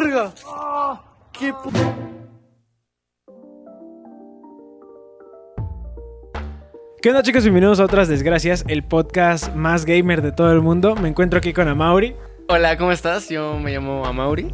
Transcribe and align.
verga! 0.00 0.32
¡Qué 1.32 1.52
¿Qué 7.00 7.10
onda 7.10 7.22
chicos? 7.22 7.44
Bienvenidos 7.44 7.78
a 7.78 7.84
Otras 7.84 8.08
Desgracias, 8.08 8.64
el 8.68 8.82
podcast 8.82 9.54
más 9.54 9.84
gamer 9.84 10.22
de 10.22 10.32
todo 10.32 10.52
el 10.52 10.60
mundo. 10.60 10.96
Me 10.96 11.08
encuentro 11.08 11.38
aquí 11.38 11.52
con 11.52 11.68
Amauri. 11.68 12.16
Hola, 12.48 12.76
¿cómo 12.76 12.90
estás? 12.92 13.28
Yo 13.28 13.58
me 13.58 13.72
llamo 13.72 14.04
Amauri. 14.04 14.52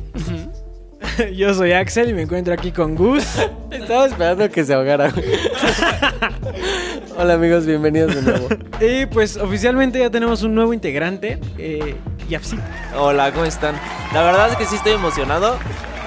Yo 1.34 1.54
soy 1.54 1.72
Axel 1.72 2.10
y 2.10 2.14
me 2.14 2.22
encuentro 2.22 2.52
aquí 2.54 2.70
con 2.70 2.94
Gus. 2.94 3.24
Estaba 3.70 4.06
esperando 4.06 4.48
que 4.50 4.64
se 4.64 4.74
ahogara. 4.74 5.10
güey. 5.10 5.24
Hola 7.18 7.34
amigos, 7.34 7.66
bienvenidos 7.66 8.14
de 8.14 8.22
nuevo. 8.22 8.48
Y 8.80 9.06
pues 9.06 9.36
oficialmente 9.36 9.98
ya 9.98 10.10
tenemos 10.10 10.42
un 10.42 10.54
nuevo 10.54 10.72
integrante, 10.72 11.38
eh, 11.58 11.94
Yapsi. 12.32 12.58
Hola, 12.98 13.30
¿cómo 13.32 13.44
están? 13.44 13.74
La 14.14 14.22
verdad 14.22 14.48
es 14.50 14.56
que 14.56 14.64
sí 14.64 14.76
estoy 14.76 14.92
emocionado, 14.92 15.56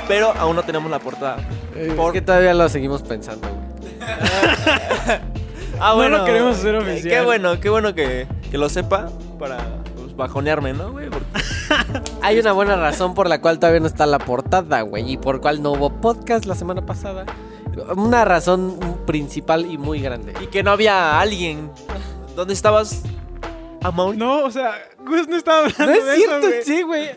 pero 0.08 0.34
aún 0.38 0.56
no 0.56 0.64
tenemos 0.64 0.90
la 0.90 0.98
portada. 1.00 1.38
Por 1.96 2.14
que 2.14 2.22
todavía 2.22 2.54
lo 2.56 2.68
seguimos 2.68 3.04
pensando, 3.04 3.48
güey. 3.48 3.62
Ah, 5.78 5.94
No 5.98 6.08
lo 6.08 6.24
queremos 6.24 6.56
hacer 6.58 6.74
oficial. 6.76 7.10
Qué 7.10 7.22
bueno, 7.22 7.60
qué 7.60 7.70
bueno 7.70 7.94
que, 7.94 8.28
que 8.50 8.58
lo 8.58 8.70
sepa 8.70 9.10
para 9.38 9.58
pues, 9.98 10.16
bajonearme, 10.16 10.72
¿no, 10.72 10.92
güey? 10.94 11.10
Porque- 11.10 11.26
Hay 12.22 12.40
una 12.40 12.54
buena 12.54 12.78
razón 12.78 13.14
por 13.14 13.28
la 13.28 13.42
cual 13.42 13.60
todavía 13.60 13.82
no 13.82 13.88
está 13.88 14.06
la 14.06 14.20
portada, 14.20 14.82
güey, 14.84 15.12
y 15.12 15.18
por 15.18 15.42
cual 15.42 15.62
no 15.62 15.74
hubo 15.74 15.90
podcast 15.90 16.46
la 16.46 16.56
semana 16.56 16.86
pasada. 16.86 17.26
Una 17.94 18.24
razón 18.24 18.80
principal 19.06 19.66
y 19.70 19.78
muy 19.78 20.00
grande. 20.00 20.34
Y 20.42 20.48
que 20.48 20.64
no 20.64 20.72
había 20.72 21.20
alguien. 21.20 21.70
¿Dónde 22.38 22.54
estabas, 22.54 23.02
No, 23.92 24.44
o 24.44 24.52
sea, 24.52 24.88
Gus 25.00 25.28
no 25.28 25.36
estaba 25.38 25.60
hablando 25.68 25.86
No 25.86 25.92
es 25.94 26.06
de 26.06 26.16
cierto, 26.16 26.38
eso, 26.38 26.48
güey. 26.48 26.64
sí, 26.64 26.82
güey. 26.82 27.10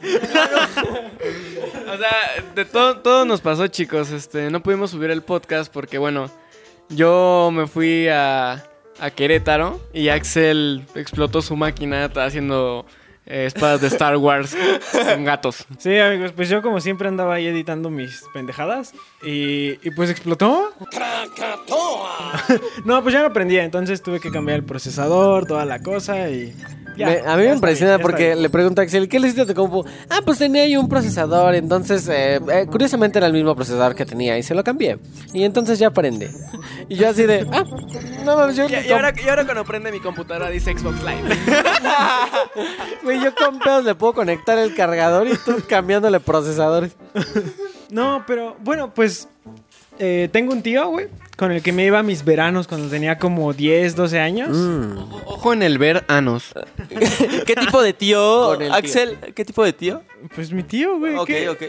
O 1.93 1.97
sea, 1.97 2.45
de 2.55 2.65
todo, 2.65 2.99
todo 2.99 3.25
nos 3.25 3.41
pasó, 3.41 3.67
chicos. 3.69 4.11
Este, 4.11 4.51
no 4.51 4.63
pudimos 4.63 4.91
subir 4.91 5.11
el 5.11 5.23
podcast 5.23 5.73
porque, 5.73 5.99
bueno, 5.99 6.31
yo 6.89 7.51
me 7.53 7.67
fui 7.67 8.09
a, 8.09 8.65
a 9.01 9.11
Querétaro 9.11 9.81
y 9.93 10.09
Axel 10.09 10.85
explotó 10.95 11.43
su 11.43 11.57
máquina 11.57 12.07
está 12.07 12.25
haciendo 12.25 12.85
eh, 13.29 13.47
espadas 13.47 13.81
de 13.81 13.89
Star 13.89 14.17
Wars 14.17 14.57
con 14.93 15.25
gatos. 15.25 15.67
Sí, 15.79 15.99
amigos, 15.99 16.33
pues 16.33 16.49
yo 16.49 16.63
como 16.63 16.81
siempre 16.81 17.09
andaba 17.09 17.35
ahí 17.35 17.47
editando 17.47 17.91
mis 17.91 18.23
pendejadas 18.33 18.95
y, 19.23 19.79
y 19.87 19.91
pues 19.95 20.11
explotó. 20.11 20.73
no, 22.85 23.03
pues 23.03 23.13
ya 23.13 23.21
no 23.21 23.27
aprendía, 23.27 23.65
entonces 23.65 24.03
tuve 24.03 24.19
que 24.21 24.31
cambiar 24.31 24.59
el 24.59 24.65
procesador, 24.65 25.47
toda 25.47 25.65
la 25.65 25.83
cosa 25.83 26.31
y... 26.31 26.55
ya, 26.99 27.07
Me- 27.07 27.21
a 27.21 27.37
mí 27.37 27.45
me 27.45 27.53
impresiona 27.55 27.97
bien, 27.97 28.03
porque 28.03 28.35
le 28.37 28.51
pregunto 28.51 28.81
a 28.81 28.85
Axel, 28.85 29.09
¿qué 29.09 29.19
le 29.19 29.29
hiciste 29.29 29.43
a 29.43 29.47
tu 29.47 29.55
compu? 29.55 29.85
Ah, 30.11 30.21
pues 30.25 30.39
tenía 30.39 30.63
ahí 30.63 30.77
un 30.77 30.89
procesador, 30.89 31.55
entonces, 31.55 32.07
eh, 32.09 32.41
eh, 32.53 32.67
curiosamente 32.71 33.19
era 33.19 33.27
el 33.29 33.33
mismo 33.33 33.55
procesador 33.55 33.95
que 33.95 34.05
tenía 34.05 34.37
y 34.37 34.43
se 34.43 34.55
lo 34.55 34.63
cambié. 34.65 34.99
Y 35.33 35.45
entonces 35.45 35.79
ya 35.79 35.87
aprende. 35.89 36.31
Y 36.89 36.97
yo 36.97 37.09
así 37.09 37.23
de, 37.25 37.47
ah, 37.53 37.65
no 38.25 38.37
mames, 38.37 38.57
yo, 38.57 38.67
Y, 38.69 38.89
y 38.89 38.93
ahora, 38.93 39.13
y 39.25 39.29
ahora 39.29 39.45
cuando 39.45 39.65
prende 39.65 39.91
mi 39.93 40.01
computadora 40.01 40.51
dice 40.51 40.77
Xbox 40.77 40.97
Live. 41.03 41.23
güey, 43.03 43.23
yo 43.23 43.35
con 43.35 43.59
pedos 43.59 43.85
le 43.85 43.95
puedo 43.95 44.13
conectar 44.15 44.59
el 44.59 44.75
cargador 44.75 45.27
y 45.29 45.37
tú 45.37 45.63
cambiándole 45.69 46.21
procesadores. 46.21 46.93
No, 47.91 48.25
pero 48.27 48.57
bueno, 48.61 48.93
pues 48.93 49.29
eh, 49.99 50.29
tengo 50.33 50.53
un 50.53 50.63
tío, 50.63 50.89
güey, 50.89 51.09
con 51.37 51.53
el 51.53 51.63
que 51.63 51.73
me 51.73 51.85
iba 51.85 51.99
a 51.99 52.03
mis 52.03 52.25
veranos 52.25 52.67
cuando 52.67 52.89
tenía 52.89 53.19
como 53.19 53.53
10, 53.53 53.97
12 53.97 54.21
años. 54.21 54.57
Mm. 54.57 54.99
Ojo 55.27 55.53
en 55.53 55.63
el 55.63 55.79
ver 55.79 56.05
anos. 56.09 56.55
¿Qué 57.47 57.55
tipo 57.55 57.83
de 57.83 57.93
tío. 57.93 58.53
Axel? 58.73 59.19
¿Qué 59.35 59.45
tipo 59.45 59.65
de 59.65 59.73
tío? 59.73 60.03
Pues 60.35 60.53
mi 60.53 60.63
tío, 60.63 60.99
güey. 60.99 61.15
Ok, 61.15 61.27
¿qué? 61.27 61.49
ok. 61.49 61.63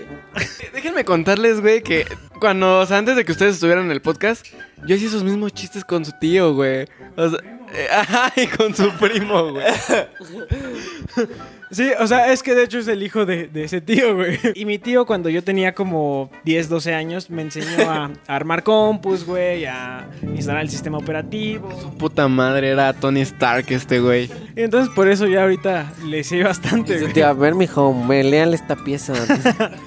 Déjenme 0.73 1.05
contarles, 1.05 1.61
güey, 1.61 1.83
que 1.83 2.05
cuando, 2.39 2.79
o 2.79 2.85
sea, 2.85 2.97
antes 2.97 3.15
de 3.15 3.25
que 3.25 3.31
ustedes 3.31 3.55
estuvieran 3.55 3.85
en 3.85 3.91
el 3.91 4.01
podcast, 4.01 4.45
yo 4.85 4.95
hacía 4.95 5.07
esos 5.07 5.23
mismos 5.23 5.53
chistes 5.53 5.83
con 5.83 6.05
su 6.05 6.11
tío, 6.19 6.53
güey. 6.53 6.87
O 7.15 7.29
sea, 7.29 7.39
eh, 7.73 7.87
ajá, 7.91 8.33
y 8.35 8.47
con 8.47 8.75
su 8.75 8.89
primo, 8.93 9.51
güey. 9.51 9.65
Sí, 11.71 11.89
o 11.99 12.07
sea, 12.07 12.31
es 12.33 12.41
que 12.41 12.55
de 12.55 12.63
hecho 12.63 12.79
es 12.79 12.87
el 12.87 13.03
hijo 13.03 13.25
de, 13.25 13.47
de 13.47 13.63
ese 13.63 13.79
tío, 13.81 14.15
güey. 14.15 14.39
Y 14.55 14.65
mi 14.65 14.79
tío, 14.79 15.05
cuando 15.05 15.29
yo 15.29 15.43
tenía 15.43 15.73
como 15.75 16.29
10, 16.45 16.67
12 16.69 16.93
años, 16.95 17.29
me 17.29 17.41
enseñó 17.43 17.89
a, 17.89 18.05
a 18.27 18.35
armar 18.35 18.63
compus, 18.63 19.25
güey, 19.25 19.65
a 19.65 20.07
instalar 20.35 20.61
el 20.63 20.69
sistema 20.69 20.97
operativo. 20.97 21.69
Puta 21.97 22.27
madre, 22.27 22.69
era 22.69 22.91
Tony 22.93 23.21
Stark 23.21 23.65
este 23.69 23.99
güey. 23.99 24.29
Y 24.55 24.61
entonces 24.61 24.93
por 24.95 25.07
eso 25.07 25.27
ya 25.27 25.43
ahorita 25.43 25.93
le 26.05 26.23
sé 26.23 26.43
bastante, 26.43 26.93
Dice, 26.93 27.03
güey. 27.05 27.13
tío, 27.13 27.27
a 27.27 27.33
ver, 27.33 27.53
mijo, 27.55 27.93
me 27.93 28.23
léale 28.23 28.55
esta 28.55 28.75
pieza. 28.75 29.13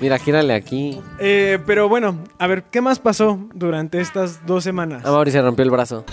Mira, 0.01 0.19
gírale 0.19 0.55
aquí. 0.55 1.01
Eh, 1.19 1.59
pero 1.67 1.89
bueno, 1.89 2.17
a 2.39 2.47
ver, 2.47 2.63
¿qué 2.71 2.81
más 2.81 2.99
pasó 3.01 3.39
durante 3.55 4.01
estas 4.01 4.47
dos 4.47 4.63
semanas? 4.65 5.05
A 5.05 5.11
Mauri 5.11 5.31
se 5.33 5.43
rompió 5.43 5.65
el 5.65 5.71
brazo. 5.71 6.05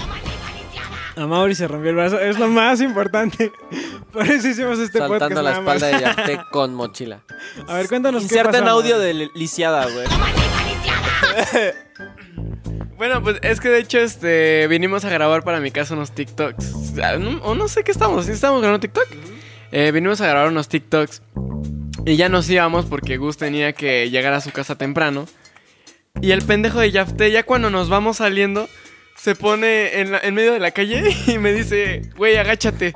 A 1.19 1.28
Mauri 1.28 1.53
se 1.53 1.68
rompió 1.68 1.90
el 1.90 1.97
brazo, 1.97 2.18
es 2.18 2.40
lo 2.40 2.47
más 2.47 2.80
importante. 2.80 3.52
Por 4.13 4.25
eso 4.25 4.47
hicimos 4.47 4.80
este 4.80 5.00
podcast. 5.00 5.19
saltando 5.19 5.41
la 5.41 5.52
nada 5.52 5.62
más. 5.62 5.75
espalda 5.75 5.97
de 5.97 6.03
Yafté 6.03 6.40
con 6.52 6.74
mochila. 6.74 7.22
A 7.68 7.74
ver, 7.75 7.90
cuéntanos 7.90 8.22
qué 8.22 8.35
Inserten 8.35 8.62
pasó, 8.62 8.75
audio 8.78 8.96
Mauri. 8.97 9.18
de 9.18 9.30
lisiada, 9.35 9.85
güey. 9.85 10.07
Bueno, 12.97 13.24
pues 13.24 13.38
es 13.44 13.62
que 13.62 13.69
de 13.69 13.80
hecho, 13.80 13.97
este, 14.00 14.68
vinimos 14.68 15.06
a 15.06 15.09
grabar 15.09 15.44
para 15.44 15.62
mi 15.62 15.72
casa 15.72 15.94
unos 15.94 16.12
TikToks. 16.12 16.74
O 16.74 16.96
sea, 16.96 17.18
no, 17.18 17.41
o 17.44 17.56
no 17.56 17.69
sé 17.69 17.86
qué 17.86 17.91
estamos, 17.91 18.25
¿sí 18.25 18.34
estamos 18.34 18.62
grabando 18.62 18.81
TikTok? 18.81 19.07
Eh, 19.72 19.91
vinimos 19.94 20.19
a 20.19 20.28
grabar 20.28 20.50
unos 20.50 20.68
TikToks 20.68 21.22
y 22.06 22.18
ya 22.18 22.28
nos 22.28 22.50
íbamos 22.50 22.86
porque 22.88 23.16
Gus 23.16 23.38
tenía 23.38 23.72
que 23.72 24.09
llegar 24.09 24.34
a 24.34 24.41
su 24.41 24.51
casa 24.51 24.75
temprano. 24.78 25.28
Y 26.22 26.31
el 26.31 26.41
pendejo 26.41 26.81
de 26.81 26.91
Yafté, 26.91 27.31
ya 27.31 27.44
cuando 27.44 27.69
nos 27.69 27.88
vamos 27.88 28.18
saliendo, 28.18 28.68
se 29.22 29.35
pone 29.35 30.00
en, 30.00 30.12
la- 30.12 30.19
en 30.19 30.34
medio 30.34 30.53
de 30.53 30.59
la 30.59 30.72
calle 30.72 31.03
y 31.28 31.38
me 31.38 31.52
dice, 31.53 32.02
güey, 32.16 32.38
agáchate, 32.38 32.94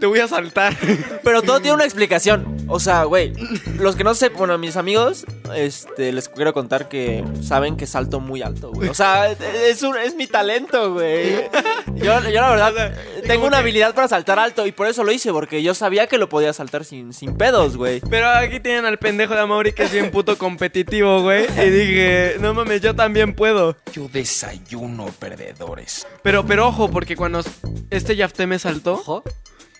te 0.00 0.06
voy 0.06 0.18
a 0.20 0.26
saltar. 0.28 0.76
Pero 1.22 1.42
todo 1.42 1.60
tiene 1.60 1.74
una 1.74 1.84
explicación. 1.84 2.56
O 2.68 2.80
sea, 2.80 3.04
güey, 3.04 3.32
los 3.78 3.96
que 3.96 4.04
no 4.04 4.14
sé, 4.14 4.30
bueno, 4.30 4.56
mis 4.58 4.76
amigos, 4.76 5.26
este, 5.54 6.12
les 6.12 6.28
quiero 6.28 6.52
contar 6.52 6.88
que 6.88 7.24
saben 7.42 7.76
que 7.76 7.86
salto 7.86 8.20
muy 8.20 8.42
alto, 8.42 8.70
güey. 8.72 8.88
O 8.88 8.94
sea, 8.94 9.30
es, 9.30 9.82
un, 9.82 9.96
es 9.96 10.14
mi 10.14 10.26
talento, 10.26 10.94
güey. 10.94 11.48
Yo, 11.96 12.20
yo 12.22 12.40
la 12.40 12.50
verdad 12.50 12.94
tengo 13.26 13.46
una 13.46 13.58
habilidad 13.58 13.94
para 13.94 14.08
saltar 14.08 14.38
alto 14.38 14.66
y 14.66 14.72
por 14.72 14.86
eso 14.86 15.04
lo 15.04 15.12
hice, 15.12 15.32
porque 15.32 15.62
yo 15.62 15.74
sabía 15.74 16.06
que 16.06 16.18
lo 16.18 16.28
podía 16.28 16.52
saltar 16.52 16.84
sin, 16.84 17.12
sin 17.12 17.36
pedos, 17.36 17.76
güey. 17.76 18.00
Pero 18.08 18.28
aquí 18.28 18.60
tienen 18.60 18.86
al 18.86 18.98
pendejo 18.98 19.34
de 19.34 19.40
Amaury 19.40 19.72
que 19.72 19.82
es 19.84 19.92
bien 19.92 20.10
puto 20.10 20.38
competitivo, 20.38 21.22
güey. 21.22 21.46
Y 21.60 21.70
dije, 21.70 22.36
no 22.40 22.54
mames, 22.54 22.80
yo 22.80 22.94
también 22.94 23.34
puedo. 23.34 23.76
Yo 23.92 24.08
desayuno 24.08 25.06
perdedores. 25.18 26.06
Pero, 26.22 26.46
pero 26.46 26.68
ojo, 26.68 26.90
porque 26.90 27.16
cuando 27.16 27.42
este 27.90 28.16
Yafté 28.16 28.46
me 28.46 28.58
saltó, 28.58 28.94
Ojo. 28.94 29.22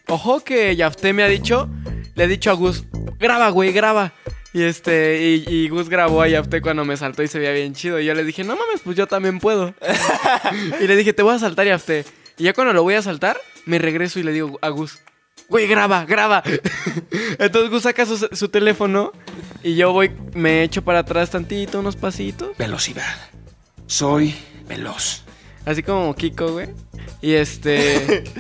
Ojo 0.09 0.41
que 0.41 0.75
Yafté 0.77 1.12
me 1.12 1.22
ha 1.22 1.28
dicho, 1.28 1.69
le 2.15 2.25
he 2.25 2.28
dicho 2.28 2.50
a 2.50 2.55
Gus, 2.55 2.84
graba, 3.19 3.50
güey, 3.50 3.72
graba. 3.72 4.12
Y 4.53 4.62
este, 4.62 5.22
y, 5.22 5.44
y 5.49 5.69
Gus 5.69 5.88
grabó 5.88 6.22
a 6.22 6.28
Yafté 6.28 6.61
cuando 6.61 6.84
me 6.84 6.97
saltó 6.97 7.22
y 7.22 7.28
se 7.28 7.38
veía 7.38 7.53
bien 7.53 7.75
chido. 7.75 8.00
Y 8.00 8.06
yo 8.06 8.15
le 8.15 8.25
dije, 8.25 8.43
no 8.43 8.56
mames, 8.56 8.81
pues 8.83 8.97
yo 8.97 9.06
también 9.06 9.39
puedo. 9.39 9.75
y 10.81 10.87
le 10.87 10.97
dije, 10.97 11.12
te 11.12 11.22
voy 11.22 11.34
a 11.34 11.39
saltar, 11.39 11.66
Yafté. 11.66 12.05
Y 12.37 12.44
ya 12.44 12.53
cuando 12.53 12.72
lo 12.72 12.83
voy 12.83 12.94
a 12.94 13.03
saltar, 13.03 13.39
me 13.65 13.78
regreso 13.78 14.19
y 14.19 14.25
le 14.25 14.33
digo 14.33 14.59
a 14.62 14.69
Gus, 14.71 14.99
güey, 15.49 15.69
graba, 15.69 16.05
graba. 16.05 16.43
Entonces 17.39 17.71
Gus 17.71 17.83
saca 17.83 18.06
su, 18.06 18.16
su 18.16 18.49
teléfono 18.49 19.12
y 19.62 19.77
yo 19.77 19.93
voy, 19.93 20.10
me 20.34 20.65
echo 20.65 20.83
para 20.83 21.00
atrás 21.00 21.31
tantito, 21.31 21.81
unos 21.81 21.97
pasitos. 21.97 22.56
Velocidad. 22.56 23.31
Soy 23.87 24.34
veloz. 24.66 25.25
Así 25.65 25.83
como 25.83 26.15
Kiko, 26.15 26.53
güey. 26.53 26.69
Y 27.21 27.33
este. 27.33 28.25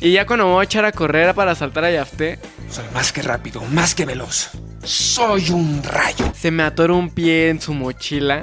y 0.00 0.12
ya 0.12 0.26
cuando 0.26 0.46
me 0.46 0.52
voy 0.52 0.62
a 0.62 0.64
echar 0.64 0.84
a 0.84 0.92
correr 0.92 1.34
para 1.34 1.54
saltar 1.54 1.84
a 1.84 1.90
Yafté, 1.90 2.38
Soy 2.70 2.84
más 2.92 3.12
que 3.12 3.22
rápido, 3.22 3.62
más 3.72 3.94
que 3.94 4.04
veloz. 4.04 4.50
Soy 4.82 5.50
un 5.50 5.82
rayo. 5.82 6.32
se 6.34 6.50
me 6.50 6.62
atora 6.62 6.92
un 6.92 7.10
pie 7.10 7.48
en 7.50 7.60
su 7.60 7.72
mochila. 7.74 8.42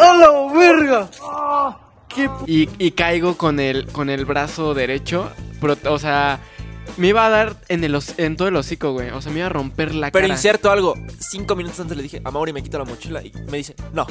¡A 0.00 0.14
la 0.14 0.52
verga! 0.52 1.08
¿Qué 2.08 2.28
Y, 2.46 2.68
y 2.78 2.90
caigo 2.92 3.36
con 3.36 3.58
el, 3.60 3.86
con 3.86 4.10
el 4.10 4.24
brazo 4.24 4.74
derecho. 4.74 5.30
Pero, 5.60 5.76
o 5.86 5.98
sea, 5.98 6.40
me 6.96 7.08
iba 7.08 7.26
a 7.26 7.28
dar 7.28 7.56
en, 7.68 7.82
el, 7.84 7.98
en 8.18 8.36
todo 8.36 8.48
el 8.48 8.56
hocico, 8.56 8.92
güey. 8.92 9.10
O 9.10 9.20
sea, 9.20 9.32
me 9.32 9.38
iba 9.38 9.46
a 9.46 9.50
romper 9.50 9.94
la 9.94 10.10
Pero 10.10 10.24
cara. 10.24 10.34
inserto 10.34 10.70
algo. 10.70 10.94
Cinco 11.18 11.56
minutos 11.56 11.80
antes 11.80 11.96
le 11.96 12.02
dije, 12.02 12.20
a 12.24 12.30
Mauri 12.30 12.52
me 12.52 12.62
quito 12.62 12.78
la 12.78 12.84
mochila 12.84 13.22
y 13.22 13.32
me 13.50 13.58
dice, 13.58 13.74
no. 13.92 14.06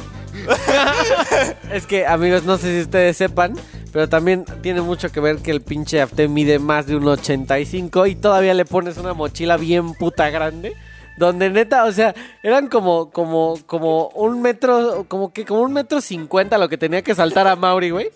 Es 1.71 1.85
que, 1.87 2.05
amigos, 2.05 2.43
no 2.43 2.57
sé 2.57 2.75
si 2.75 2.81
ustedes 2.81 3.17
sepan, 3.17 3.55
pero 3.91 4.07
también 4.09 4.45
tiene 4.61 4.81
mucho 4.81 5.11
que 5.11 5.19
ver 5.19 5.37
que 5.37 5.51
el 5.51 5.61
pinche 5.61 6.01
Afte 6.01 6.27
mide 6.27 6.59
más 6.59 6.85
de 6.87 6.95
un 6.95 7.07
85 7.07 8.07
y 8.07 8.15
todavía 8.15 8.53
le 8.53 8.65
pones 8.65 8.97
una 8.97 9.13
mochila 9.13 9.57
bien 9.57 9.93
puta 9.93 10.29
grande. 10.29 10.73
Donde 11.17 11.49
neta, 11.49 11.85
o 11.85 11.91
sea, 11.91 12.13
eran 12.41 12.67
como, 12.67 13.11
como, 13.11 13.57
como 13.65 14.09
un 14.09 14.41
metro, 14.41 15.05
como 15.07 15.31
que 15.31 15.45
como 15.45 15.61
un 15.61 15.73
metro 15.73 16.01
cincuenta 16.01 16.57
lo 16.57 16.69
que 16.69 16.77
tenía 16.77 17.01
que 17.01 17.15
saltar 17.15 17.47
a 17.47 17.55
Mauri, 17.55 17.91
güey, 17.91 18.09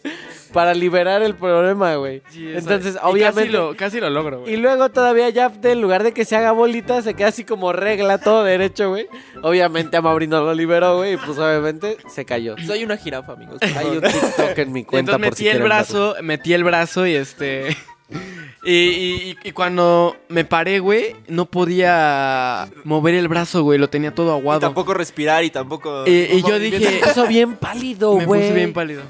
para 0.53 0.73
liberar 0.73 1.21
el 1.21 1.35
problema, 1.35 1.95
güey. 1.95 2.21
Sí, 2.29 2.51
Entonces, 2.55 2.95
y 2.95 2.97
obviamente. 3.01 3.41
Casi 3.41 3.49
lo, 3.51 3.75
casi 3.75 3.99
lo 3.99 4.09
logro, 4.09 4.41
güey. 4.41 4.53
Y 4.53 4.57
luego 4.57 4.89
todavía 4.89 5.29
ya 5.29 5.51
en 5.61 5.81
lugar 5.81 6.03
de 6.03 6.13
que 6.13 6.25
se 6.25 6.35
haga 6.35 6.51
bolita, 6.51 7.01
se 7.01 7.13
queda 7.13 7.27
así 7.27 7.43
como 7.43 7.73
regla 7.73 8.17
todo 8.17 8.43
derecho, 8.43 8.89
güey. 8.89 9.07
Obviamente 9.43 9.97
a 9.97 10.01
Mauri 10.01 10.27
no 10.27 10.41
lo 10.43 10.53
liberó, 10.53 10.97
güey, 10.97 11.13
y 11.13 11.17
pues 11.17 11.37
obviamente 11.37 11.97
se 12.09 12.25
cayó. 12.25 12.55
Soy 12.65 12.83
una 12.83 12.97
jirafa, 12.97 13.33
amigos. 13.33 13.59
Hay 13.61 13.85
un 13.87 14.01
TikTok 14.01 14.57
en 14.57 14.71
mi 14.71 14.83
cuenta 14.83 15.13
Entonces 15.13 15.29
por 15.29 15.37
si 15.37 15.43
metí 15.43 15.49
el 15.55 15.61
verlo. 15.63 15.75
brazo, 15.75 16.15
metí 16.23 16.53
el 16.53 16.63
brazo 16.63 17.05
y 17.07 17.13
este. 17.15 17.75
Y, 18.63 18.71
y- 18.73 19.37
y 19.43 19.51
cuando 19.51 20.17
me 20.29 20.43
paré, 20.45 20.79
güey, 20.79 21.15
no 21.27 21.45
podía 21.45 22.67
mover 22.83 23.15
el 23.15 23.27
brazo, 23.27 23.63
güey. 23.63 23.79
Lo 23.79 23.89
tenía 23.89 24.13
todo 24.13 24.35
Y 24.35 24.39
aguado. 24.39 24.59
tampoco 24.61 24.93
respirar 24.93 25.43
y 25.43 25.49
tampoco. 25.49 26.03
Y- 26.07 26.11
y 26.37 26.41
yo 26.43 26.59
dije- 26.59 26.99
puso 27.03 27.27
bien 27.27 27.55
pálido, 27.55 28.15
me 28.17 28.25
güey. 28.25 28.41
puse 28.41 28.53
bien 28.53 28.73
pálido. 28.73 29.03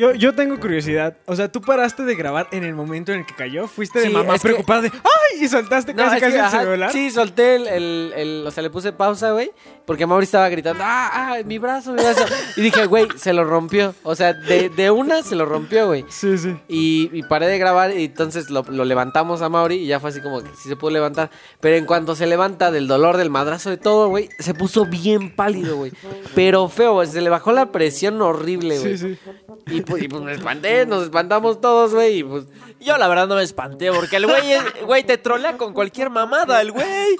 Yo, 0.00 0.14
yo 0.14 0.34
tengo 0.34 0.58
curiosidad. 0.58 1.14
O 1.26 1.36
sea, 1.36 1.52
tú 1.52 1.60
paraste 1.60 2.04
de 2.04 2.14
grabar 2.14 2.48
en 2.52 2.64
el 2.64 2.74
momento 2.74 3.12
en 3.12 3.18
el 3.20 3.26
que 3.26 3.34
cayó. 3.34 3.66
Fuiste 3.68 3.98
de 4.00 4.06
Sí, 4.06 4.12
mamá 4.12 4.36
es 4.36 4.40
que- 4.40 4.48
preocupada 4.48 4.80
de 4.80 4.90
¡ay! 4.94 5.44
Y 5.44 5.46
soltaste 5.48 5.92
No, 5.92 6.04
casi 6.04 6.16
es 6.16 6.22
casi 6.22 6.34
el 6.36 6.40
ajá, 6.40 6.60
celular. 6.62 6.90
Sí, 6.92 7.10
solté 7.10 7.56
el, 7.56 7.66
el, 7.68 8.12
el- 8.16 8.44
O 8.46 8.50
sea, 8.50 8.62
le 8.62 8.70
puse 8.70 8.92
pausa, 8.94 9.32
güey. 9.32 9.50
Porque 9.84 10.06
Mauri 10.06 10.24
estaba 10.24 10.48
gritando, 10.48 10.82
¡ah, 10.86 11.10
ah, 11.12 11.36
mi 11.44 11.58
brazo, 11.58 11.92
mi 11.92 12.00
brazo! 12.02 12.24
Y 12.56 12.62
dije, 12.62 12.86
güey, 12.86 13.08
se 13.16 13.32
lo 13.34 13.44
rompió. 13.44 13.94
O 14.04 14.14
sea, 14.14 14.32
de, 14.32 14.70
de 14.70 14.90
una 14.90 15.22
se 15.22 15.36
lo 15.36 15.44
rompió, 15.44 15.88
güey. 15.88 16.04
Sí, 16.08 16.38
sí. 16.38 16.56
Y, 16.68 17.10
y 17.12 17.22
paré 17.24 17.46
de 17.48 17.58
grabar 17.58 17.94
y 17.94 18.04
entonces 18.06 18.48
lo, 18.48 18.62
lo 18.68 18.84
levantamos 18.86 19.42
a 19.42 19.48
Mauri 19.50 19.74
y 19.76 19.86
ya 19.86 20.00
fue 20.00 20.10
así 20.10 20.20
como 20.22 20.42
que 20.42 20.48
sí 20.56 20.68
se 20.68 20.76
pudo 20.76 20.92
levantar. 20.92 21.30
Pero 21.60 21.76
en 21.76 21.84
cuanto 21.84 22.14
se 22.16 22.26
levanta 22.26 22.70
del 22.70 22.86
dolor, 22.88 23.18
del 23.18 23.28
madrazo 23.28 23.68
de 23.68 23.76
todo, 23.76 24.08
güey, 24.08 24.30
se 24.38 24.54
puso 24.54 24.86
bien 24.86 25.34
pálido, 25.36 25.76
güey. 25.76 25.92
Pero 26.34 26.68
feo, 26.68 26.94
güey, 26.94 27.08
se 27.08 27.20
le 27.20 27.28
bajó 27.28 27.52
la 27.52 27.72
presión 27.72 28.22
horrible, 28.22 28.78
güey. 28.78 28.96
Sí, 28.96 29.16
sí. 29.16 29.18
Y, 29.66 29.82
pues, 29.90 30.02
y, 30.04 30.08
pues 30.08 30.22
me 30.22 30.32
espanté, 30.32 30.86
nos 30.86 31.04
espantamos 31.04 31.60
todos, 31.60 31.92
güey. 31.94 32.18
Y 32.18 32.24
pues 32.24 32.44
Yo 32.80 32.96
la 32.96 33.08
verdad 33.08 33.26
no 33.26 33.34
me 33.36 33.42
espanté 33.42 33.92
porque 33.92 34.16
el 34.16 34.26
güey, 34.26 34.52
es- 34.52 34.82
güey, 34.86 35.04
te 35.04 35.18
trolea 35.18 35.56
con 35.56 35.74
cualquier 35.74 36.08
mamada, 36.10 36.60
el 36.62 36.72
güey. 36.72 37.16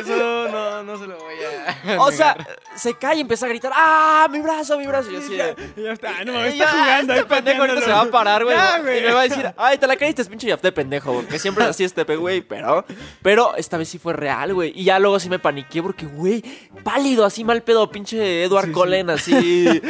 Eso 0.00 0.48
no, 0.50 0.82
no 0.82 0.98
se 0.98 1.06
lo 1.06 1.18
voy 1.18 1.34
a. 1.34 1.54
O 2.04 2.10
sea, 2.10 2.36
se 2.74 2.94
cae 2.94 3.16
y 3.16 3.20
empieza 3.20 3.46
a 3.46 3.48
gritar, 3.48 3.72
¡ah, 3.74 4.26
mi 4.30 4.40
brazo, 4.40 4.78
mi 4.78 4.86
brazo! 4.86 5.10
Y 5.10 5.14
yo 5.14 5.18
así 5.20 5.36
de, 5.36 5.54
Y 5.76 5.82
ya 5.82 5.92
está. 5.92 6.24
No, 6.24 6.32
mames, 6.32 6.54
"Eh, 6.54 6.58
está 6.58 6.64
ya, 6.64 6.70
jugando. 6.70 7.12
ahí 7.12 7.18
este 7.20 7.34
pendejo 7.34 7.60
ahorita 7.60 7.80
pateándolo". 7.80 7.86
se 7.86 7.90
va 7.92 8.00
a 8.00 8.10
parar, 8.10 8.44
güey. 8.44 8.56
Ya, 8.64 8.78
Y 8.78 9.02
me 9.02 9.12
va 9.12 9.20
a 9.20 9.24
decir, 9.24 9.54
ay, 9.56 9.78
te 9.78 9.86
la 9.86 9.96
creíste, 9.96 10.22
es 10.22 10.28
pinche 10.28 10.46
Yafté 10.46 10.72
pendejo, 10.72 11.12
porque 11.12 11.38
siempre 11.38 11.64
es 11.64 11.70
así 11.70 11.84
este 11.84 12.04
pe, 12.04 12.16
güey. 12.16 12.40
Pero, 12.40 12.84
pero 13.22 13.54
esta 13.56 13.76
vez 13.76 13.88
sí 13.88 13.98
fue 13.98 14.12
real, 14.12 14.54
güey. 14.54 14.72
Y 14.74 14.84
ya 14.84 14.98
luego 14.98 15.18
sí 15.20 15.28
me 15.28 15.38
paniqué 15.38 15.82
porque, 15.82 16.06
güey, 16.06 16.42
pálido, 16.82 17.24
así 17.24 17.44
mal 17.44 17.62
pedo, 17.62 17.90
pinche 17.90 18.44
Edward 18.44 18.72
Sí, 18.74 19.10
así, 19.10 19.82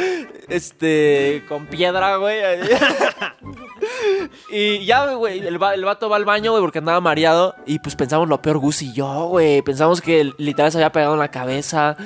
este, 0.47 1.43
con 1.47 1.67
piedra, 1.75 2.17
güey. 2.17 2.41
Y 4.51 4.85
ya, 4.85 5.13
güey, 5.13 5.39
el, 5.39 5.61
va- 5.61 5.73
el 5.73 5.83
vato 5.85 6.09
va 6.09 6.15
al 6.17 6.25
baño, 6.25 6.51
güey, 6.51 6.61
porque 6.61 6.79
andaba 6.79 7.01
mareado. 7.01 7.55
Y 7.65 7.79
pues 7.79 7.95
pensamos 7.95 8.27
lo 8.29 8.41
peor, 8.41 8.57
Gus 8.57 8.81
y 8.81 8.93
yo, 8.93 9.27
güey. 9.27 9.61
Pensamos 9.61 10.01
que 10.01 10.31
literal 10.37 10.71
se 10.71 10.77
había 10.77 10.91
pegado 10.91 11.13
en 11.13 11.19
la 11.19 11.29
cabeza. 11.31 11.97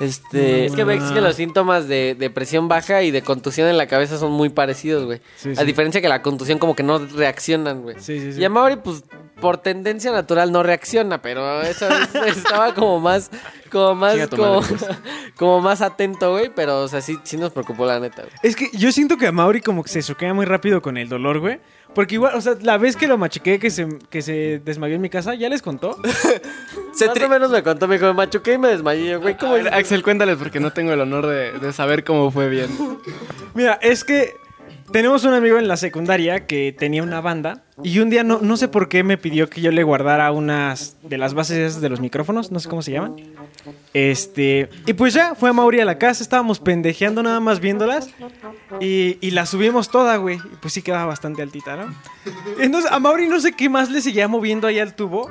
Este. 0.00 0.66
Es 0.66 0.74
que, 0.74 0.84
güey, 0.84 0.98
es 0.98 1.10
que 1.10 1.20
los 1.20 1.34
síntomas 1.36 1.88
de, 1.88 2.14
de 2.18 2.30
presión 2.30 2.68
baja 2.68 3.02
y 3.02 3.10
de 3.10 3.22
contusión 3.22 3.68
en 3.68 3.76
la 3.76 3.86
cabeza 3.86 4.18
son 4.18 4.32
muy 4.32 4.48
parecidos, 4.48 5.04
güey. 5.04 5.20
Sí, 5.36 5.52
A 5.56 5.64
diferencia 5.64 6.00
que 6.00 6.08
la 6.08 6.22
contusión 6.22 6.58
como 6.58 6.74
que 6.76 6.82
no 6.82 6.98
reaccionan, 6.98 7.82
güey. 7.82 7.96
Sí, 7.98 8.20
sí, 8.20 8.32
sí. 8.34 8.40
Y 8.40 8.44
a 8.44 8.48
Mauri, 8.50 8.76
pues, 8.76 9.02
por 9.40 9.58
tendencia 9.58 10.10
natural 10.12 10.50
no 10.52 10.62
reacciona, 10.62 11.20
pero 11.22 11.62
esa 11.62 11.88
vez 12.22 12.36
estaba 12.36 12.74
como 12.74 13.00
más, 13.00 13.30
como 13.72 13.94
más, 13.96 14.28
como, 14.28 14.60
madre, 14.60 14.76
pues. 14.78 14.98
como 15.36 15.60
más 15.60 15.80
atento, 15.82 16.30
güey. 16.32 16.50
Pero, 16.54 16.82
o 16.82 16.88
sea, 16.88 17.00
sí, 17.00 17.18
sí 17.24 17.36
nos 17.36 17.50
preocupó 17.52 17.84
la 17.84 17.98
neta, 17.98 18.22
güey. 18.22 18.34
Es 18.42 18.54
que 18.54 18.68
yo 18.72 18.92
siento 18.92 19.16
que 19.16 19.26
a 19.26 19.32
Mauri 19.32 19.60
como 19.60 19.82
que 19.82 19.88
se 19.90 20.02
choquea 20.02 20.32
muy 20.32 20.46
rápido 20.46 20.80
con 20.80 20.96
el 20.96 21.08
dolor, 21.08 21.27
güey. 21.36 21.60
Porque 21.94 22.14
igual, 22.14 22.34
o 22.34 22.40
sea, 22.40 22.54
la 22.62 22.78
vez 22.78 22.96
que 22.96 23.06
lo 23.08 23.18
machuqué 23.18 23.58
que 23.58 23.70
se, 23.70 23.86
que 24.10 24.22
se 24.22 24.60
desmayó 24.64 24.94
en 24.94 25.00
mi 25.00 25.10
casa, 25.10 25.34
¿ya 25.34 25.48
les 25.48 25.60
contó? 25.62 25.96
Se 26.92 27.06
más 27.06 27.16
tri- 27.16 27.24
o 27.24 27.28
menos 27.28 27.50
me 27.50 27.62
contó, 27.62 27.86
me 27.88 27.94
dijo, 27.96 28.06
me 28.06 28.12
machuqué 28.14 28.54
y 28.54 28.58
me 28.58 28.68
desmayé, 28.68 29.16
güey. 29.16 29.34
A 29.34 29.36
¿Cómo 29.38 29.52
ver, 29.54 29.66
es? 29.66 29.72
Axel, 29.72 30.02
cuéntales 30.02 30.36
porque 30.36 30.58
no 30.60 30.72
tengo 30.72 30.92
el 30.92 31.00
honor 31.00 31.26
de, 31.26 31.52
de 31.58 31.72
saber 31.72 32.04
cómo 32.04 32.30
fue 32.30 32.48
bien. 32.48 32.68
Mira, 33.54 33.78
es 33.82 34.04
que 34.04 34.36
tenemos 34.92 35.24
un 35.24 35.34
amigo 35.34 35.58
en 35.58 35.68
la 35.68 35.76
secundaria 35.76 36.46
que 36.46 36.74
tenía 36.76 37.02
una 37.02 37.20
banda 37.20 37.62
y 37.82 37.98
un 38.00 38.10
día 38.10 38.24
no, 38.24 38.40
no 38.40 38.56
sé 38.56 38.68
por 38.68 38.88
qué 38.88 39.02
me 39.02 39.18
pidió 39.18 39.48
que 39.48 39.60
yo 39.60 39.70
le 39.70 39.82
guardara 39.82 40.30
unas 40.32 40.96
de 41.02 41.18
las 41.18 41.34
bases 41.34 41.80
de 41.80 41.88
los 41.88 42.00
micrófonos, 42.00 42.50
no 42.50 42.58
sé 42.60 42.68
cómo 42.68 42.82
se 42.82 42.92
llaman. 42.92 43.16
Este, 43.94 44.68
y 44.86 44.92
pues 44.94 45.14
ya, 45.14 45.34
fue 45.34 45.50
a 45.50 45.52
Mauri 45.52 45.80
a 45.80 45.84
la 45.84 45.98
casa, 45.98 46.22
estábamos 46.22 46.60
pendejeando 46.60 47.22
nada 47.22 47.40
más 47.40 47.60
viéndolas 47.60 48.10
y, 48.80 49.18
y 49.20 49.30
la 49.32 49.46
subimos 49.46 49.90
toda, 49.90 50.16
güey. 50.16 50.36
Y 50.36 50.56
pues 50.60 50.74
sí 50.74 50.82
quedaba 50.82 51.06
bastante 51.06 51.42
altita, 51.42 51.76
¿no? 51.76 51.94
Entonces 52.58 52.90
a 52.90 52.98
Mauri 52.98 53.28
no 53.28 53.40
sé 53.40 53.52
qué 53.52 53.68
más 53.68 53.90
le 53.90 54.00
seguía 54.00 54.28
moviendo 54.28 54.66
ahí 54.66 54.78
al 54.78 54.94
tubo. 54.94 55.30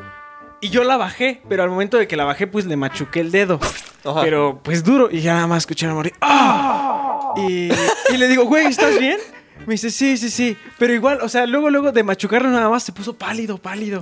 Y 0.60 0.70
yo 0.70 0.84
la 0.84 0.98
bajé, 0.98 1.42
pero 1.48 1.62
al 1.62 1.70
momento 1.70 1.98
de 1.98 2.08
que 2.08 2.16
la 2.16 2.24
bajé, 2.24 2.48
pues 2.48 2.66
le 2.66 2.76
machuqué 2.76 3.20
el 3.20 3.30
dedo. 3.32 3.60
Ajá. 4.04 4.22
Pero 4.22 4.60
pues 4.64 4.84
duro. 4.84 5.08
Y 5.12 5.22
ya 5.22 5.36
nada 5.36 5.46
más 5.46 5.60
escuché 5.60 5.86
a 5.86 5.94
Mauri. 5.94 6.12
¡Ah! 6.20 7.34
Y, 7.38 7.70
y 8.12 8.18
le 8.18 8.28
digo, 8.28 8.46
güey, 8.46 8.66
¿estás 8.66 8.98
bien? 8.98 9.20
Me 9.66 9.74
dice, 9.74 9.90
sí, 9.92 10.18
sí, 10.18 10.30
sí. 10.30 10.58
Pero 10.78 10.94
igual, 10.94 11.20
o 11.22 11.30
sea, 11.30 11.46
luego, 11.46 11.70
luego 11.70 11.92
de 11.92 12.04
machucarlo 12.04 12.50
nada 12.50 12.70
más 12.70 12.84
se 12.84 12.92
puso 12.92 13.18
pálido, 13.18 13.58
pálido. 13.58 14.02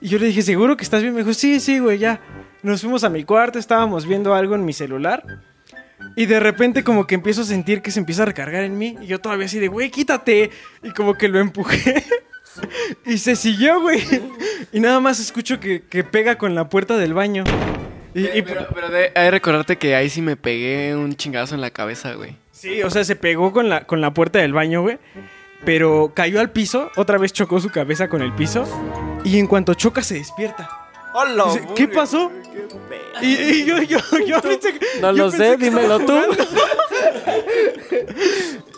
Y 0.00 0.08
yo 0.08 0.18
le 0.18 0.26
dije, 0.26 0.42
¿seguro 0.42 0.76
que 0.76 0.84
estás 0.84 1.02
bien? 1.02 1.14
Me 1.14 1.20
dijo, 1.20 1.34
sí, 1.34 1.60
sí, 1.60 1.78
güey, 1.78 1.98
ya. 1.98 2.20
Nos 2.62 2.80
fuimos 2.80 3.04
a 3.04 3.10
mi 3.10 3.24
cuarto, 3.24 3.58
estábamos 3.58 4.06
viendo 4.06 4.34
algo 4.34 4.54
en 4.54 4.64
mi 4.64 4.72
celular. 4.72 5.22
Y 6.16 6.26
de 6.26 6.40
repente 6.40 6.84
como 6.84 7.06
que 7.06 7.14
empiezo 7.14 7.42
a 7.42 7.44
sentir 7.44 7.80
que 7.82 7.90
se 7.90 7.98
empieza 7.98 8.22
a 8.22 8.26
recargar 8.26 8.64
en 8.64 8.76
mí. 8.78 8.96
Y 9.02 9.06
yo 9.06 9.20
todavía 9.20 9.46
así 9.46 9.58
de, 9.58 9.68
güey, 9.68 9.90
quítate. 9.90 10.50
Y 10.82 10.90
como 10.90 11.14
que 11.14 11.28
lo 11.28 11.38
empujé. 11.40 12.04
y 13.06 13.18
se 13.18 13.36
siguió, 13.36 13.80
güey. 13.80 14.02
Y 14.72 14.80
nada 14.80 15.00
más 15.00 15.20
escucho 15.20 15.60
que, 15.60 15.82
que 15.82 16.04
pega 16.04 16.36
con 16.36 16.54
la 16.54 16.68
puerta 16.68 16.96
del 16.96 17.14
baño. 17.14 17.44
Y, 18.14 18.26
y- 18.26 18.42
Pero, 18.42 18.66
pero 18.74 18.88
de, 18.90 19.04
hay 19.14 19.24
que 19.26 19.30
recordarte 19.30 19.76
que 19.78 19.94
ahí 19.96 20.08
sí 20.08 20.22
me 20.22 20.36
pegué 20.36 20.94
un 20.94 21.16
chingazo 21.16 21.54
en 21.54 21.60
la 21.60 21.70
cabeza, 21.70 22.14
güey. 22.14 22.36
Sí, 22.64 22.82
o 22.82 22.90
sea, 22.90 23.04
se 23.04 23.14
pegó 23.14 23.52
con 23.52 23.68
la, 23.68 23.86
con 23.86 24.00
la 24.00 24.14
puerta 24.14 24.38
del 24.38 24.52
baño, 24.52 24.82
güey. 24.82 24.98
Pero 25.64 26.12
cayó 26.14 26.40
al 26.40 26.50
piso, 26.50 26.90
otra 26.96 27.18
vez 27.18 27.32
chocó 27.32 27.60
su 27.60 27.70
cabeza 27.70 28.08
con 28.08 28.22
el 28.22 28.32
piso. 28.34 28.64
Y 29.24 29.38
en 29.38 29.46
cuanto 29.46 29.74
choca 29.74 30.02
se 30.02 30.14
despierta. 30.14 30.68
¡Hola! 31.14 31.44
Dice, 31.46 31.68
¿Qué 31.76 31.88
pasó? 31.88 32.32
Qué 33.20 33.26
Y, 33.26 33.60
y 33.60 33.64
yo, 33.64 33.82
yo, 33.82 33.98
yo 34.26 34.40
pensé 34.40 34.74
No 35.00 35.12
yo 35.12 35.24
lo 35.24 35.30
pensé 35.30 35.50
sé, 35.50 35.58
que 35.58 35.64
dímelo 35.64 36.00
tú. 36.00 36.20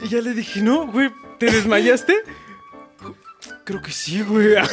Y 0.03 0.09
ya 0.09 0.21
le 0.21 0.35
dije, 0.35 0.61
no, 0.61 0.87
güey, 0.87 1.11
¿te 1.39 1.47
desmayaste? 1.47 2.15
Creo 3.65 3.81
que 3.83 3.93
sí, 3.93 4.23
güey. 4.23 4.55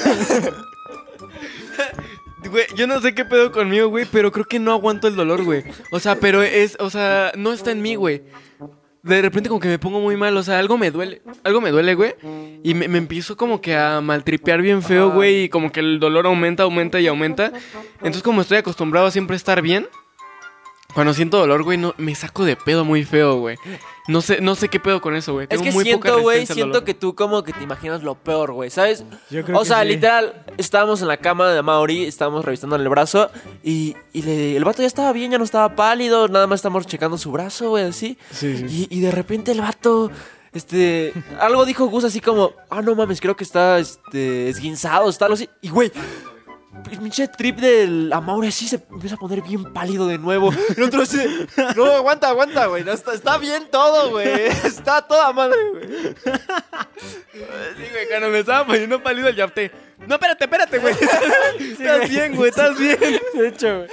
Güey, 2.49 2.65
yo 2.75 2.87
no 2.87 2.99
sé 2.99 3.15
qué 3.15 3.23
pedo 3.23 3.51
conmigo, 3.53 3.87
güey, 3.87 4.05
pero 4.05 4.31
creo 4.31 4.45
que 4.45 4.59
no 4.59 4.73
aguanto 4.73 5.07
el 5.07 5.15
dolor, 5.15 5.43
güey. 5.43 5.63
O 5.91 5.99
sea, 5.99 6.15
pero 6.15 6.43
es, 6.43 6.75
o 6.79 6.89
sea, 6.89 7.31
no 7.37 7.53
está 7.53 7.71
en 7.71 7.81
mí, 7.81 7.95
güey. 7.95 8.21
De 9.03 9.21
repente 9.21 9.49
como 9.49 9.59
que 9.59 9.67
me 9.67 9.79
pongo 9.79 9.99
muy 9.99 10.15
mal, 10.15 10.35
o 10.37 10.43
sea, 10.43 10.59
algo 10.59 10.77
me 10.77 10.89
duele, 10.89 11.21
algo 11.43 11.59
me 11.59 11.71
duele, 11.71 11.93
güey. 11.93 12.15
Y 12.63 12.73
me, 12.73 12.87
me 12.87 12.97
empiezo 12.97 13.35
como 13.35 13.59
que 13.59 13.75
a 13.75 13.99
maltripear 13.99 14.61
bien 14.61 14.81
feo, 14.81 15.11
güey, 15.11 15.43
y 15.43 15.49
como 15.49 15.73
que 15.73 15.81
el 15.81 15.99
dolor 15.99 16.25
aumenta, 16.25 16.63
aumenta 16.63 17.01
y 17.01 17.07
aumenta. 17.07 17.51
Entonces 17.97 18.23
como 18.23 18.41
estoy 18.41 18.57
acostumbrado 18.57 19.07
a 19.07 19.11
siempre 19.11 19.35
estar 19.35 19.61
bien, 19.61 19.87
cuando 20.93 21.13
siento 21.13 21.37
dolor, 21.37 21.63
güey, 21.63 21.77
no, 21.77 21.93
me 21.97 22.13
saco 22.15 22.45
de 22.45 22.55
pedo 22.55 22.85
muy 22.85 23.03
feo, 23.03 23.37
güey. 23.39 23.57
No 24.07 24.21
sé, 24.21 24.41
no 24.41 24.55
sé 24.55 24.67
qué 24.67 24.79
pedo 24.81 24.99
con 25.01 25.15
eso, 25.15 25.31
güey. 25.33 25.45
Es 25.45 25.49
Tengo 25.49 25.63
que 25.63 25.71
muy 25.71 25.83
siento, 25.85 26.21
güey, 26.21 26.45
siento 26.45 26.83
que 26.83 26.93
tú 26.93 27.15
como 27.15 27.43
que 27.43 27.53
te 27.53 27.63
imaginas 27.63 28.03
lo 28.03 28.15
peor, 28.15 28.51
güey, 28.51 28.69
¿sabes? 28.69 29.03
Yo 29.29 29.43
creo 29.45 29.57
O 29.57 29.61
que 29.61 29.67
sea, 29.67 29.81
sí. 29.81 29.87
literal, 29.87 30.43
estábamos 30.57 31.01
en 31.01 31.07
la 31.07 31.17
cama 31.17 31.51
de 31.51 31.61
Mauri, 31.61 32.03
estábamos 32.03 32.43
revisando 32.43 32.75
el 32.75 32.87
brazo 32.89 33.29
y, 33.63 33.95
y 34.11 34.21
le- 34.23 34.57
el 34.57 34.65
vato 34.65 34.81
ya 34.81 34.87
estaba 34.87 35.13
bien, 35.13 35.31
ya 35.31 35.37
no 35.37 35.45
estaba 35.45 35.75
pálido, 35.75 36.27
nada 36.27 36.47
más 36.47 36.57
estamos 36.59 36.85
checando 36.85 37.17
su 37.17 37.31
brazo, 37.31 37.69
güey, 37.69 37.85
así. 37.85 38.17
Sí, 38.31 38.57
sí. 38.57 38.87
Y, 38.91 38.97
y 38.97 38.99
de 38.99 39.11
repente 39.11 39.53
el 39.53 39.61
vato, 39.61 40.11
este, 40.51 41.13
algo 41.39 41.65
dijo 41.65 41.85
Gus 41.85 42.03
así 42.03 42.19
como, 42.19 42.51
ah, 42.69 42.81
no 42.81 42.95
mames, 42.95 43.21
creo 43.21 43.37
que 43.37 43.43
está, 43.45 43.79
este, 43.79 44.49
esguinzado, 44.49 45.09
está 45.09 45.25
algo 45.25 45.35
así. 45.35 45.49
Y, 45.61 45.69
güey, 45.69 45.91
pinche 46.83 47.27
trip 47.27 47.57
del 47.57 48.11
Amaure 48.13 48.47
así 48.47 48.67
se 48.67 48.75
empieza 48.89 49.15
a 49.15 49.19
poner 49.19 49.41
bien 49.41 49.71
pálido 49.73 50.07
de 50.07 50.17
nuevo. 50.17 50.51
No, 51.75 51.85
aguanta, 51.85 52.29
aguanta, 52.29 52.65
güey, 52.67 52.83
no, 52.83 52.91
está, 52.91 53.13
está 53.13 53.37
bien 53.37 53.67
todo, 53.71 54.11
güey, 54.11 54.27
está 54.65 55.01
toda 55.01 55.31
madre, 55.33 55.57
güey. 55.71 55.83
Sí, 57.75 57.83
güey, 57.91 58.07
cuando 58.09 58.29
me 58.29 58.39
estaba 58.39 58.65
poniendo 58.65 59.01
pálido 59.01 59.27
el 59.27 59.35
yapte. 59.35 59.71
No, 60.07 60.15
espérate, 60.15 60.43
espérate, 60.45 60.77
güey. 60.79 60.95
estás 61.59 62.09
bien, 62.09 62.35
güey, 62.35 62.49
estás 62.49 62.77
bien. 62.77 62.99
De 63.33 63.47
hecho, 63.47 63.77
güey. 63.77 63.89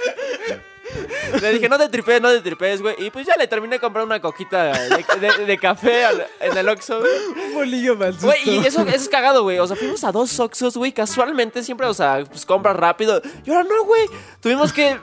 Le 1.41 1.51
dije, 1.53 1.69
no 1.69 1.77
te 1.77 1.89
tripees, 1.89 2.21
no 2.21 2.29
te 2.29 2.41
tripees, 2.41 2.81
güey. 2.81 2.95
Y 2.99 3.09
pues 3.11 3.25
ya 3.25 3.35
le 3.37 3.47
terminé 3.47 3.79
comprando 3.79 4.05
una 4.07 4.19
coquita 4.21 4.63
de, 4.65 5.05
de- 5.19 5.45
de 5.45 5.57
café 5.57 6.05
al- 6.05 6.25
en 6.39 6.57
el 6.57 6.67
Oxxo, 6.69 6.99
güey. 6.99 7.11
Un 7.47 7.53
bolillo 7.55 7.95
mal 7.95 8.15
Güey, 8.21 8.39
y 8.49 8.57
eso, 8.65 8.81
eso 8.81 8.89
es 8.89 9.09
cagado, 9.09 9.43
güey. 9.43 9.59
O 9.59 9.67
sea, 9.67 9.75
fuimos 9.75 10.03
a 10.03 10.11
dos 10.11 10.39
Oxxos, 10.39 10.77
güey. 10.77 10.91
Casualmente, 10.91 11.63
siempre, 11.63 11.87
o 11.87 11.93
sea, 11.93 12.23
pues 12.29 12.45
compras 12.45 12.75
rápido. 12.75 13.21
Y 13.45 13.51
ahora 13.51 13.63
no, 13.63 13.83
güey. 13.85 14.01
Tuvimos 14.41 14.73
que 14.73 14.97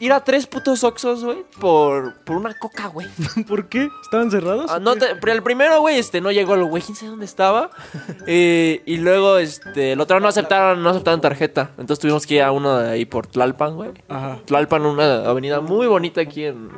ir 0.00 0.12
a 0.12 0.20
tres 0.22 0.46
putos 0.46 0.84
Oxxos, 0.84 1.24
güey, 1.24 1.44
por, 1.60 2.14
por 2.24 2.36
una 2.36 2.54
coca, 2.58 2.86
güey. 2.88 3.08
¿Por 3.48 3.68
qué? 3.68 3.88
¿Estaban 4.02 4.30
cerrados? 4.30 4.70
Ah, 4.70 4.78
no 4.78 4.96
te- 4.96 5.16
pero 5.16 5.32
el 5.32 5.42
primero, 5.42 5.80
güey, 5.80 5.98
este, 5.98 6.20
no 6.20 6.30
llegó 6.30 6.54
el 6.54 6.64
güey, 6.64 6.82
quién 6.82 6.94
sabe 6.96 7.10
dónde 7.10 7.26
estaba. 7.26 7.70
Eh, 8.28 8.82
y 8.86 8.96
luego, 8.96 9.38
este, 9.38 9.92
el 9.92 10.00
otro 10.00 10.18
no 10.20 10.28
aceptaron, 10.28 10.82
no 10.82 10.90
aceptaron 10.90 11.20
tarjeta. 11.20 11.70
Entonces 11.78 11.98
tuvimos 12.00 12.26
que 12.26 12.34
ir 12.36 12.42
a 12.42 12.50
uno 12.50 12.76
de 12.78 12.90
ahí 12.90 13.04
por 13.04 13.26
Tlalpan, 13.26 13.74
güey. 13.76 13.90
Ajá. 14.08 14.38
Tlalpan, 14.46 14.84
una 14.86 15.25
avenida 15.30 15.60
muy 15.60 15.86
bonita 15.86 16.20
aquí 16.20 16.44
en, 16.44 16.70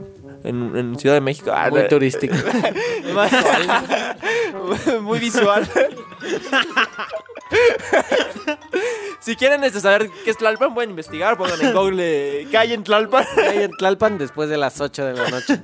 en, 0.45 0.77
en 0.77 0.99
Ciudad 0.99 1.17
de 1.17 1.21
México. 1.21 1.51
Ah, 1.55 1.69
Muy 1.71 1.87
turístico. 1.89 2.35
muy 5.03 5.19
visual. 5.19 5.69
si 9.21 9.37
quieren 9.37 9.65
este, 9.65 9.81
saber 9.81 10.09
qué 10.25 10.31
es 10.31 10.39
Tlalpan, 10.39 10.75
pueden 10.75 10.91
investigar. 10.91 11.37
Pongan 11.37 11.61
en 11.61 11.75
Google 11.75 12.47
calle 12.51 12.75
en 12.75 12.85
Tlalpan. 12.85 13.25
Ahí 13.49 13.63
en 13.65 13.71
Tlalpan 13.73 14.19
después 14.19 14.49
de 14.49 14.57
las 14.57 14.81
8 14.81 15.05
de 15.05 15.15
la 15.15 15.29
noche. 15.29 15.61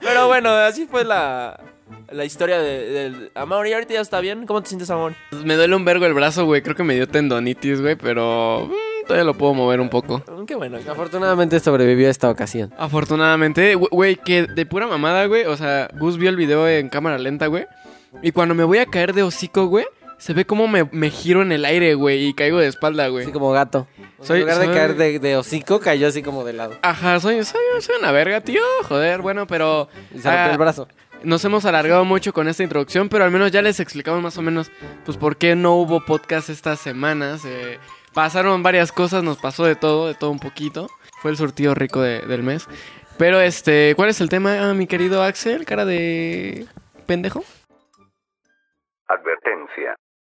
Pero 0.00 0.28
bueno, 0.28 0.50
así 0.50 0.86
fue 0.86 1.04
la, 1.04 1.60
la 2.10 2.24
historia 2.24 2.60
de, 2.60 2.86
del 2.90 3.30
Amaury. 3.34 3.72
Ahorita 3.72 3.94
ya 3.94 4.00
está 4.00 4.20
bien. 4.20 4.46
¿Cómo 4.46 4.62
te 4.62 4.68
sientes, 4.68 4.90
Amaury? 4.90 5.16
Me 5.44 5.56
duele 5.56 5.74
un 5.76 5.84
vergo 5.84 6.06
el 6.06 6.14
brazo, 6.14 6.44
güey. 6.44 6.62
Creo 6.62 6.76
que 6.76 6.84
me 6.84 6.94
dio 6.94 7.08
tendonitis, 7.08 7.80
güey, 7.80 7.96
pero 7.96 8.68
mm, 8.70 8.91
todavía 9.06 9.24
lo 9.24 9.34
puedo 9.34 9.54
mover 9.54 9.80
un 9.80 9.88
poco. 9.88 10.22
Mm, 10.30 10.44
Qué 10.44 10.54
bueno. 10.54 10.78
Afortunadamente 10.90 11.58
sobrevivió 11.60 12.08
a 12.08 12.10
esta 12.10 12.30
ocasión. 12.30 12.72
Afortunadamente, 12.78 13.74
güey, 13.74 14.16
que 14.16 14.46
de 14.46 14.66
pura 14.66 14.86
mamada, 14.86 15.26
güey. 15.26 15.44
O 15.44 15.56
sea, 15.56 15.88
Gus 15.98 16.16
vio 16.18 16.30
el 16.30 16.36
video 16.36 16.68
en 16.68 16.88
cámara 16.88 17.18
lenta, 17.18 17.46
güey. 17.46 17.66
Y 18.22 18.32
cuando 18.32 18.54
me 18.54 18.64
voy 18.64 18.78
a 18.78 18.86
caer 18.86 19.12
de 19.14 19.22
hocico, 19.22 19.66
güey, 19.66 19.86
se 20.18 20.34
ve 20.34 20.44
como 20.44 20.68
me, 20.68 20.84
me 20.92 21.10
giro 21.10 21.42
en 21.42 21.50
el 21.50 21.64
aire, 21.64 21.94
güey, 21.94 22.26
y 22.26 22.34
caigo 22.34 22.58
de 22.58 22.68
espalda, 22.68 23.08
güey. 23.08 23.24
Así 23.24 23.32
como 23.32 23.50
gato. 23.50 23.86
Soy- 24.20 24.40
en 24.42 24.46
lugar 24.46 24.58
de 24.60 24.66
caer 24.72 24.94
de, 24.96 25.18
de 25.18 25.36
hocico, 25.36 25.80
cayó 25.80 26.06
así 26.08 26.22
como 26.22 26.44
de 26.44 26.52
lado. 26.52 26.74
Ajá, 26.82 27.18
soy, 27.18 27.42
soy, 27.44 27.60
soy 27.80 27.96
una 27.98 28.12
verga, 28.12 28.40
tío. 28.40 28.60
Joder, 28.84 29.20
bueno, 29.20 29.46
pero. 29.46 29.88
Y 30.14 30.18
se 30.20 30.28
ah, 30.28 30.50
el 30.52 30.58
brazo. 30.58 30.86
Nos 31.24 31.44
hemos 31.44 31.64
alargado 31.64 32.04
mucho 32.04 32.32
con 32.32 32.48
esta 32.48 32.62
introducción, 32.62 33.08
pero 33.08 33.24
al 33.24 33.30
menos 33.30 33.50
ya 33.52 33.62
les 33.62 33.78
explicamos 33.80 34.22
más 34.22 34.36
o 34.38 34.42
menos, 34.42 34.70
pues, 35.04 35.16
por 35.16 35.36
qué 35.36 35.54
no 35.54 35.74
hubo 35.76 36.04
podcast 36.04 36.48
estas 36.48 36.80
semanas. 36.80 37.44
Eh, 37.44 37.78
pasaron 38.12 38.62
varias 38.62 38.90
cosas, 38.92 39.22
nos 39.22 39.38
pasó 39.40 39.64
de 39.64 39.76
todo, 39.76 40.08
de 40.08 40.14
todo 40.14 40.30
un 40.30 40.40
poquito. 40.40 40.88
Fue 41.20 41.30
el 41.30 41.36
surtido 41.36 41.74
rico 41.74 42.00
de- 42.00 42.20
del 42.22 42.42
mes. 42.42 42.68
Pero, 43.18 43.40
este, 43.40 43.94
¿cuál 43.94 44.08
es 44.08 44.20
el 44.20 44.28
tema, 44.28 44.68
ah, 44.70 44.74
mi 44.74 44.86
querido 44.86 45.22
Axel? 45.22 45.64
Cara 45.64 45.84
de 45.84 46.66
pendejo. 47.06 47.44
Advertencia. 49.06 49.94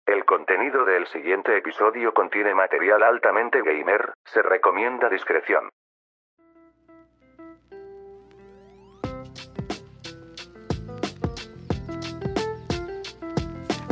El 0.06 0.24
contenido 0.26 0.84
del 0.84 1.06
siguiente 1.06 1.56
episodio 1.56 2.12
contiene 2.12 2.54
material 2.54 3.02
altamente 3.02 3.62
gamer, 3.62 4.12
se 4.26 4.42
recomienda 4.42 5.08
discreción. 5.08 5.70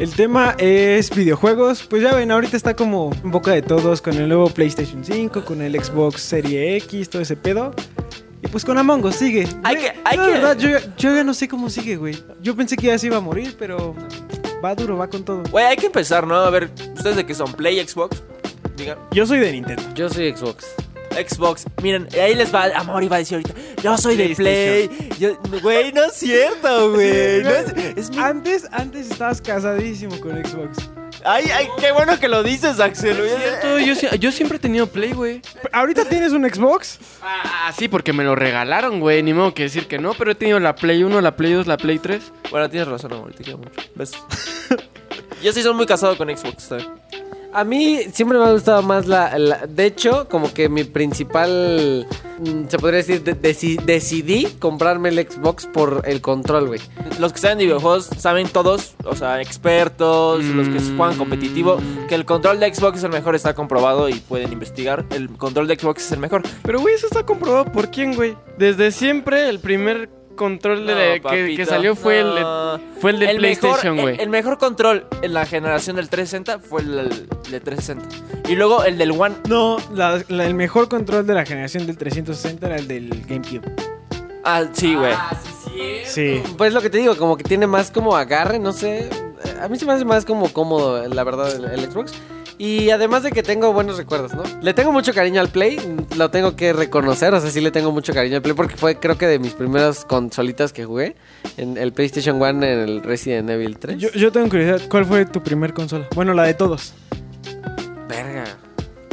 El 0.03 0.11
tema 0.15 0.57
es 0.59 1.15
videojuegos. 1.15 1.85
Pues 1.85 2.03
ya 2.03 2.13
ven, 2.13 2.33
ahorita 2.33 2.57
está 2.57 2.75
como 2.75 3.13
en 3.23 3.31
boca 3.31 3.53
de 3.53 3.63
todos 3.63 4.03
con 4.03 4.15
el 4.17 4.27
nuevo 4.27 4.49
PlayStation 4.51 5.05
5, 5.05 5.45
con 5.45 5.63
el 5.63 5.81
Xbox 5.81 6.21
Serie 6.21 6.77
X, 6.79 7.09
todo 7.09 7.23
ese 7.23 7.37
pedo. 7.37 7.73
Y 8.43 8.49
pues 8.49 8.65
con 8.65 8.77
Among 8.79 9.05
Us 9.05 9.15
sigue. 9.15 9.47
Hay 9.63 9.77
que- 9.77 9.93
hay 10.05 10.17
la 10.17 10.25
que- 10.27 10.31
verdad, 10.33 10.59
yo, 10.59 10.71
ya- 10.71 10.81
yo 10.97 11.15
ya 11.15 11.23
no 11.23 11.33
sé 11.35 11.47
cómo 11.47 11.71
sigue, 11.71 11.95
güey. 11.95 12.19
Yo 12.41 12.57
pensé 12.57 12.77
que 12.77 12.89
ya 12.89 12.99
se 12.99 13.07
iba 13.07 13.19
a 13.19 13.21
morir, 13.21 13.55
pero 13.57 13.95
va 14.65 14.75
duro, 14.75 14.97
va 14.97 15.07
con 15.09 15.25
todo. 15.25 15.45
Güey, 15.53 15.67
hay 15.67 15.77
que 15.77 15.87
empezar, 15.87 16.27
¿no? 16.27 16.35
A 16.35 16.51
ver, 16.51 16.69
¿ustedes 16.97 17.15
de 17.15 17.25
qué 17.25 17.35
son? 17.37 17.53
¿Play, 17.53 17.79
Xbox? 17.87 18.25
Digan. 18.77 18.99
Yo 19.13 19.25
soy 19.25 19.39
de 19.39 19.53
Nintendo. 19.53 19.85
Yo 19.95 20.09
soy 20.11 20.35
Xbox. 20.35 20.67
Xbox. 21.13 21.65
Miren, 21.83 22.09
ahí 22.21 22.35
les 22.35 22.55
va. 22.55 22.65
Amor 22.77 23.03
iba 23.05 23.17
a 23.17 23.19
decir 23.21 23.37
ahorita. 23.37 23.55
Yo 23.83 23.97
soy 23.99 24.17
de 24.17 24.35
Play. 24.35 24.91
Yo- 25.19 25.37
Güey, 25.63 25.93
no 25.93 26.05
es 26.05 26.15
cierto, 26.15 26.93
güey. 26.93 27.43
No 27.43 27.51
es, 27.51 27.67
es 27.97 28.11
mi- 28.11 28.19
Antes, 28.19 28.67
antes 28.73 29.11
estabas 29.11 29.41
casadísimo 29.41 30.19
con 30.21 30.33
Xbox. 30.45 30.89
Ay, 31.25 31.45
ay, 31.55 31.69
qué 31.79 31.93
bueno 31.93 32.19
que 32.19 32.27
lo 32.27 32.43
dices, 32.43 32.81
Axel. 32.81 33.17
güey. 33.17 33.31
Cierto, 33.31 33.79
yo, 33.79 33.95
si- 33.95 34.19
yo 34.19 34.33
siempre 34.33 34.57
he 34.57 34.61
tenido 34.61 34.87
Play, 34.89 35.13
güey. 35.13 35.41
¿Ahorita 35.73 36.05
tienes 36.07 36.33
un 36.33 36.45
Xbox? 36.49 36.99
Ah, 37.23 37.73
sí, 37.79 37.87
porque 37.87 38.13
me 38.13 38.25
lo 38.25 38.35
regalaron, 38.35 38.99
güey. 38.99 39.23
Ni 39.23 39.33
modo 39.33 39.55
que 39.55 39.63
decir 39.65 39.87
que 39.87 39.99
no, 39.99 40.15
pero 40.15 40.33
he 40.33 40.35
tenido 40.35 40.59
la 40.59 40.75
Play 40.75 41.05
1, 41.05 41.21
la 41.21 41.37
Play 41.37 41.53
2, 41.53 41.67
la 41.69 41.77
Play 41.77 41.99
3. 42.01 42.33
Bueno, 42.51 42.69
tienes 42.69 42.89
razón, 42.89 43.13
amor. 43.13 43.33
Te 43.35 43.45
quiero 43.45 43.59
mucho. 43.59 43.81
¿Ves? 43.95 44.13
Yo 45.43 45.53
sí 45.53 45.63
soy 45.63 45.75
muy 45.75 45.87
casado 45.87 46.17
con 46.17 46.29
Xbox. 46.37 46.63
¿sabes? 46.65 46.89
A 47.55 47.65
mí 47.65 47.99
siempre 48.13 48.39
me 48.39 48.45
ha 48.47 48.53
gustado 48.53 48.83
más 48.83 49.07
la, 49.07 49.39
la- 49.39 49.67
De 49.67 49.85
hecho, 49.87 50.27
como 50.31 50.53
que 50.55 50.69
mi 50.71 50.85
principal... 50.85 52.07
mm, 52.39 52.69
Se 52.69 52.79
podría 52.79 52.99
decir, 52.99 53.23
de- 53.23 53.37
deci- 53.41 53.79
decidí 53.85 54.47
comprarme 54.59 55.11
el 55.11 55.19
Xbox 55.29 55.67
por 55.67 56.03
el 56.07 56.21
control, 56.23 56.69
güey. 56.69 56.81
Los 57.21 57.33
que 57.33 57.39
saben 57.41 57.59
de 57.59 57.65
videojuegos 57.65 58.07
saben 58.17 58.49
todos, 58.49 58.95
o 59.05 59.15
sea, 59.15 59.41
expertos, 59.43 60.43
los 60.45 60.69
que 60.69 60.81
Mm. 60.81 60.97
juegan 60.97 61.19
competitivo, 61.19 61.77
que 62.09 62.15
el 62.15 62.25
control 62.25 62.59
de 62.59 62.75
Xbox 62.75 62.99
es 62.99 63.05
el 63.05 63.11
mejor, 63.11 63.35
está 63.35 63.55
comprobado 63.55 64.09
y 64.09 64.15
pueden 64.15 64.51
investigar. 64.53 65.05
El 65.11 65.29
control 65.37 65.67
de 65.69 65.77
Xbox 65.79 66.07
es 66.07 66.13
el 66.13 66.21
mejor. 66.21 66.43
Pero, 66.63 66.81
güey, 66.81 66.95
eso 66.95 67.07
está 67.07 67.25
comprobado 67.27 67.67
por 67.67 67.91
quién, 67.91 68.15
güey. 68.15 68.35
Desde 68.59 68.91
siempre, 68.93 69.49
el 69.49 69.61
primer 69.61 70.09
control 70.43 70.87
de 70.87 70.93
No, 70.95 70.99
que- 71.01 71.13
que, 71.15 71.21
papito, 71.23 71.65
salió 71.67 71.95
fue 71.97 72.21
el, 72.21 72.35
no. 72.41 72.81
fue 73.01 73.11
el 73.13 73.19
de 73.21 73.27
mejor, 73.27 73.39
PlayStation, 73.41 73.97
el, 73.99 74.03
güey. 74.03 74.21
el 74.21 74.29
mejor 74.29 74.59
control 74.59 75.07
en 75.23 75.33
la 75.35 75.47
generación 75.47 75.97
del 75.97 76.09
360 76.09 76.59
fue 76.59 76.83
el, 76.83 76.99
el 76.99 77.51
de 77.51 77.61
360. 77.61 78.51
Y 78.51 78.57
luego 78.57 78.85
el 78.85 78.99
del 78.99 79.13
One. 79.13 79.35
No, 79.49 79.77
la- 79.95 80.23
la- 80.29 80.45
el 80.47 80.55
mejor 80.55 80.89
control 80.89 81.27
de 81.27 81.35
la 81.35 81.45
generación 81.47 81.87
del 81.87 81.97
360 81.97 82.67
era 82.67 82.77
el 82.77 82.87
del 82.89 83.25
GameCube. 83.29 83.63
Ah, 84.45 84.65
sí, 84.73 84.95
güey. 84.95 85.15
Sí. 86.05 86.43
Pues 86.59 86.75
lo 86.75 86.81
que 86.83 86.91
te 86.91 86.99
digo, 86.99 87.17
como 87.17 87.37
que 87.37 87.45
tiene 87.45 87.67
más 87.67 87.91
como 87.91 88.17
agarre, 88.17 88.59
no 88.59 88.73
sé. 88.73 89.09
A 89.61 89.69
mí 89.69 89.79
se 89.79 89.87
me 89.87 89.93
hace 89.93 90.05
más 90.05 90.25
como 90.25 90.53
cómodo, 90.53 91.07
la 91.09 91.25
verdad, 91.25 91.55
el, 91.55 91.65
el 91.65 91.91
Xbox. 91.91 92.13
Y 92.63 92.91
además 92.91 93.25
de 93.25 93.33
que 93.33 93.43
tengo 93.43 93.73
buenos 93.73 93.97
recuerdos, 93.97 94.35
¿no? 94.35 94.45
Le 94.63 94.73
tengo 94.73 94.93
mucho 94.93 95.13
cariño 95.13 95.41
al 95.41 95.49
Play, 95.49 95.81
lo 96.17 96.31
tengo 96.31 96.55
que 96.55 96.73
reconocer, 96.73 97.35
o 97.35 97.41
sea, 97.41 97.51
sí 97.51 97.61
le 97.61 97.73
tengo 97.73 97.91
mucho 97.91 98.15
cariño 98.15 98.37
al 98.37 98.43
Play 98.43 98.55
porque 98.55 98.77
fue 98.77 99.01
creo 99.01 99.19
que 99.19 99.27
de 99.27 99.41
mis 99.41 99.53
primeras 99.55 100.05
consolitas 100.05 100.73
que 100.73 100.85
jugué 100.85 101.17
en 101.57 101.77
el 101.77 101.93
PlayStation 101.93 102.37
1 102.37 102.49
en 102.49 102.63
el 102.63 103.03
Resident 103.03 103.51
Evil 103.51 103.81
3. 103.81 103.99
Yo, 103.99 104.13
yo 104.13 104.31
tengo 104.31 104.49
curiosidad, 104.49 104.81
¿cuál 104.89 105.05
fue 105.07 105.27
tu 105.27 105.43
primer 105.43 105.75
consola? 105.75 106.07
Bueno, 106.15 106.35
la 106.35 106.45
de 106.45 106.55
todos. 106.55 106.95
Verga. 108.09 108.45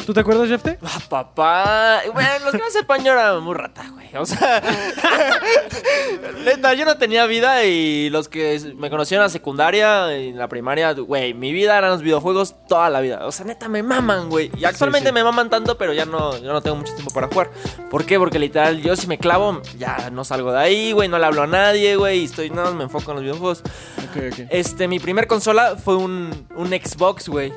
¿Tú 0.09 0.13
te 0.15 0.21
acuerdas, 0.21 0.49
Jefte? 0.49 0.79
Ah, 0.81 0.99
papá. 1.07 2.01
Bueno, 2.11 2.29
los 2.45 2.51
que 2.53 2.57
no 2.57 2.71
sepan, 2.71 3.03
yo 3.03 3.11
era 3.11 3.39
muy 3.39 3.53
rata, 3.53 3.87
güey. 3.93 4.09
O 4.15 4.25
sea, 4.25 4.59
neta, 6.43 6.73
yo 6.73 6.83
no 6.83 6.97
tenía 6.97 7.27
vida 7.27 7.63
y 7.65 8.09
los 8.09 8.27
que 8.27 8.59
me 8.75 8.89
conocieron 8.89 9.21
en 9.21 9.25
la 9.27 9.29
secundaria, 9.29 10.11
en 10.15 10.35
la 10.35 10.47
primaria, 10.47 10.93
güey, 10.93 11.35
mi 11.35 11.53
vida 11.53 11.77
eran 11.77 11.91
los 11.91 12.01
videojuegos 12.01 12.55
toda 12.67 12.89
la 12.89 13.01
vida. 13.01 13.27
O 13.27 13.31
sea, 13.31 13.45
neta, 13.45 13.69
me 13.69 13.83
maman, 13.83 14.29
güey. 14.29 14.49
Y 14.57 14.65
actualmente 14.65 15.09
sí. 15.09 15.13
me 15.13 15.23
maman 15.23 15.51
tanto, 15.51 15.77
pero 15.77 15.93
ya 15.93 16.05
no, 16.05 16.35
yo 16.39 16.53
no 16.53 16.61
tengo 16.63 16.77
mucho 16.77 16.95
tiempo 16.95 17.13
para 17.13 17.27
jugar. 17.27 17.51
¿Por 17.91 18.03
qué? 18.03 18.17
Porque 18.17 18.39
literal, 18.39 18.81
yo 18.81 18.95
si 18.95 19.05
me 19.05 19.19
clavo, 19.19 19.61
ya 19.77 20.09
no 20.09 20.23
salgo 20.23 20.51
de 20.51 20.57
ahí, 20.57 20.91
güey, 20.91 21.07
no 21.07 21.19
le 21.19 21.27
hablo 21.27 21.43
a 21.43 21.47
nadie, 21.47 21.97
güey, 21.97 22.21
y 22.21 22.25
estoy, 22.25 22.49
no, 22.49 22.73
me 22.73 22.85
enfoco 22.85 23.11
en 23.11 23.17
los 23.17 23.23
videojuegos. 23.25 23.61
Ok, 24.09 24.23
ok. 24.31 24.47
Este, 24.49 24.87
mi 24.87 24.97
primer 24.99 25.27
consola 25.27 25.75
fue 25.75 25.95
un, 25.97 26.47
un 26.55 26.69
Xbox, 26.69 27.29
güey. 27.29 27.53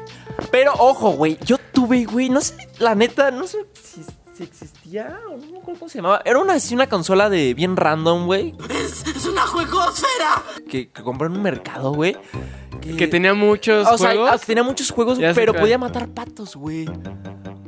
Pero 0.51 0.75
ojo, 0.75 1.13
güey, 1.13 1.39
yo 1.47 1.57
tuve, 1.73 2.05
güey, 2.05 2.29
no 2.29 2.41
sé, 2.41 2.55
la 2.79 2.95
neta, 2.95 3.31
no 3.31 3.47
sé 3.47 3.59
si, 3.83 4.02
si 4.37 4.43
existía 4.43 5.19
o 5.29 5.37
no 5.37 5.47
me 5.52 5.59
acuerdo 5.59 5.81
cómo 5.81 5.88
se 5.88 5.99
llamaba. 5.99 6.23
Era 6.25 6.38
una, 6.38 6.55
así, 6.55 6.75
una 6.75 6.88
consola 6.88 7.29
de 7.31 7.55
bien 7.55 7.76
random, 7.76 8.26
güey. 8.26 8.55
Es, 8.71 9.26
una 9.26 9.43
juegosfera. 9.43 10.43
Que, 10.69 10.91
que 10.91 11.02
compré 11.02 11.26
en 11.29 11.33
un 11.35 11.43
mercado, 11.43 11.93
güey. 11.93 12.17
Que 12.81 13.07
tenía 13.07 13.33
muchos 13.35 13.87
o 13.87 13.97
sea, 13.97 14.11
juegos. 14.11 14.31
ah, 14.33 14.38
tenía 14.38 14.62
muchos 14.64 14.91
juegos, 14.91 15.19
Ya 15.19 15.33
pero 15.35 15.55
podía 15.55 15.79
matar 15.79 16.09
patos, 16.09 16.57
güey. 16.57 16.87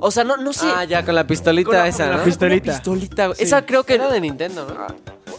O 0.00 0.10
sea, 0.10 0.24
no, 0.24 0.36
no 0.36 0.52
sé. 0.52 0.66
Ah, 0.74 0.84
ya, 0.84 1.04
con 1.04 1.14
la 1.14 1.26
pistolita 1.26 1.70
Con 1.70 1.78
la- 1.78 1.88
esa, 1.88 2.04
con 2.04 2.10
la 2.12 2.18
¿no? 2.18 2.24
pistolita. 2.24 2.64
Una 2.70 2.74
pistolita. 2.78 3.34
Sí. 3.34 3.42
Esa 3.44 3.64
creo 3.64 3.84
que 3.84 3.94
Era 3.94 4.10
de 4.10 4.20
Nintendo, 4.20 4.66
¿no? 4.66 4.86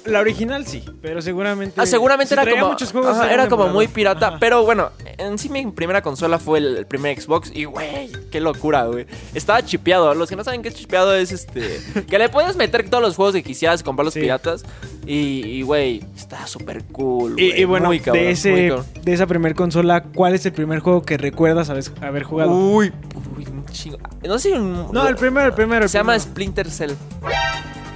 La 0.06 0.20
original 0.20 0.66
sí, 0.66 0.84
pero 1.02 1.22
seguramente. 1.22 1.80
Ah, 1.82 1.86
seguramente 1.86 2.36
si 2.36 2.40
era 2.42 2.50
como, 2.52 2.70
muchos 2.70 2.92
juegos. 2.92 3.16
ajá, 3.18 3.34
era 3.34 3.48
como 3.48 3.68
muy 3.70 3.88
pirata. 3.88 4.38
Pero 4.40 4.64
bueno, 4.64 4.92
en 5.18 5.38
sí 5.38 5.50
mi 5.50 5.66
primera 5.72 6.02
consola 6.02 6.40
fue 6.40 6.60
el, 6.60 6.78
el 6.78 6.86
primer 6.86 7.20
Xbox. 7.20 7.52
Y 7.54 7.66
güey, 7.66 8.12
qué 8.32 8.40
locura, 8.40 8.86
güey. 8.86 9.06
Estaba 9.34 9.64
chipeado. 9.64 10.14
Los 10.14 10.30
que 10.30 10.36
no 10.36 10.44
saben 10.44 10.62
qué 10.62 10.70
es 10.70 10.76
chipeado 10.76 11.14
es 11.16 11.32
este. 11.32 11.80
que 12.08 12.20
le 12.20 12.30
puedes 12.30 12.56
meter 12.56 12.90
todos 12.90 13.04
los 13.04 13.16
juegos 13.16 13.34
que 13.36 13.44
quisieras, 13.44 13.84
comprar 13.84 14.06
los 14.06 14.14
Sí. 14.14 14.22
piratas. 14.22 14.64
Y, 15.08 15.62
güey, 15.62 16.04
está 16.16 16.48
súper 16.48 16.84
cool. 16.86 17.40
Y, 17.40 17.64
bueno, 17.66 17.88
muy 17.88 18.00
cabrón, 18.00 18.22
de, 18.22 18.24
muy 18.26 18.34
ese, 18.34 18.68
cabrón. 18.70 18.86
de 19.04 19.14
esa 19.14 19.28
primer 19.28 19.54
consola, 19.54 20.04
¿cuál 20.04 20.34
es 20.34 20.46
el 20.48 20.54
primer 20.54 20.80
juego 20.80 21.04
que 21.04 21.18
recuerdas 21.18 21.70
haber, 21.70 22.24
jugado? 22.24 22.52
Uy, 22.52 22.92
uy, 23.38 23.46
chingo. 23.76 23.98
No 24.24 24.40
sé. 24.40 24.54
un- 24.54 24.90
no, 24.92 25.08
el 25.08 25.16
primero, 25.16 25.48
el 25.48 25.54
primero. 25.54 25.84
el 25.84 25.90
Se 25.90 25.98
llama. 25.98 26.18
Splinter 26.20 26.70
Cell. 26.70 26.92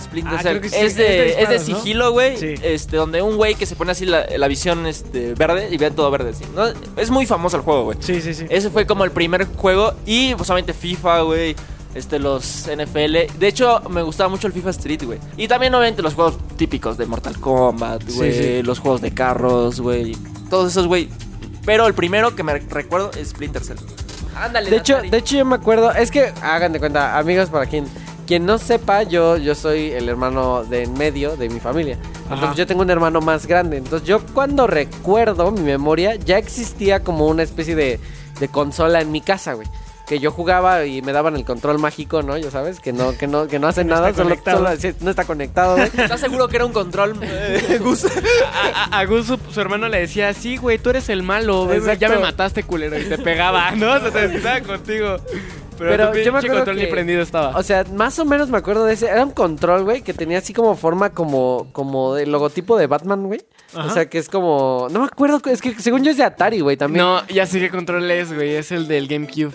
Splinter 0.02 0.34
Ah, 0.40 0.42
Cell. 0.42 0.60
sí, 0.62 0.68
es, 0.68 0.84
es 0.84 0.96
de 0.96 1.42
es 1.44 1.50
de 1.50 1.60
sigilo, 1.60 2.12
güey. 2.12 2.38
Sí. 2.38 2.56
Este, 2.64 2.98
donde 2.98 3.22
un 3.22 3.38
güey 3.38 3.56
que 3.56 3.66
se 3.66 3.76
pone 3.76 3.92
así 3.92 4.06
la, 4.06 4.26
la 4.38 4.48
visión 4.48 4.86
este, 4.88 5.34
verde 5.36 5.68
y 5.72 5.78
ve 5.78 5.92
todo 5.92 6.10
verde. 6.10 6.32
así, 6.32 6.46
¿no? 6.56 6.66
Es 6.98 7.10
muy 7.12 7.26
famoso 7.26 7.58
el 7.58 7.64
juego, 7.64 7.84
güey. 7.86 7.98
Sí, 8.02 8.22
sí, 8.22 8.34
sí. 8.34 8.46
Ese 8.50 8.70
fue 8.70 8.86
como 8.88 9.04
el 9.04 9.12
primer 9.12 9.46
juego. 9.56 9.94
Y 10.06 10.34
pues 10.36 10.50
obviamente 10.50 10.74
FIFA, 10.74 11.22
güey. 11.22 11.56
Este, 11.96 12.20
los 12.20 12.68
NFL. 12.68 13.38
De 13.40 13.48
hecho, 13.48 13.82
me 13.90 14.04
gustaba 14.04 14.30
mucho 14.30 14.46
el 14.48 14.54
FIFA 14.54 14.70
Street, 14.72 15.04
güey. 15.04 15.20
Y 15.38 15.48
también, 15.48 15.74
obviamente, 15.74 16.02
los 16.04 16.14
juegos 16.14 16.38
típicos 16.56 16.98
de 16.98 17.06
Mortal 17.08 17.40
Kombat, 17.40 18.04
Sí, 18.08 18.16
güey. 18.18 18.34
sí. 18.34 18.64
Los 18.64 18.80
juegos 18.80 19.02
de 19.02 19.12
carros, 19.12 19.80
güey. 19.82 20.16
Todos 20.50 20.72
esos, 20.72 20.86
güey. 20.88 21.10
Pero 21.66 21.88
el 21.88 21.94
primero 21.94 22.36
que 22.36 22.44
me 22.44 22.54
recuerdo 22.60 23.12
es 23.18 23.30
Splinter 23.30 23.64
Cell. 23.64 23.78
Ándale, 24.36 24.70
De 24.70 24.78
hecho, 24.78 25.02
de 25.02 25.18
hecho 25.18 25.38
yo 25.38 25.46
me 25.46 25.56
acuerdo, 25.56 25.92
es 25.92 26.12
que 26.12 26.32
hagan 26.42 26.72
de 26.72 26.80
cuenta, 26.80 27.18
amigos, 27.18 27.50
para 27.50 27.66
quien 27.66 27.86
quien 28.30 28.46
no 28.46 28.60
sepa, 28.60 29.02
yo 29.02 29.38
yo 29.38 29.56
soy 29.56 29.90
el 29.90 30.08
hermano 30.08 30.64
de 30.64 30.84
en 30.84 30.94
medio 30.94 31.36
de 31.36 31.50
mi 31.50 31.60
familia. 31.60 31.98
Entonces 32.24 32.46
Ajá. 32.46 32.54
yo 32.54 32.68
tengo 32.68 32.84
un 32.84 32.90
hermano 32.92 33.22
más 33.22 33.48
grande. 33.48 33.78
Entonces 33.78 34.08
yo 34.08 34.24
cuando 34.36 34.68
recuerdo 34.68 35.52
mi 35.52 35.62
memoria 35.62 36.14
ya 36.14 36.38
existía 36.38 37.04
como 37.04 37.26
una 37.26 37.42
especie 37.42 37.76
de, 37.76 38.00
de 38.40 38.48
consola 38.48 39.02
en 39.02 39.12
mi 39.12 39.22
casa, 39.22 39.54
güey. 39.54 39.68
Que 40.10 40.20
yo 40.20 40.32
jugaba 40.32 40.86
y 40.86 41.02
me 41.04 41.12
daban 41.14 41.36
el 41.36 41.46
control 41.46 41.78
mágico, 41.78 42.24
¿no? 42.24 42.36
Ya 42.36 42.50
sabes, 42.50 42.80
que 42.80 42.92
no, 42.92 43.16
que 43.16 43.28
no, 43.28 43.48
que 43.48 43.60
no 43.60 43.68
hace 43.68 43.84
no 43.86 43.94
nada, 43.94 44.12
solo, 44.12 44.24
conectado. 44.30 44.58
solo- 44.66 44.76
sí, 44.78 44.92
no 45.02 45.12
está 45.12 45.24
conectado, 45.26 45.76
güey. 45.78 45.86
¿Estás 45.96 46.20
seguro 46.20 46.48
que 46.48 46.56
era 46.56 46.66
un 46.66 46.74
control, 46.74 47.16
eh, 47.22 47.78
Gus? 47.80 48.06
A, 48.52 48.96
a- 48.98 49.00
a 49.00 49.06
Gus, 49.06 49.28
su, 49.28 49.38
su 49.54 49.62
hermano 49.62 49.88
le 49.88 50.00
decía, 50.00 50.34
sí, 50.34 50.58
güey, 50.58 50.80
tú 50.80 50.90
eres 50.90 51.08
el 51.10 51.22
malo, 51.24 51.72
Exacto. 51.72 52.00
ya 52.00 52.10
me 52.10 52.18
mataste, 52.18 52.64
culero, 52.64 53.00
y 53.00 53.06
te 53.06 53.18
pegaba, 53.20 53.72
¿no? 53.72 54.00
Se 54.02 54.10
te 54.12 54.28
desquitaba 54.28 54.62
contigo. 54.62 55.18
Pero, 55.78 55.92
Pero 55.92 56.12
tu 56.12 56.18
yo 56.18 56.34
me 56.34 56.40
pinche 56.40 56.48
acuerdo 56.48 56.56
control 56.58 56.76
que- 56.78 56.84
ni 56.86 56.92
prendido 56.92 57.22
estaba. 57.22 57.56
O 57.56 57.64
sea, 57.64 57.86
más 57.94 58.18
o 58.20 58.26
menos 58.26 58.50
me 58.50 58.58
acuerdo 58.58 58.84
de 58.86 58.96
ese. 58.96 59.06
Era 59.08 59.24
un 59.24 59.32
control, 59.32 59.84
güey, 59.84 60.02
que 60.02 60.14
tenía 60.14 60.40
así 60.40 60.54
como 60.54 60.76
forma 60.76 61.12
como, 61.12 61.70
como 61.72 62.16
de 62.16 62.26
logotipo 62.26 62.78
de 62.78 62.88
Batman, 62.88 63.28
güey. 63.28 63.42
O 63.76 63.90
sea, 63.90 64.10
que 64.10 64.18
es 64.18 64.28
como... 64.28 64.88
No 64.92 65.00
me 65.00 65.06
acuerdo, 65.06 65.40
es 65.46 65.62
que 65.62 65.74
según 65.80 66.04
yo 66.04 66.12
es 66.12 66.18
de 66.18 66.24
Atari, 66.24 66.60
güey, 66.60 66.76
también. 66.76 67.06
no, 67.06 67.26
ya 67.28 67.46
sé 67.46 67.60
qué 67.62 67.70
control 67.70 68.10
es, 68.12 68.34
güey, 68.34 68.56
es 68.56 68.72
el 68.74 68.88
del 68.90 69.08
GameCube. 69.08 69.54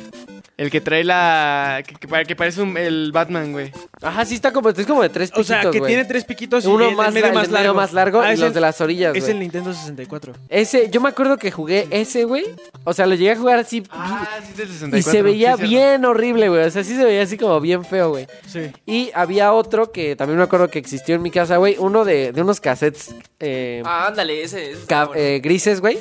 El 0.56 0.70
que 0.70 0.80
trae 0.80 1.02
la... 1.02 1.82
que, 1.84 1.94
que 1.96 2.24
que 2.26 2.36
parece 2.36 2.62
un- 2.62 2.76
el 2.76 3.10
Batman, 3.12 3.50
güey. 3.52 3.72
Ajá, 4.00 4.24
sí 4.24 4.36
está 4.36 4.52
como, 4.52 4.68
es 4.70 4.86
como 4.86 5.02
de 5.02 5.08
tres 5.08 5.32
O 5.34 5.42
sea, 5.42 5.56
piquitos, 5.56 5.72
que 5.72 5.78
güey. 5.80 5.90
tiene 5.90 6.04
tres 6.04 6.24
piquitos 6.24 6.64
y 6.64 6.68
Uno 6.68 6.88
el 6.88 6.94
más, 6.94 7.12
medio 7.12 7.32
más 7.32 7.48
el 7.48 7.52
largo. 7.54 7.74
más 7.74 7.92
largo 7.92 8.20
Ah, 8.20 8.32
y 8.32 8.36
los 8.36 8.48
el- 8.48 8.54
de 8.54 8.60
las 8.60 8.80
orillas, 8.80 9.16
Es 9.16 9.24
güey. 9.24 9.32
el 9.32 9.40
Nintendo 9.40 9.72
64. 9.74 10.32
Ese, 10.48 10.88
yo 10.90 11.00
me 11.00 11.08
acuerdo 11.08 11.38
que 11.38 11.50
jugué 11.50 11.88
ese, 11.90 12.22
güey. 12.24 12.44
O 12.84 12.92
sea, 12.94 13.06
lo 13.06 13.16
llegué 13.16 13.32
a 13.32 13.36
jugar 13.36 13.58
así 13.58 13.82
Ah, 13.90 14.28
sí, 14.44 14.50
es 14.52 14.56
del 14.58 14.68
y 14.68 14.72
64. 14.74 15.10
se 15.12 15.22
veía 15.22 15.50
Sí, 15.52 15.56
cierto. 15.66 15.70
bien 15.70 16.04
horrible, 16.04 16.48
güey. 16.48 16.62
O 16.64 16.70
sea, 16.70 16.84
sí 16.84 16.94
se 16.94 17.04
veía 17.04 17.22
así 17.22 17.36
como 17.36 17.60
bien 17.60 17.84
feo, 17.84 18.10
güey. 18.10 18.28
Sí. 18.46 18.70
Y 18.86 19.10
había 19.14 19.52
otro 19.52 19.90
que 19.90 20.14
también 20.14 20.38
me 20.38 20.44
acuerdo 20.44 20.68
que 20.68 20.78
existió 20.78 21.16
en 21.16 21.22
mi 21.22 21.32
casa, 21.32 21.56
güey. 21.56 21.74
Uno 21.80 22.04
de, 22.04 22.30
de 22.30 22.42
unos 22.42 22.60
cassettes 22.60 23.12
eh, 23.40 23.82
Ah, 23.84 24.06
ándale, 24.06 24.42
ese 24.44 24.70
es. 24.70 24.78
eh, 25.16 25.40
grises, 25.42 25.80
güey. 25.80 25.98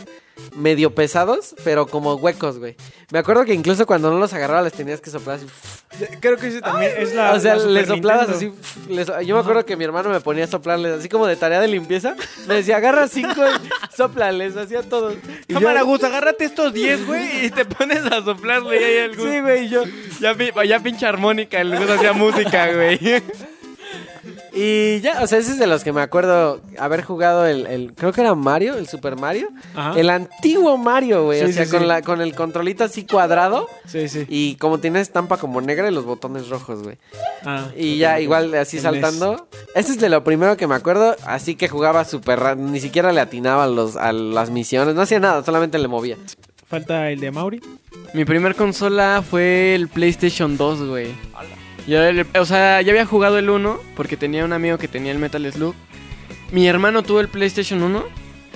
Medio 0.56 0.94
pesados, 0.96 1.56
pero 1.63 1.88
como 1.88 2.16
huecos, 2.16 2.58
güey. 2.60 2.75
Me 3.12 3.20
acuerdo 3.20 3.46
que 3.46 3.54
incluso 3.54 3.86
cuando 3.86 4.12
no 4.12 4.20
los 4.20 4.34
agarraba 4.34 4.62
les 4.63 4.74
tenías 4.74 5.00
que 5.02 5.10
soplar 5.10 5.38
así. 5.38 5.46
Creo 6.20 6.38
que 6.38 6.48
ese 6.48 6.62
también 6.62 6.92
es 6.98 7.13
la. 7.13 7.34
o 7.34 7.40
sea, 7.40 7.56
le 7.56 7.86
soplabas 7.86 8.30
Nintendo. 8.42 9.13
así. 9.16 9.25
yo 9.28 9.36
me 9.36 9.42
acuerdo 9.42 9.66
que 9.66 9.75
mi 9.78 9.84
hermano 9.84 10.10
me 10.10 10.20
ponía 10.22 10.46
a 10.46 10.48
soplarles, 10.48 11.00
así 11.00 11.10
como 11.10 11.28
de 11.28 11.36
tarea 11.36 11.60
de 11.60 11.68
limpieza. 11.68 12.16
Me 12.48 12.56
decía, 12.56 12.78
agarra 12.78 13.08
cinco 13.08 13.42
y 13.46 13.96
soplales, 13.96 14.58
hacía 14.58 14.82
todo. 14.82 15.12
Y 15.12 15.54
yo- 15.54 15.60
Cámara, 15.60 15.82
Gus, 15.84 16.04
agárrate 16.04 16.46
estos 16.46 16.74
10, 16.74 17.06
güey, 17.06 17.46
y 17.46 17.50
te 17.52 17.66
pones 17.66 18.04
a 18.06 18.24
soplarle 18.24 18.80
y 18.82 18.84
ahí 18.84 18.96
el 18.98 19.16
Gus. 19.16 19.30
Sí, 19.30 19.40
güey, 19.42 19.66
y 19.66 19.70
yo. 19.70 19.84
Ya, 20.20 20.36
ya 20.66 20.80
pinche 20.80 21.06
armónica, 21.06 21.62
el 21.62 21.78
Gus 21.78 21.90
hacía 21.90 22.13
música, 22.13 22.72
güey. 22.74 23.00
Y 24.55 25.00
ya, 25.01 25.24
o 25.24 25.27
sea, 25.27 25.39
ese 25.39 25.53
es 25.53 25.57
de 25.60 25.65
los 25.65 25.83
que 25.83 25.91
me 25.91 26.01
acuerdo 26.01 26.62
haber 26.77 27.01
jugado 27.03 27.45
el, 27.48 27.65
el- 27.65 27.93
creo 27.93 28.12
que 28.13 28.22
era 28.22 28.36
Mario, 28.36 28.75
el 28.75 28.88
Super 28.88 29.15
Mario. 29.15 29.50
Ajá. 29.75 30.00
El 30.00 30.10
antiguo 30.12 30.77
Mario, 30.77 31.24
güey. 31.25 31.39
Sí, 31.39 31.45
o 31.45 31.53
sea, 31.53 31.65
sí, 31.65 31.72
con, 31.72 31.81
sí. 31.81 31.86
La, 31.88 32.01
con 32.03 32.22
el 32.22 32.36
controlito 32.36 32.83
así 32.83 33.03
cuadrado. 33.05 33.67
Sí, 33.88 34.07
sí. 34.07 34.25
Y 34.29 34.55
como 34.57 34.77
tiene 34.79 35.01
estampa 35.01 35.38
como 35.38 35.60
negra 35.60 35.89
y 35.89 35.93
los 35.93 36.05
botones 36.05 36.50
rojos, 36.50 36.83
güey. 36.83 36.98
Ah. 37.45 37.69
Y 37.75 37.98
ya, 37.98 38.19
igual 38.19 38.53
así 38.53 38.79
saltando. 38.79 39.48
Este 39.74 39.93
es 39.93 40.00
de 40.00 40.10
lo 40.10 40.24
primero 40.24 40.55
que 40.55 40.67
me 40.67 40.75
acuerdo. 40.75 41.15
Así 41.25 41.55
que 41.55 41.67
jugaba 41.67 42.05
súper 42.05 42.55
Ni 42.55 42.79
siquiera 42.79 43.12
le 43.12 43.22
atinaba 43.22 43.63
a, 43.63 43.67
los, 43.67 43.95
a 43.98 44.13
las 44.13 44.51
misiones. 44.51 44.93
No 44.93 45.01
hacía 45.01 45.19
nada, 45.19 45.43
solamente 45.43 45.79
le 45.79 45.88
movía. 45.88 46.17
Falta 46.67 47.10
el 47.10 47.19
de 47.19 47.31
Mauri. 47.31 47.62
Mi 48.13 48.24
primer 48.25 48.55
consola 48.55 49.24
fue 49.27 49.74
el 49.74 49.87
PlayStation 49.87 50.57
2, 50.57 50.87
güey. 50.87 51.07
Yo, 51.87 52.01
el- 52.03 52.25
o 52.39 52.46
sea, 52.46 52.81
ya 52.81 52.91
había 52.91 53.05
jugado 53.05 53.37
el 53.37 53.50
1 53.50 53.79
porque 53.96 54.17
tenía 54.17 54.46
un 54.46 54.53
amigo 54.53 54.77
que 54.77 54.87
tenía 54.87 55.11
el 55.11 55.17
Metal 55.19 55.51
Slug. 55.51 55.75
Mi 56.51 56.67
hermano 56.67 57.03
tuvo 57.03 57.19
el 57.19 57.27
PlayStation 57.27 57.81
1, 57.83 58.03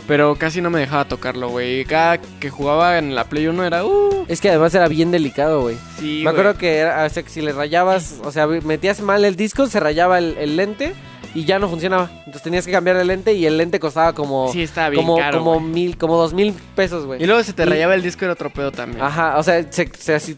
pero 0.08 0.36
casi 0.36 0.62
no 0.62 0.70
me 0.70 0.80
dejaba 0.80 1.06
tocarlo, 1.06 1.50
güey. 1.50 1.84
Cada 1.86 2.20
que 2.20 2.50
jugaba 2.50 2.98
en 3.00 3.16
la 3.16 3.26
Play 3.26 3.48
1 3.48 3.66
era, 3.66 3.86
uh, 3.86 4.26
Es 4.30 4.40
que 4.40 4.50
además 4.50 4.74
era 4.76 4.88
bien 4.88 5.12
delicado, 5.12 5.62
güey. 5.62 5.76
sí, 6.00 6.22
me 6.24 6.30
acuerdo 6.30 6.58
que 6.58 6.78
era, 6.78 7.04
o 7.06 7.10
sea, 7.10 7.24
que 7.24 7.30
si 7.30 7.42
le 7.42 7.52
rayabas, 7.52 8.22
o 8.24 8.32
sea, 8.32 8.48
metías 8.48 9.02
mal 9.02 9.26
el 9.26 9.36
disco, 9.36 9.68
se 9.68 9.80
rayaba 9.80 10.20
el, 10.20 10.38
el 10.38 10.56
lente 10.56 10.94
y 11.36 11.44
ya 11.44 11.60
no 11.60 11.68
funcionaba. 11.68 12.10
Entonces 12.20 12.44
tenías 12.44 12.66
que 12.66 12.72
cambiar 12.72 12.96
el 12.96 13.08
lente 13.08 13.34
y 13.34 13.46
el 13.46 13.58
lente 13.58 13.80
costaba 13.80 14.14
como, 14.14 14.50
Sí, 14.54 14.62
estaba 14.62 14.90
bien 14.90 15.04
como, 15.06 15.18
caro, 15.18 15.40
como 15.40 15.56
güey. 15.56 15.66
mil, 15.66 15.98
como 15.98 16.16
dos 16.18 16.34
mil 16.34 16.54
pesos, 16.76 17.06
güey. 17.06 17.22
Y 17.22 17.26
luego 17.26 17.44
se 17.44 17.52
te 17.52 17.64
Y- 17.64 17.66
rayaba 17.66 17.94
el 17.96 18.02
disco, 18.04 18.24
era 18.24 18.34
otro 18.34 18.50
pedo 18.52 18.72
también. 18.72 19.04
Ajá, 19.04 19.38
o 19.38 19.44
sea, 19.44 19.66
se, 19.72 19.90
se 19.98 20.16
así, 20.16 20.36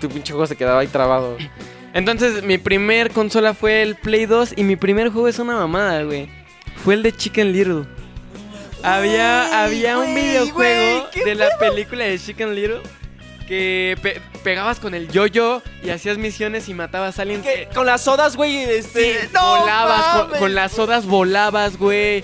tu 0.00 0.08
pinche 0.08 0.32
juego 0.32 0.46
se 0.46 0.54
quedaba 0.56 0.80
ahí 0.80 0.86
trabado. 0.86 1.36
Entonces, 1.98 2.42
mi 2.44 2.58
primer 2.58 3.10
consola 3.10 3.54
fue 3.54 3.82
el 3.82 3.96
Play 3.96 4.26
2 4.26 4.54
y 4.56 4.62
mi 4.62 4.76
primer 4.76 5.08
juego 5.10 5.26
es 5.28 5.38
una 5.40 5.54
mamada, 5.56 6.02
güey. 6.04 6.28
Fue 6.84 6.94
el 6.94 7.02
de 7.02 7.12
Chicken 7.12 7.52
Little. 7.52 7.84
Había, 8.84 9.64
había 9.64 9.98
un 9.98 10.14
videojuego 10.14 11.08
de 11.24 11.34
la 11.34 11.48
película 11.58 12.04
de 12.04 12.16
Chicken 12.18 12.54
Little 12.54 12.80
que 13.48 13.96
pe- 14.00 14.20
pegabas 14.44 14.78
con 14.78 14.94
el 14.94 15.08
yo-yo 15.10 15.62
y 15.82 15.90
hacías 15.90 16.18
misiones 16.18 16.68
y 16.68 16.74
matabas 16.74 17.18
a 17.18 17.22
alguien. 17.22 17.42
Que 17.42 17.68
Con 17.74 17.86
las 17.86 18.02
sodas, 18.02 18.36
güey, 18.36 18.64
Sí, 18.66 18.70
este... 18.70 19.28
¡No 19.32 19.58
volabas, 19.60 20.04
con, 20.14 20.26
mames! 20.26 20.38
con 20.38 20.54
las 20.54 20.72
sodas 20.72 21.06
volabas, 21.06 21.76
güey. 21.78 22.20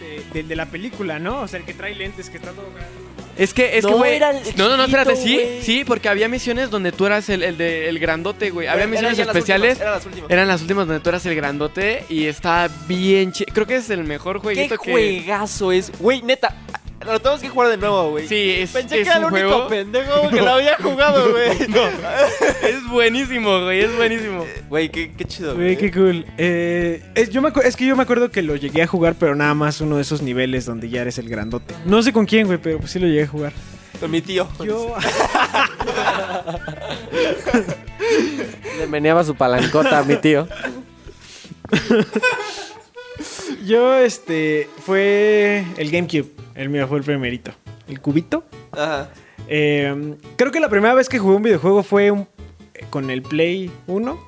De- 0.00 0.24
Del 0.32 0.48
de 0.48 0.56
la 0.56 0.66
película, 0.66 1.18
¿no? 1.20 1.42
O 1.42 1.48
sea, 1.48 1.60
el 1.60 1.64
que 1.66 1.74
trae 1.74 1.94
lentes, 1.94 2.28
que 2.30 2.38
está 2.38 2.50
todo. 2.50 2.68
Es 3.36 3.54
que, 3.54 3.78
es 3.78 3.84
No, 3.84 3.90
que, 3.90 3.96
güey. 3.96 4.20
No, 4.56 4.68
no, 4.68 4.76
no, 4.76 4.84
espérate, 4.84 5.16
sí, 5.16 5.40
sí, 5.62 5.84
porque 5.86 6.08
había 6.08 6.28
misiones 6.28 6.68
donde 6.70 6.92
tú 6.92 7.06
eras 7.06 7.28
el, 7.30 7.42
el 7.42 7.56
de, 7.56 7.88
el 7.88 7.98
grandote, 7.98 8.50
güey. 8.50 8.66
Había 8.66 8.82
Eran 8.84 8.90
misiones 8.90 9.18
las 9.18 9.26
especiales. 9.28 9.70
últimas, 9.78 9.80
eran 9.82 9.94
las 9.94 10.06
últimas. 10.06 10.30
Eran 10.30 10.48
las 10.48 10.60
últimas 10.60 10.86
donde 10.86 11.00
tú 11.02 11.08
eras 11.08 11.26
el 11.26 11.34
grandote 11.34 12.04
y 12.10 12.26
estaba 12.26 12.68
bien 12.86 13.32
chido. 13.32 13.52
Creo 13.54 13.66
que 13.66 13.76
es 13.76 13.88
el 13.88 14.04
mejor 14.04 14.36
¿Qué 14.36 14.42
jueguito 14.42 14.76
que. 14.78 14.92
juegazo 14.92 15.72
es? 15.72 15.90
Güey, 15.98 16.20
neta, 16.22 16.54
lo 17.04 17.18
tenemos 17.20 17.40
que 17.40 17.48
jugar 17.48 17.70
de 17.70 17.76
nuevo, 17.76 18.10
güey. 18.10 18.26
Sí, 18.28 18.50
es, 18.58 18.70
Pensé 18.70 19.00
es 19.00 19.04
que 19.04 19.10
era 19.10 19.18
el 19.18 19.24
un 19.26 19.32
único 19.32 19.48
juego. 19.48 19.68
pendejo 19.68 20.30
que 20.30 20.40
lo 20.42 20.50
había 20.50 20.76
jugado, 20.76 21.30
güey. 21.30 21.50
Es 22.62 22.88
buenísimo, 22.88 23.62
güey, 23.64 23.80
es 23.80 23.96
buenísimo. 23.96 24.44
Güey, 24.68 24.88
qué, 24.90 25.12
qué 25.12 25.24
chido, 25.24 25.54
Güey, 25.54 25.76
qué 25.76 25.90
cool. 25.90 26.24
Eh, 26.38 27.02
es, 27.14 27.30
yo 27.30 27.42
me 27.42 27.48
acu- 27.50 27.62
es 27.64 27.76
que 27.76 27.86
yo 27.86 27.96
me 27.96 28.02
acuerdo 28.04 28.30
que 28.30 28.42
lo 28.42 28.56
llegué 28.56 28.82
a 28.82 28.86
jugar, 28.86 29.14
pero 29.18 29.34
nada 29.34 29.54
más 29.54 29.80
uno 29.80 29.96
de 29.96 30.02
esos 30.02 30.22
niveles 30.22 30.64
donde 30.66 30.88
ya 30.88 31.02
eres 31.02 31.18
el 31.18 31.28
grandote. 31.28 31.74
No 31.84 32.02
sé 32.02 32.12
con 32.12 32.26
quién, 32.26 32.46
güey, 32.46 32.58
pero 32.58 32.78
pues 32.78 32.92
sí 32.92 32.98
lo 32.98 33.06
llegué 33.06 33.24
a 33.24 33.28
jugar. 33.28 33.52
Con 34.00 34.10
mi 34.10 34.20
tío. 34.20 34.48
Yo. 34.64 34.94
Le 38.78 38.86
meneaba 38.86 39.24
su 39.24 39.34
palancota 39.34 39.98
a 39.98 40.02
mi 40.04 40.16
tío. 40.16 40.48
Yo, 43.64 43.96
este. 43.96 44.68
Fue 44.84 45.64
el 45.76 45.90
GameCube. 45.90 46.30
El 46.54 46.68
mío 46.68 46.86
fue 46.88 46.98
el 46.98 47.04
primerito. 47.04 47.52
El 47.88 48.00
cubito. 48.00 48.44
Ajá. 48.72 49.08
Eh, 49.48 50.14
creo 50.36 50.52
que 50.52 50.60
la 50.60 50.68
primera 50.68 50.94
vez 50.94 51.08
que 51.08 51.18
jugué 51.18 51.36
un 51.36 51.42
videojuego 51.42 51.82
fue 51.82 52.10
un- 52.10 52.28
con 52.90 53.10
el 53.10 53.22
Play 53.22 53.70
1. 53.86 54.18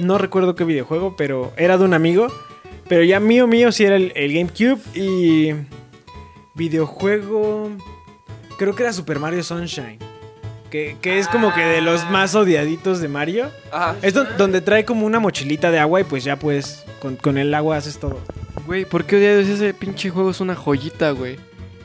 No 0.00 0.18
recuerdo 0.18 0.54
qué 0.54 0.64
videojuego, 0.64 1.16
pero 1.16 1.52
era 1.56 1.76
de 1.78 1.84
un 1.84 1.94
amigo. 1.94 2.28
Pero 2.88 3.02
ya 3.04 3.20
mío, 3.20 3.46
mío, 3.46 3.70
sí 3.72 3.84
era 3.84 3.96
el, 3.96 4.12
el 4.16 4.32
GameCube. 4.32 4.80
Y. 4.94 5.52
Videojuego. 6.54 7.70
Creo 8.58 8.74
que 8.74 8.82
era 8.82 8.92
Super 8.92 9.18
Mario 9.18 9.42
Sunshine. 9.42 9.98
Que, 10.70 10.96
que 11.00 11.18
es 11.18 11.26
como 11.26 11.52
que 11.54 11.62
de 11.64 11.80
los 11.80 12.08
más 12.10 12.34
odiaditos 12.34 13.00
de 13.00 13.08
Mario. 13.08 13.50
Ajá. 13.72 13.96
Es 14.02 14.14
do- 14.14 14.24
donde 14.36 14.60
trae 14.60 14.84
como 14.84 15.04
una 15.06 15.18
mochilita 15.18 15.70
de 15.70 15.78
agua 15.80 16.00
y 16.00 16.04
pues 16.04 16.22
ya 16.22 16.36
pues 16.38 16.84
con, 17.00 17.16
con 17.16 17.38
el 17.38 17.52
agua 17.54 17.76
haces 17.76 17.98
todo. 17.98 18.18
Güey, 18.66 18.84
¿por 18.84 19.04
qué 19.04 19.16
odias 19.16 19.48
ese 19.48 19.74
pinche 19.74 20.10
juego? 20.10 20.30
Es 20.30 20.40
una 20.40 20.54
joyita, 20.54 21.10
güey. 21.10 21.38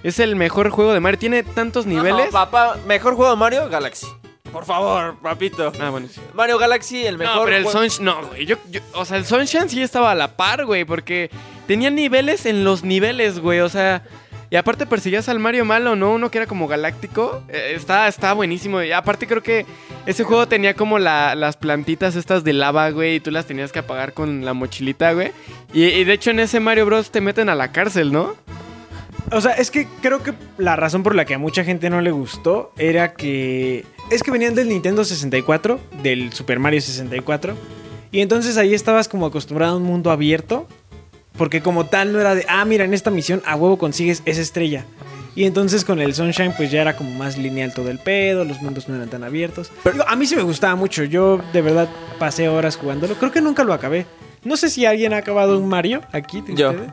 Es 0.05 0.19
el 0.19 0.35
mejor 0.35 0.69
juego 0.69 0.93
de 0.93 0.99
Mario. 0.99 1.17
Tiene 1.19 1.43
tantos 1.43 1.85
niveles. 1.85 2.25
No, 2.27 2.31
papá, 2.31 2.77
mejor 2.87 3.15
juego 3.15 3.31
de 3.31 3.37
Mario, 3.37 3.69
Galaxy. 3.69 4.05
Por 4.51 4.63
favor, 4.63 5.15
papito. 5.21 5.71
Ah, 5.81 5.89
bueno, 5.89 6.07
sí. 6.09 6.21
Mario 6.33 6.57
Galaxy, 6.57 7.05
el 7.05 7.17
mejor 7.17 7.35
No, 7.37 7.43
pero 7.45 7.57
el 7.57 7.67
Sunshine. 7.67 8.05
No, 8.05 8.27
güey. 8.27 8.45
Yo, 8.45 8.55
yo- 8.69 8.81
o 8.93 9.03
sea, 9.03 9.17
el 9.17 9.25
Sunshine 9.25 9.67
sí 9.69 9.81
estaba 9.81 10.11
a 10.11 10.15
la 10.15 10.37
par, 10.37 10.65
güey. 10.65 10.85
Porque 10.85 11.29
tenía 11.67 11.89
niveles 11.89 12.45
en 12.45 12.63
los 12.63 12.83
niveles, 12.83 13.39
güey. 13.39 13.59
O 13.61 13.69
sea, 13.69 14.03
Y 14.51 14.57
aparte 14.57 14.85
perseguías 14.85 15.27
al 15.27 15.39
Mario 15.39 15.65
malo, 15.65 15.95
¿no? 15.95 16.11
Uno 16.13 16.29
que 16.29 16.37
era 16.37 16.45
como 16.47 16.67
galáctico. 16.67 17.41
Eh, 17.49 17.73
está, 17.75 18.07
está 18.07 18.31
buenísimo. 18.33 18.81
Y 18.83 18.91
aparte 18.91 19.25
creo 19.25 19.41
que 19.41 19.65
ese 20.05 20.23
juego 20.23 20.47
tenía 20.47 20.75
como 20.75 20.99
la- 20.99 21.33
las 21.33 21.57
plantitas 21.57 22.15
estas 22.15 22.43
de 22.43 22.53
lava, 22.53 22.91
güey. 22.91 23.15
Y 23.15 23.19
tú 23.19 23.31
las 23.31 23.47
tenías 23.47 23.71
que 23.71 23.79
apagar 23.79 24.13
con 24.13 24.45
la 24.45 24.53
mochilita, 24.53 25.13
güey. 25.13 25.31
Y, 25.73 25.85
y 25.85 26.03
de 26.03 26.13
hecho 26.13 26.29
en 26.29 26.39
ese 26.39 26.59
Mario 26.59 26.85
Bros. 26.85 27.09
te 27.09 27.21
meten 27.21 27.49
a 27.49 27.55
la 27.55 27.71
cárcel, 27.71 28.11
¿no? 28.11 28.35
O 29.31 29.41
sea, 29.41 29.53
es 29.53 29.71
que 29.71 29.87
creo 30.01 30.21
que 30.21 30.33
la 30.57 30.75
razón 30.75 31.03
por 31.03 31.15
la 31.15 31.25
que 31.25 31.33
a 31.33 31.39
mucha 31.39 31.63
gente 31.63 31.89
no 31.89 32.01
le 32.01 32.11
gustó 32.11 32.71
era 32.77 33.13
que. 33.13 33.85
Es 34.11 34.21
que 34.21 34.31
venían 34.31 34.55
del 34.55 34.69
Nintendo 34.69 35.03
64, 35.03 35.79
del 36.03 36.31
Super 36.31 36.59
Mario 36.59 36.81
64. 36.81 37.55
Y 38.11 38.21
entonces 38.21 38.57
ahí 38.57 38.73
estabas 38.73 39.07
como 39.07 39.25
acostumbrado 39.25 39.73
a 39.73 39.77
un 39.77 39.83
mundo 39.83 40.11
abierto. 40.11 40.67
Porque 41.37 41.61
como 41.61 41.87
tal 41.87 42.13
no 42.13 42.21
era 42.21 42.33
de, 42.33 42.45
ah, 42.47 42.63
mira, 42.63 42.85
en 42.85 42.93
esta 42.93 43.11
misión 43.11 43.41
a 43.45 43.57
huevo 43.57 43.77
consigues 43.77 44.21
esa 44.25 44.41
estrella. 44.41 44.85
Y 45.35 45.43
entonces 45.43 45.83
con 45.83 45.99
el 45.99 46.15
Sunshine 46.15 46.53
pues 46.55 46.71
ya 46.71 46.81
era 46.81 46.95
como 46.95 47.11
más 47.11 47.37
lineal 47.37 47.73
todo 47.73 47.89
el 47.89 47.99
pedo, 47.99 48.45
los 48.45 48.61
mundos 48.61 48.87
no 48.87 48.95
eran 48.95 49.09
tan 49.09 49.23
abiertos. 49.25 49.69
Digo, 49.91 50.05
a 50.07 50.15
mí 50.15 50.25
sí 50.25 50.35
me 50.37 50.43
gustaba 50.43 50.75
mucho, 50.75 51.03
yo 51.03 51.41
de 51.51 51.61
verdad 51.61 51.89
pasé 52.17 52.47
horas 52.47 52.77
jugándolo. 52.77 53.15
Creo 53.15 53.33
que 53.33 53.41
nunca 53.41 53.65
lo 53.65 53.73
acabé. 53.73 54.05
No 54.45 54.57
sé 54.57 54.69
si 54.69 54.85
alguien 54.85 55.11
ha 55.13 55.17
acabado 55.17 55.57
un 55.57 55.67
Mario 55.67 56.01
aquí. 56.11 56.39
¿de 56.41 56.53
Yo. 56.53 56.69
ustedes? 56.69 56.91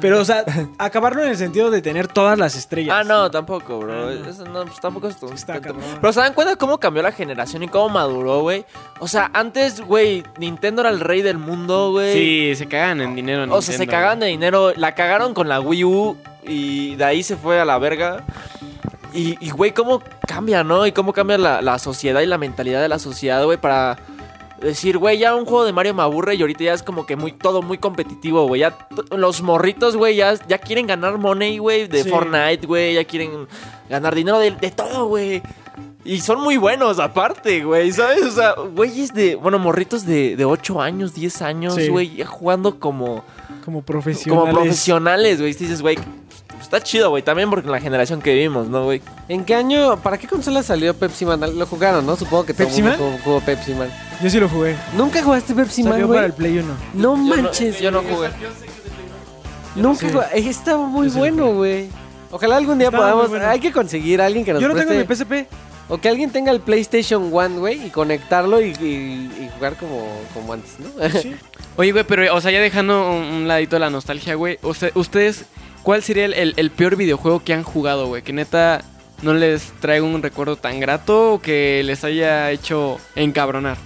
Pero, 0.00 0.20
o 0.20 0.24
sea, 0.24 0.44
acabarlo 0.78 1.22
en 1.22 1.30
el 1.30 1.36
sentido 1.36 1.70
de 1.70 1.80
tener 1.80 2.08
todas 2.08 2.36
las 2.36 2.56
estrellas. 2.56 2.96
Ah, 2.98 3.04
no, 3.04 3.30
tampoco, 3.30 3.78
bro. 3.78 3.92
Ah, 3.92 4.14
no. 4.20 4.28
Eso 4.28 4.44
no, 4.46 4.64
pues 4.64 4.80
tampoco 4.80 5.06
es 5.06 5.16
tonto. 5.16 5.34
Está 5.36 5.60
cabrón. 5.60 5.84
Pero 6.00 6.12
se 6.12 6.18
dan 6.18 6.34
cuenta 6.34 6.56
cómo 6.56 6.78
cambió 6.78 7.02
la 7.04 7.12
generación 7.12 7.62
y 7.62 7.68
cómo 7.68 7.88
maduró, 7.88 8.40
güey. 8.40 8.64
O 8.98 9.06
sea, 9.06 9.30
antes, 9.32 9.80
güey, 9.80 10.24
Nintendo 10.38 10.80
era 10.82 10.90
el 10.90 10.98
rey 10.98 11.22
del 11.22 11.38
mundo, 11.38 11.92
güey. 11.92 12.12
Sí, 12.12 12.56
se 12.56 12.66
cagan 12.66 13.00
en 13.00 13.14
dinero. 13.14 13.44
O 13.44 13.62
sea, 13.62 13.74
se 13.74 13.78
Nintendo, 13.78 13.92
cagaban 13.92 14.20
de 14.20 14.26
dinero. 14.26 14.72
La 14.74 14.96
cagaron 14.96 15.34
con 15.34 15.48
la 15.48 15.60
Wii 15.60 15.84
U 15.84 16.16
y 16.42 16.96
de 16.96 17.04
ahí 17.04 17.22
se 17.22 17.36
fue 17.36 17.60
a 17.60 17.64
la 17.64 17.78
verga. 17.78 18.24
Y, 19.14 19.36
y, 19.40 19.50
güey, 19.50 19.70
cómo 19.70 20.02
cambia, 20.26 20.64
¿no? 20.64 20.84
Y 20.84 20.90
cómo 20.90 21.12
cambia 21.12 21.38
la, 21.38 21.62
la 21.62 21.78
sociedad 21.78 22.20
y 22.22 22.26
la 22.26 22.38
mentalidad 22.38 22.82
de 22.82 22.88
la 22.88 22.98
sociedad, 22.98 23.44
güey, 23.44 23.56
para 23.56 23.96
decir, 24.60 24.98
güey, 24.98 25.18
ya 25.18 25.34
un 25.34 25.44
juego 25.44 25.64
de 25.64 25.72
Mario 25.72 25.94
me 25.94 26.02
aburre 26.02 26.34
y 26.34 26.40
ahorita 26.40 26.64
ya 26.64 26.74
es 26.74 26.82
como 26.82 27.06
que 27.06 27.16
muy 27.16 27.32
todo 27.32 27.62
muy 27.62 27.78
competitivo, 27.78 28.46
güey. 28.46 28.60
Ya 28.62 28.76
los 29.16 29.42
morritos, 29.42 29.96
güey, 29.96 30.16
ya, 30.16 30.34
ya 30.48 30.58
quieren 30.58 30.86
ganar 30.86 31.18
money, 31.18 31.58
güey, 31.58 31.86
de 31.88 32.02
Sí. 32.04 32.10
Fortnite, 32.10 32.66
güey. 32.66 32.94
Ya 32.94 33.04
quieren 33.04 33.46
ganar 33.88 34.14
dinero 34.14 34.38
de, 34.38 34.50
de 34.52 34.70
todo, 34.70 35.06
güey. 35.06 35.42
Y 36.04 36.20
son 36.20 36.40
muy 36.40 36.56
buenos 36.56 36.98
aparte, 37.00 37.64
güey, 37.64 37.92
¿sabes? 37.92 38.22
O 38.24 38.30
sea, 38.30 38.54
güeyes 38.74 39.12
de, 39.12 39.34
bueno, 39.34 39.58
morritos 39.58 40.06
de, 40.06 40.36
de 40.36 40.44
8 40.44 40.80
años, 40.80 41.12
10 41.12 41.42
años, 41.42 41.74
Sí. 41.74 41.88
güey, 41.88 42.16
ya 42.16 42.26
jugando 42.26 42.78
como, 42.80 43.24
Como 43.64 43.82
profesionales. 43.82 44.46
como 44.46 44.58
profesionales, 44.60 45.40
güey. 45.40 45.52
Dices, 45.52 45.82
güey, 45.82 45.98
está 46.68 46.82
chido, 46.82 47.08
güey, 47.10 47.22
también 47.22 47.48
porque 47.48 47.68
la 47.68 47.80
generación 47.80 48.20
que 48.20 48.34
vivimos, 48.34 48.68
¿no, 48.68 48.84
güey? 48.84 49.00
¿En 49.28 49.44
qué 49.44 49.54
año, 49.54 49.96
para 50.02 50.18
qué 50.18 50.26
consola 50.28 50.62
salió 50.62 50.92
Pepsi 50.94 51.24
Man? 51.24 51.40
Lo 51.58 51.66
jugaron, 51.66 52.04
¿no? 52.04 52.14
Supongo 52.14 52.44
que 52.44 52.52
todo 52.52 52.64
el 52.64 52.68
¿Pepsi 52.68 52.82
mundo 52.82 52.98
Man? 52.98 53.06
jugó, 53.12 53.24
jugó 53.24 53.40
Pepsi 53.40 53.72
Man. 53.74 53.90
Yo 54.22 54.28
sí 54.30 54.38
lo 54.38 54.48
jugué. 54.48 54.76
¿Nunca 54.94 55.22
jugaste 55.22 55.54
Pepsi 55.54 55.82
Man, 55.82 55.92
Salió 55.92 56.06
güey? 56.06 56.18
para 56.18 56.26
el 56.26 56.32
Play 56.34 56.58
1. 56.58 56.74
No 56.94 57.00
Yo 57.02 57.16
no- 57.16 57.42
manches. 57.42 57.80
Yo 57.80 57.90
no, 57.90 58.02
jugué. 58.02 58.28
Nunca 59.76 60.00
Sí. 60.06 60.12
jugué. 60.12 60.48
Estaba 60.48 60.86
muy 60.86 61.06
Yo 61.06 61.12
sí 61.12 61.14
lo 61.16 61.20
bueno, 61.20 61.54
güey. 61.54 61.88
Ojalá 62.30 62.56
algún 62.56 62.78
día 62.78 62.88
Estaba 62.88 63.04
muy 63.06 63.12
podamos. 63.14 63.30
bueno. 63.30 63.46
Hay 63.48 63.60
que 63.60 63.72
conseguir 63.72 64.20
a 64.20 64.26
alguien 64.26 64.44
que 64.44 64.52
nos 64.52 64.60
Yo 64.62 64.68
lo 64.68 64.74
tengo 64.74 64.92
en 64.92 64.98
mi 64.98 65.04
PSP. 65.06 65.46
O 65.90 65.96
que 65.96 66.10
alguien 66.10 66.30
tenga 66.30 66.50
el 66.52 66.60
PlayStation 66.60 67.30
One, 67.32 67.56
güey, 67.58 67.86
y 67.86 67.88
conectarlo 67.88 68.60
y, 68.60 68.74
y- 68.78 69.44
y 69.44 69.50
jugar 69.54 69.74
como, 69.76 70.06
como 70.34 70.52
antes, 70.52 70.72
¿no? 70.78 71.08
Sí. 71.18 71.34
Oye, 71.76 71.92
güey, 71.92 72.04
pero, 72.04 72.34
o 72.34 72.40
sea, 72.42 72.50
ya 72.50 72.60
dejando 72.60 73.10
un, 73.10 73.22
un 73.24 73.48
ladito 73.48 73.76
de 73.76 73.80
la 73.80 73.88
nostalgia, 73.88 74.34
güey. 74.34 74.58
usted- 74.62 74.90
ustedes, 74.94 75.46
¿cuál 75.88 76.02
sería 76.02 76.26
el, 76.26 76.34
el- 76.34 76.52
el 76.58 76.70
peor 76.70 76.96
videojuego 76.96 77.42
que 77.42 77.54
han 77.54 77.62
jugado, 77.62 78.08
güey? 78.08 78.20
Que 78.20 78.34
neta 78.34 78.82
no 79.22 79.32
les 79.32 79.72
traiga 79.80 80.04
un 80.04 80.22
recuerdo 80.22 80.56
tan 80.56 80.80
grato 80.80 81.32
o 81.32 81.40
que 81.40 81.80
les 81.82 82.04
haya 82.04 82.50
hecho 82.50 82.98
encabronar. 83.16 83.78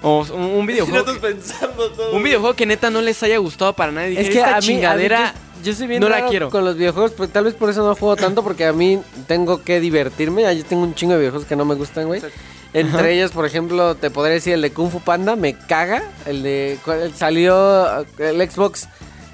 O 0.00 0.24
un, 0.32 0.42
un 0.42 0.64
videojuego. 0.66 1.04
que- 1.12 1.18
pensando 1.18 1.90
todo. 1.90 2.12
un 2.12 2.22
videojuego 2.22 2.54
que 2.54 2.66
neta 2.66 2.88
no 2.88 3.00
les 3.02 3.20
haya 3.24 3.38
gustado 3.38 3.72
para 3.72 3.90
nadie. 3.90 4.20
es 4.20 4.28
que 4.30 4.38
esta 4.38 4.44
a 4.44 4.50
mí, 4.50 4.54
a 4.54 4.60
mí 4.60 4.66
chingadera. 4.66 5.34
yo, 5.58 5.72
yo 5.72 5.74
soy 5.74 5.88
bien 5.88 6.00
no 6.00 6.08
la 6.08 6.18
raro 6.18 6.28
quiero. 6.30 6.50
con 6.50 6.64
los 6.64 6.76
videojuegos, 6.76 7.10
pues 7.16 7.28
tal 7.32 7.42
vez 7.42 7.54
por 7.54 7.68
eso 7.68 7.84
no 7.84 7.96
juego 7.96 8.14
tanto, 8.14 8.44
porque 8.44 8.66
a 8.66 8.72
mí 8.72 9.00
tengo 9.26 9.64
que 9.64 9.80
divertirme. 9.80 10.42
Yo 10.56 10.64
tengo 10.64 10.84
un 10.84 10.94
chingo 10.94 11.14
de 11.14 11.18
videojuegos 11.18 11.48
que 11.48 11.56
no 11.56 11.64
me 11.64 11.74
gustan, 11.74 12.06
güey. 12.06 12.22
Entre 12.72 13.12
ellos, 13.16 13.32
por 13.32 13.44
ejemplo, 13.44 13.96
te 13.96 14.10
podría 14.10 14.34
decir 14.34 14.52
el 14.54 14.62
de 14.62 14.70
Kung 14.72 14.92
Fu 14.92 15.00
Panda, 15.00 15.34
me 15.34 15.54
caga. 15.54 16.04
El 16.26 16.44
de. 16.44 16.78
Salió 17.16 18.06
el 18.18 18.48
Xbox, 18.50 18.88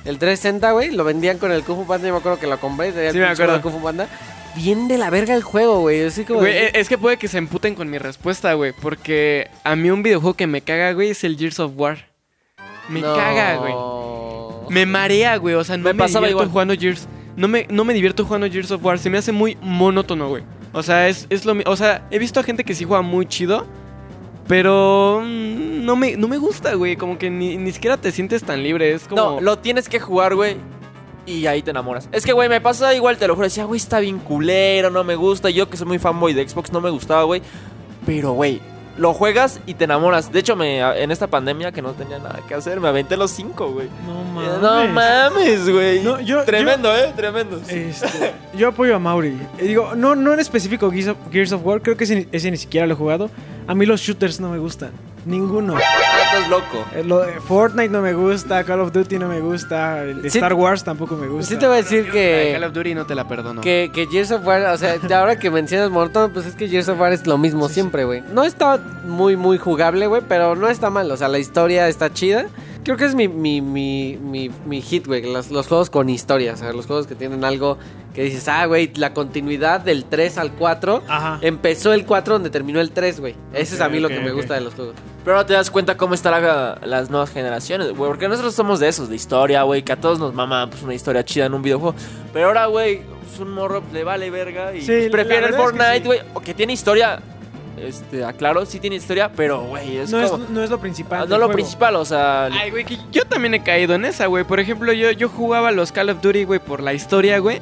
el 0.06 0.18
360, 0.18 0.70
güey. 0.72 0.90
Lo 0.92 1.04
vendían 1.04 1.38
con 1.38 1.52
el 1.52 1.62
Kung 1.62 1.76
Fu 1.78 1.86
Panda, 1.86 2.06
yo 2.08 2.14
me 2.14 2.18
acuerdo 2.20 2.38
que 2.38 2.46
lo 2.46 2.58
compré. 2.58 2.88
el 2.88 2.92
Sí, 2.94 3.18
me 3.18 3.26
pinche 3.26 3.42
acuerdo. 3.42 3.62
Kung 3.62 3.72
Fu 3.74 3.82
Panda. 3.82 4.08
Bien 4.54 4.88
de 4.88 4.96
la 4.96 5.10
verga 5.10 5.34
el 5.34 5.42
juego, 5.42 5.80
güey. 5.80 6.02
Así 6.04 6.24
como. 6.24 6.40
Güey, 6.40 6.52
de- 6.54 6.66
e- 6.68 6.70
es 6.74 6.88
que 6.88 6.96
puede 6.96 7.18
que 7.18 7.28
se 7.28 7.36
emputen 7.38 7.74
con 7.74 7.90
mi 7.90 7.98
respuesta, 7.98 8.54
güey. 8.54 8.72
Porque 8.80 9.50
a 9.64 9.76
mí 9.76 9.90
un 9.90 10.02
videojuego 10.02 10.34
que 10.34 10.46
me 10.46 10.62
caga, 10.62 10.92
güey, 10.92 11.10
es 11.10 11.24
el 11.24 11.36
Gears 11.36 11.60
of 11.60 11.72
War. 11.76 12.06
Me 12.88 13.00
No. 13.02 13.14
caga, 13.14 13.56
güey. 13.56 13.74
Me 14.70 14.86
marea, 14.86 15.36
güey. 15.36 15.54
O 15.54 15.64
sea, 15.64 15.76
no 15.76 15.84
Me 15.84 15.92
me, 15.92 15.98
pasaba 15.98 16.26
divierto 16.26 16.44
igual. 16.44 16.52
jugando 16.52 16.74
Gears. 16.74 17.06
No 17.36 17.48
me, 17.48 17.66
no 17.68 17.84
me 17.84 17.92
divierto 17.92 18.24
jugando 18.24 18.48
Gears 18.50 18.70
of 18.70 18.82
War. 18.84 18.98
Se 18.98 19.10
me 19.10 19.18
hace 19.18 19.30
muy 19.32 19.58
monótono, 19.60 20.28
güey. 20.28 20.42
O 20.72 20.82
sea, 20.82 21.08
es, 21.08 21.26
es 21.30 21.44
lo 21.44 21.54
O 21.66 21.76
sea, 21.76 22.06
he 22.10 22.18
visto 22.18 22.40
a 22.40 22.42
gente 22.42 22.64
que 22.64 22.74
sí 22.74 22.84
juega 22.84 23.02
muy 23.02 23.26
chido. 23.26 23.66
Pero 24.48 25.22
mm, 25.24 25.84
no 25.84 25.96
me, 25.96 26.16
no 26.16 26.28
me 26.28 26.38
gusta, 26.38 26.74
güey. 26.74 26.96
Como 26.96 27.18
que 27.18 27.30
ni, 27.30 27.56
ni 27.56 27.72
siquiera 27.72 27.96
te 27.96 28.12
sientes 28.12 28.42
tan 28.44 28.62
libre. 28.62 28.92
Es 28.92 29.08
como. 29.08 29.20
No, 29.20 29.40
lo 29.40 29.58
tienes 29.58 29.88
que 29.88 30.00
jugar, 30.00 30.34
güey. 30.34 30.56
Y 31.26 31.46
ahí 31.46 31.62
te 31.62 31.72
enamoras. 31.72 32.08
Es 32.12 32.24
que, 32.24 32.32
güey, 32.32 32.48
me 32.48 32.60
pasa 32.60 32.94
igual, 32.94 33.16
te 33.16 33.26
lo 33.26 33.34
juro. 33.34 33.46
Decía, 33.46 33.64
güey, 33.64 33.78
está 33.78 33.98
bien 33.98 34.18
culero, 34.18 34.90
no 34.90 35.02
me 35.02 35.16
gusta. 35.16 35.50
Yo 35.50 35.68
que 35.68 35.76
soy 35.76 35.88
muy 35.88 35.98
fanboy 35.98 36.32
de 36.32 36.48
Xbox, 36.48 36.72
no 36.72 36.80
me 36.80 36.90
gustaba, 36.90 37.24
güey. 37.24 37.42
Pero, 38.04 38.32
güey, 38.32 38.60
lo 38.98 39.12
juegas 39.12 39.60
y 39.66 39.74
te 39.74 39.84
enamoras. 39.84 40.32
De 40.32 40.38
hecho, 40.40 40.56
me, 40.56 40.80
en 41.02 41.10
esta 41.10 41.26
pandemia 41.26 41.72
que 41.72 41.82
no 41.82 41.92
tenía 41.92 42.18
nada 42.18 42.40
que 42.48 42.54
hacer, 42.54 42.80
me 42.80 42.88
aventé 42.88 43.16
los 43.16 43.30
cinco, 43.30 43.70
güey. 43.70 43.88
No 44.06 44.24
No 44.60 44.86
mames. 44.86 44.92
mames, 44.92 45.70
güey. 45.70 46.02
No, 46.02 46.20
yo- 46.20 46.44
Tremendo, 46.44 46.94
eh, 46.96 47.12
tremendo. 47.16 47.60
Este, 47.68 48.32
yo 48.54 48.68
apoyo 48.68 48.96
a 48.96 48.98
Mauri. 48.98 49.38
Eh, 49.58 49.64
digo, 49.66 49.94
no, 49.94 50.14
no 50.14 50.32
en 50.32 50.40
específico 50.40 50.90
Gears 50.90 51.08
of, 51.08 51.16
Gears 51.30 51.52
of 51.52 51.60
War, 51.64 51.82
creo 51.82 51.96
que 51.96 52.04
ese, 52.04 52.28
ese 52.32 52.50
ni 52.50 52.56
siquiera 52.56 52.86
lo 52.86 52.94
he 52.94 52.96
jugado. 52.96 53.30
A 53.66 53.74
mí 53.74 53.84
los 53.86 54.00
shooters 54.00 54.40
no 54.40 54.48
me 54.50 54.58
gustan. 54.58 54.90
Ninguno. 55.26 55.74
Ah, 55.76 55.80
estás 56.24 56.48
loco. 56.48 56.84
Eh, 56.94 57.02
lo 57.04 57.18
de 57.20 57.40
Fortnite 57.40 57.88
no 57.88 58.00
me 58.00 58.14
gusta, 58.14 58.62
Call 58.64 58.80
of 58.80 58.92
Duty 58.92 59.18
no 59.18 59.28
me 59.28 59.40
gusta, 59.40 60.02
el 60.04 60.22
de 60.22 60.30
Sí- 60.30 60.38
Star 60.38 60.54
Wars 60.54 60.84
tampoco 60.84 61.16
me 61.16 61.26
gusta. 61.26 61.52
Sí 61.52 61.58
te 61.58 61.66
voy 61.66 61.74
a 61.74 61.82
decir 61.82 62.10
que... 62.10 62.50
Call 62.54 62.62
of 62.64 62.72
Duty 62.72 62.94
no 62.94 63.06
te 63.06 63.14
la 63.16 63.26
perdono. 63.26 63.60
Que, 63.60 63.90
que 63.92 64.06
Gears 64.06 64.30
of 64.30 64.46
War, 64.46 64.62
o 64.66 64.78
sea, 64.78 64.98
de 64.98 65.14
ahora 65.14 65.38
que 65.38 65.50
mencionas 65.50 65.90
Morton, 65.90 66.32
pues 66.32 66.46
es 66.46 66.54
que 66.54 66.68
Gears 66.68 66.88
of 66.88 67.00
War 67.00 67.12
es 67.12 67.26
lo 67.26 67.38
mismo 67.38 67.68
siempre, 67.68 68.04
güey. 68.04 68.22
No 68.32 68.44
está 68.44 68.78
muy, 69.04 69.36
muy 69.36 69.58
jugable, 69.58 70.06
güey, 70.06 70.22
pero 70.28 70.54
no 70.54 70.68
está 70.68 70.90
mal. 70.90 71.10
O 71.10 71.16
sea, 71.16 71.26
la 71.28 71.38
historia 71.40 71.88
está 71.88 72.12
chida. 72.12 72.46
Creo 72.86 72.96
que 72.96 73.04
es 73.04 73.16
mi, 73.16 73.26
mi, 73.26 73.60
mi, 73.60 74.16
mi, 74.22 74.48
mi 74.64 74.80
hit, 74.80 75.08
güey. 75.08 75.20
Los, 75.32 75.50
los 75.50 75.66
juegos 75.66 75.90
con 75.90 76.08
historia, 76.08 76.52
o 76.52 76.56
sea, 76.56 76.72
los 76.72 76.86
juegos 76.86 77.08
que 77.08 77.16
tienen 77.16 77.42
algo 77.44 77.78
que 78.14 78.22
dices, 78.22 78.46
ah, 78.46 78.64
güey, 78.66 78.92
la 78.94 79.12
continuidad 79.12 79.80
del 79.80 80.04
3 80.04 80.38
al 80.38 80.52
4. 80.52 81.02
Ajá. 81.08 81.38
Empezó 81.42 81.92
el 81.92 82.06
4 82.06 82.34
donde 82.34 82.48
terminó 82.50 82.80
el 82.80 82.92
3, 82.92 83.18
güey. 83.18 83.34
Ese 83.52 83.74
es 83.74 83.80
a 83.80 83.88
mí 83.88 83.98
lo 83.98 84.06
que 84.08 84.20
me 84.20 84.30
gusta 84.30 84.54
de 84.54 84.60
los 84.60 84.74
juegos. 84.74 84.94
Pero 85.24 85.36
ahora 85.36 85.46
te 85.48 85.54
das 85.54 85.68
cuenta 85.72 85.96
cómo 85.96 86.14
están 86.14 86.40
la- 86.40 86.78
las 86.84 87.10
nuevas 87.10 87.30
generaciones, 87.30 87.88
güey. 87.88 88.08
Porque 88.08 88.28
nosotros 88.28 88.54
somos 88.54 88.78
de 88.78 88.86
esos, 88.86 89.08
de 89.08 89.16
historia, 89.16 89.64
güey. 89.64 89.82
Que 89.82 89.90
a 89.92 90.00
todos 90.00 90.20
nos 90.20 90.32
mama 90.32 90.70
pues, 90.70 90.80
una 90.84 90.94
historia 90.94 91.24
chida 91.24 91.46
en 91.46 91.54
un 91.54 91.62
videojuego. 91.62 91.96
Pero 92.32 92.46
ahora, 92.46 92.66
güey, 92.66 93.02
pues, 93.02 93.40
un 93.40 93.50
morro 93.52 93.82
le 93.92 94.04
vale 94.04 94.30
verga 94.30 94.72
y 94.72 94.82
Sí, 94.82 94.86
pues, 94.86 95.10
prefiere 95.10 95.38
el 95.48 95.50
es 95.50 95.56
que 95.56 95.62
Fortnite, 95.62 95.98
sí. 95.98 96.04
güey. 96.04 96.20
O 96.34 96.40
que 96.40 96.54
tiene 96.54 96.72
historia. 96.72 97.20
Este, 97.76 98.24
aclaro, 98.24 98.64
sí 98.64 98.80
tiene 98.80 98.96
historia, 98.96 99.30
pero, 99.36 99.62
güey, 99.62 99.98
es 99.98 100.10
no, 100.10 100.28
como... 100.28 100.44
es, 100.44 100.50
no 100.50 100.62
es 100.62 100.70
lo 100.70 100.78
principal. 100.78 101.18
Ah, 101.18 101.22
del 101.22 101.30
no 101.30 101.38
lo 101.38 101.44
juego. 101.46 101.56
principal, 101.56 101.96
o 101.96 102.04
sea... 102.04 102.46
Ay, 102.46 102.70
güey, 102.70 102.84
que 102.84 102.98
yo 103.12 103.24
también 103.26 103.52
he 103.54 103.62
caído 103.62 103.94
en 103.94 104.04
esa, 104.06 104.26
güey. 104.26 104.44
Por 104.44 104.60
ejemplo, 104.60 104.92
yo, 104.92 105.10
yo 105.10 105.28
jugaba 105.28 105.72
los 105.72 105.92
Call 105.92 106.08
of 106.10 106.22
Duty, 106.22 106.44
güey, 106.44 106.58
por 106.58 106.82
la 106.82 106.94
historia, 106.94 107.38
güey. 107.38 107.60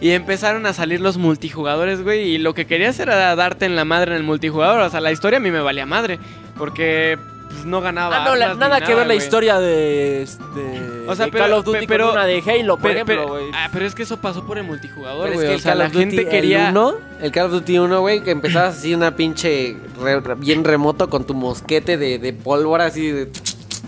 Y 0.00 0.10
empezaron 0.12 0.64
a 0.66 0.72
salir 0.72 1.00
los 1.00 1.18
multijugadores, 1.18 2.02
güey. 2.02 2.22
Y 2.30 2.38
lo 2.38 2.54
que 2.54 2.66
querías 2.66 2.98
era 3.00 3.34
darte 3.36 3.66
en 3.66 3.76
la 3.76 3.84
madre 3.84 4.12
en 4.12 4.18
el 4.18 4.22
multijugador. 4.22 4.80
O 4.80 4.88
sea, 4.88 5.00
la 5.00 5.12
historia 5.12 5.36
a 5.38 5.40
mí 5.40 5.50
me 5.50 5.60
valía 5.60 5.84
madre. 5.84 6.18
Porque 6.56 7.18
pues, 7.50 7.64
no 7.66 7.80
ganaba. 7.80 8.22
Ah, 8.22 8.24
no, 8.24 8.34
la- 8.36 8.54
ni 8.54 8.60
nada 8.60 8.80
que 8.80 8.94
ver 8.94 9.06
la 9.06 9.14
güey. 9.14 9.18
historia 9.18 9.58
de, 9.58 10.22
este, 10.22 11.04
O 11.06 11.14
sea, 11.14 11.26
de 11.26 11.32
pero- 11.32 11.44
Call 11.44 11.52
of 11.54 11.64
Duty 11.64 11.78
pe- 11.80 11.86
pero- 11.88 12.06
con 12.06 12.14
una 12.14 12.26
de 12.26 12.38
Halo, 12.46 12.76
por 12.76 12.82
Pero, 12.82 12.94
ejemplo, 12.94 13.28
güey. 13.28 13.44
ah, 13.52 13.68
pero 13.72 13.86
es 13.86 13.94
que 13.94 14.02
eso 14.04 14.16
pasó 14.20 14.46
por 14.46 14.56
el 14.58 14.64
multijugador, 14.64 15.22
Pero 15.28 15.32
es 15.32 15.34
güey. 15.36 15.46
que 15.48 15.52
O 15.52 15.56
el 15.56 15.60
sea, 15.60 15.72
Call 15.72 15.78
la 15.78 15.88
Duty, 15.88 15.98
gente 15.98 16.28
quería. 16.28 16.68
El, 16.68 16.76
1, 16.76 16.94
el 17.22 17.32
Call 17.32 17.46
of 17.46 17.52
Duty 17.52 17.78
1, 17.78 18.00
güey, 18.00 18.22
que 18.22 18.30
empezabas 18.30 18.78
así 18.78 18.94
una 18.94 19.14
pinche 19.16 19.76
re- 20.00 20.20
re- 20.20 20.34
bien 20.36 20.64
remoto 20.64 21.10
con 21.10 21.24
tu 21.26 21.34
mosquete 21.34 21.96
de, 21.98 22.18
de 22.18 22.32
pólvora 22.32 22.86
así 22.86 23.10
de... 23.10 23.30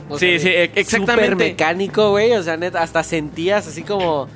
o 0.09 0.19
Sí, 0.19 0.39
sí, 0.39 0.49
e- 0.49 0.71
exactamente. 0.75 1.31
Súper 1.33 1.37
mecánico, 1.37 2.11
güey. 2.11 2.33
O 2.33 2.43
sea, 2.43 2.57
neta, 2.57 2.83
hasta 2.83 3.03
sentías 3.03 3.67
así 3.67 3.83
como... 3.83 4.29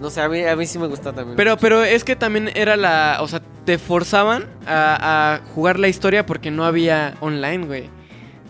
No 0.00 0.08
sé, 0.08 0.22
a 0.22 0.30
mí, 0.30 0.42
a 0.42 0.56
mí 0.56 0.64
sí 0.66 0.78
me 0.78 0.86
gusta 0.86 1.12
también. 1.12 1.36
Pero, 1.36 1.58
pero 1.58 1.84
es 1.84 2.04
que 2.04 2.16
también 2.16 2.50
era 2.54 2.74
la. 2.78 3.18
O 3.20 3.28
sea, 3.28 3.42
te 3.66 3.76
forzaban 3.76 4.46
a, 4.66 5.34
a 5.34 5.40
jugar 5.54 5.78
la 5.78 5.88
historia 5.88 6.24
porque 6.24 6.50
no 6.50 6.64
había 6.64 7.16
online, 7.20 7.66
güey. 7.66 7.90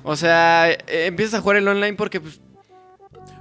O 0.03 0.17
sea, 0.17 0.71
eh, 0.71 0.79
empiezas 1.07 1.35
a 1.35 1.43
jugar 1.43 1.57
el 1.59 1.69
online 1.69 1.95
porque, 1.95 2.21
pues. 2.21 2.41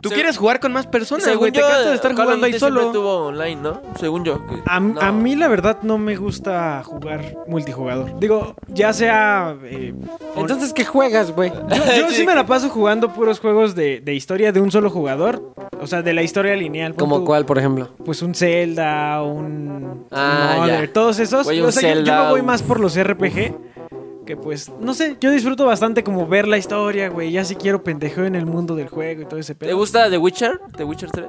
Tú 0.02 0.10
quieres 0.12 0.38
jugar 0.38 0.62
con 0.62 0.72
más 0.72 0.88
personas, 0.88 1.36
güey. 1.36 1.52
Te 1.52 1.60
yo, 1.60 1.68
cansas 1.68 1.88
de 1.90 1.96
estar 1.96 2.12
Call 2.12 2.20
of 2.20 2.26
jugando 2.28 2.46
ahí 2.46 2.54
siempre 2.54 2.82
solo. 2.84 2.92
tuvo 2.94 3.16
online, 3.28 3.58
¿no? 3.58 3.82
Según 4.00 4.24
yo. 4.24 4.48
que- 4.48 4.56
A, 4.66 4.80
no. 4.80 5.00
a 5.02 5.12
mí 5.12 5.36
la 5.36 5.50
verdad 5.50 5.80
no 5.82 5.98
me 5.98 6.16
gusta 6.16 6.82
jugar 6.86 7.36
multijugador. 7.48 8.18
Digo, 8.18 8.56
ya 8.70 8.94
sea... 8.94 9.58
eh, 9.66 9.94
on- 10.36 10.42
Entonces, 10.44 10.72
¿qué 10.72 10.86
juegas, 10.86 11.34
güey? 11.36 11.52
yo, 11.70 11.86
yo 11.98 12.10
sí 12.12 12.26
me 12.26 12.34
la 12.34 12.46
paso 12.46 12.70
jugando 12.70 13.12
puros 13.14 13.42
juegos 13.42 13.76
de, 13.76 14.00
de 14.00 14.14
historia 14.14 14.54
de 14.54 14.62
un 14.62 14.72
solo 14.72 14.90
jugador. 14.90 15.54
O 15.82 15.88
sea, 15.88 16.02
de 16.02 16.14
la 16.14 16.24
historia 16.24 16.56
lineal. 16.56 16.94
Pon 16.94 17.10
¿Como 17.10 17.20
tú, 17.20 17.26
cuál, 17.26 17.46
por 17.46 17.58
ejemplo? 17.58 17.90
Pues 18.06 18.22
un 18.22 18.34
Zelda, 18.36 19.22
un... 19.22 20.06
Ah, 20.12 20.54
un 20.54 20.62
Mother, 20.62 20.88
ya. 20.88 20.94
Todos 20.94 21.20
esos. 21.20 21.44
Güey, 21.44 21.60
o 21.60 21.74
sea, 21.74 21.82
yo- 21.82 21.88
yo, 21.90 21.96
Zelda, 22.06 22.24
me 22.24 22.30
voy 22.32 22.40
un- 22.40 22.46
más 22.46 22.64
por 22.64 22.80
los 22.80 22.98
RPG. 22.98 23.54
Que 24.30 24.38
pues, 24.38 24.72
no 24.80 24.94
sé, 24.94 25.18
yo 25.20 25.32
disfruto 25.32 25.66
bastante 25.66 26.04
como 26.04 26.28
ver 26.28 26.48
la 26.48 26.60
historia, 26.60 27.10
güey. 27.10 27.32
Ya 27.32 27.44
si 27.44 27.56
quiero 27.56 27.84
pendejeo 27.84 28.26
en 28.26 28.36
el 28.36 28.46
mundo 28.46 28.76
del 28.76 28.88
juego 28.88 29.24
y 29.24 29.26
todo 29.26 29.40
ese 29.40 29.56
¿Te 29.56 29.66
pedo. 29.66 29.76
gusta 29.76 30.08
The 30.08 30.20
Witcher? 30.20 30.60
¿The 30.78 30.84
Witcher 30.84 31.10
3? 31.10 31.26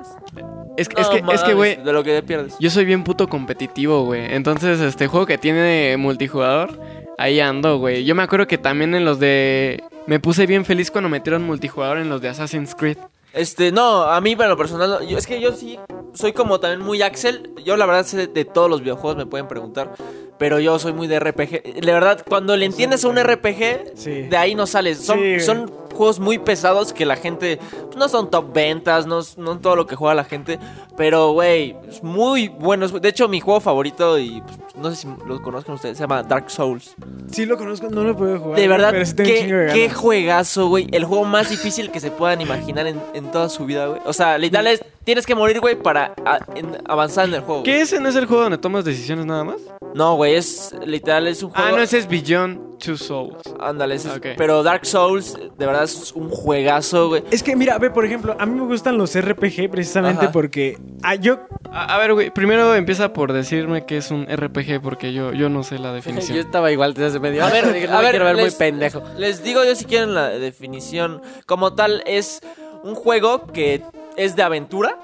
Es, 0.76 0.86
que- 0.90 1.00
es 1.00 1.08
que, 1.08 1.22
es 1.32 1.42
que, 1.42 1.54
güey, 1.54 1.76
De 1.82 1.94
lo 1.94 2.04
que 2.04 2.10
te 2.12 2.22
pierdes. 2.22 2.56
yo 2.60 2.68
soy 2.68 2.84
bien 2.84 3.02
puto 3.02 3.26
competitivo, 3.26 4.04
güey. 4.04 4.34
Entonces, 4.34 4.80
este 4.80 5.06
juego 5.06 5.24
que 5.24 5.38
tiene 5.38 5.96
multijugador, 5.98 6.78
ahí 7.16 7.40
ando, 7.40 7.78
güey. 7.78 8.04
Yo 8.04 8.14
me 8.14 8.22
acuerdo 8.22 8.46
que 8.46 8.58
también 8.58 8.94
en 8.94 9.06
los 9.06 9.18
de... 9.18 9.82
Me 10.06 10.20
puse 10.20 10.44
bien 10.46 10.66
feliz 10.66 10.90
cuando 10.90 11.08
metieron 11.08 11.42
multijugador 11.42 11.96
en 11.96 12.10
los 12.10 12.20
de 12.20 12.28
Assassin's 12.28 12.74
Creed. 12.74 12.98
Este, 13.32 13.70
no, 13.72 14.02
a 14.04 14.20
mí, 14.20 14.34
para 14.36 14.48
lo 14.48 14.56
personal, 14.56 15.06
yo- 15.06 15.16
es 15.18 15.26
que 15.26 15.40
yo 15.40 15.52
sí 15.52 15.78
soy 16.14 16.32
como 16.32 16.58
también 16.60 16.80
muy 16.84 17.00
Axel. 17.02 17.50
Yo, 17.64 17.76
la 17.76 17.86
verdad, 17.86 18.04
sé 18.04 18.26
de, 18.26 18.44
todos 18.44 18.68
los 18.68 18.80
videojuegos, 18.80 19.16
me 19.16 19.26
pueden 19.26 19.46
preguntar. 19.48 19.92
Pero 20.38 20.58
yo 20.58 20.78
soy 20.78 20.92
muy 20.92 21.06
de 21.06 21.20
RPG. 21.20 21.84
La 21.84 21.92
verdad, 21.92 22.24
cuando 22.28 22.56
le 22.56 22.64
entiendes 22.66 23.04
a 23.04 23.08
un 23.08 23.18
RPG, 23.18 23.92
Sí. 23.94 24.22
de 24.22 24.36
ahí 24.36 24.54
no 24.54 24.66
sales. 24.66 24.98
Son, 24.98 25.18
Sí, 25.18 25.38
son 25.40 25.70
juegos 26.00 26.18
muy 26.18 26.38
pesados 26.38 26.94
que 26.94 27.04
la 27.04 27.16
gente. 27.16 27.58
pues, 27.58 27.94
no 27.94 28.08
son 28.08 28.30
top 28.30 28.54
ventas, 28.54 29.06
no, 29.06 29.20
no 29.36 29.58
todo 29.58 29.76
lo 29.76 29.86
que 29.86 29.96
juega 29.96 30.14
la 30.14 30.24
gente. 30.24 30.58
Pero, 30.96 31.32
güey, 31.32 31.76
es 31.86 32.02
muy 32.02 32.48
buenos. 32.48 32.98
De 33.02 33.06
hecho, 33.06 33.28
mi 33.28 33.40
juego 33.40 33.60
favorito, 33.60 34.18
y 34.18 34.40
pues, 34.40 34.58
no 34.76 34.88
sé 34.90 34.96
si 34.96 35.08
lo 35.26 35.42
conozcan 35.42 35.74
ustedes, 35.74 35.98
se 35.98 36.04
llama 36.04 36.22
Dark 36.22 36.50
Souls. 36.50 36.94
Sí 37.30 37.44
lo 37.44 37.58
conozco, 37.58 37.90
no 37.90 38.02
lo 38.02 38.16
puedo 38.16 38.40
jugar. 38.40 38.58
De 38.58 38.66
verdad, 38.66 38.92
pero 38.92 39.04
sí 39.04 39.12
de 39.12 39.24
qué, 39.24 39.70
qué 39.74 39.90
juegazo, 39.90 40.68
güey. 40.68 40.86
El 40.90 41.04
juego 41.04 41.26
más 41.26 41.50
difícil 41.50 41.90
que 41.90 42.00
se 42.00 42.10
puedan 42.10 42.40
imaginar 42.40 42.86
en, 42.86 42.98
en 43.12 43.30
toda 43.30 43.50
su 43.50 43.66
vida, 43.66 43.88
güey. 43.88 44.00
O 44.06 44.14
sea, 44.14 44.38
literal 44.38 44.68
es, 44.68 44.82
tienes 45.04 45.26
que 45.26 45.34
morir, 45.34 45.60
güey, 45.60 45.76
para 45.76 46.14
a- 46.24 46.38
en- 46.54 46.78
avanzar 46.86 47.28
en 47.28 47.34
el 47.34 47.40
juego. 47.40 47.62
güey. 47.62 47.64
¿Qué 47.72 47.80
ese 47.80 48.00
no 48.00 48.08
es 48.08 48.16
el 48.16 48.26
juego 48.26 48.42
donde 48.44 48.58
tomas 48.58 48.84
decisiones 48.84 49.26
nada 49.26 49.44
más? 49.44 49.56
No, 49.94 50.14
güey, 50.16 50.34
es 50.36 50.74
literal, 50.86 51.26
es 51.26 51.42
un 51.42 51.50
juego. 51.50 51.66
Ah, 51.68 51.72
no, 51.72 51.82
ese 51.82 51.98
es 51.98 52.08
Beyond 52.08 52.78
Two 52.78 52.96
Souls. 52.96 53.36
Ándale, 53.58 53.96
ese 53.96 54.08
es- 54.08 54.16
Ok. 54.16 54.26
Pero 54.36 54.62
Dark 54.62 54.86
Souls, 54.86 55.34
de 55.58 55.66
verdad, 55.66 55.82
es 55.84 56.12
un 56.12 56.30
juegazo, 56.30 57.08
güey. 57.08 57.24
Es 57.30 57.42
que 57.42 57.56
mira, 57.56 57.76
ve, 57.78 57.90
por 57.90 58.04
ejemplo, 58.04 58.36
a 58.38 58.46
mí 58.46 58.58
me 58.60 58.66
gustan 58.66 58.96
los 58.98 59.14
RPG 59.16 59.68
precisamente 59.70 60.24
Ajá. 60.26 60.32
porque 60.32 60.78
ah, 61.02 61.14
yo 61.16 61.40
A, 61.72 61.94
a 61.94 61.98
ver, 61.98 62.14
güey, 62.14 62.30
primero 62.30 62.74
empieza 62.74 63.12
por 63.12 63.32
decirme 63.32 63.86
que 63.86 63.96
es 63.96 64.10
un 64.10 64.26
RPG 64.28 64.80
porque 64.82 65.12
yo, 65.12 65.32
yo 65.32 65.48
no 65.48 65.62
sé 65.62 65.78
la 65.78 65.88
Yo 65.90 65.94
definición. 65.94 66.38
estaba 66.38 66.72
igual 66.72 66.94
desde 66.94 67.06
hace 67.10 67.20
medio 67.20 67.44
A 67.44 67.50
ver, 67.50 67.64
no 67.88 67.94
a 67.94 67.96
me 67.98 68.02
ver, 68.02 68.10
quiero 68.10 68.24
ver 68.24 68.34
muy 68.34 68.44
les- 68.44 68.54
pendejo. 68.56 69.02
Les 69.18 69.42
digo 69.44 69.62
yo 69.64 69.74
si 69.76 69.84
quieren 69.84 70.12
la 70.14 70.30
definición. 70.30 71.22
Como 71.46 71.74
tal, 71.74 72.02
es 72.06 72.40
un 72.82 72.94
juego 72.94 73.46
que 73.46 73.82
es 74.16 74.36
de 74.36 74.42
aventura. 74.42 74.98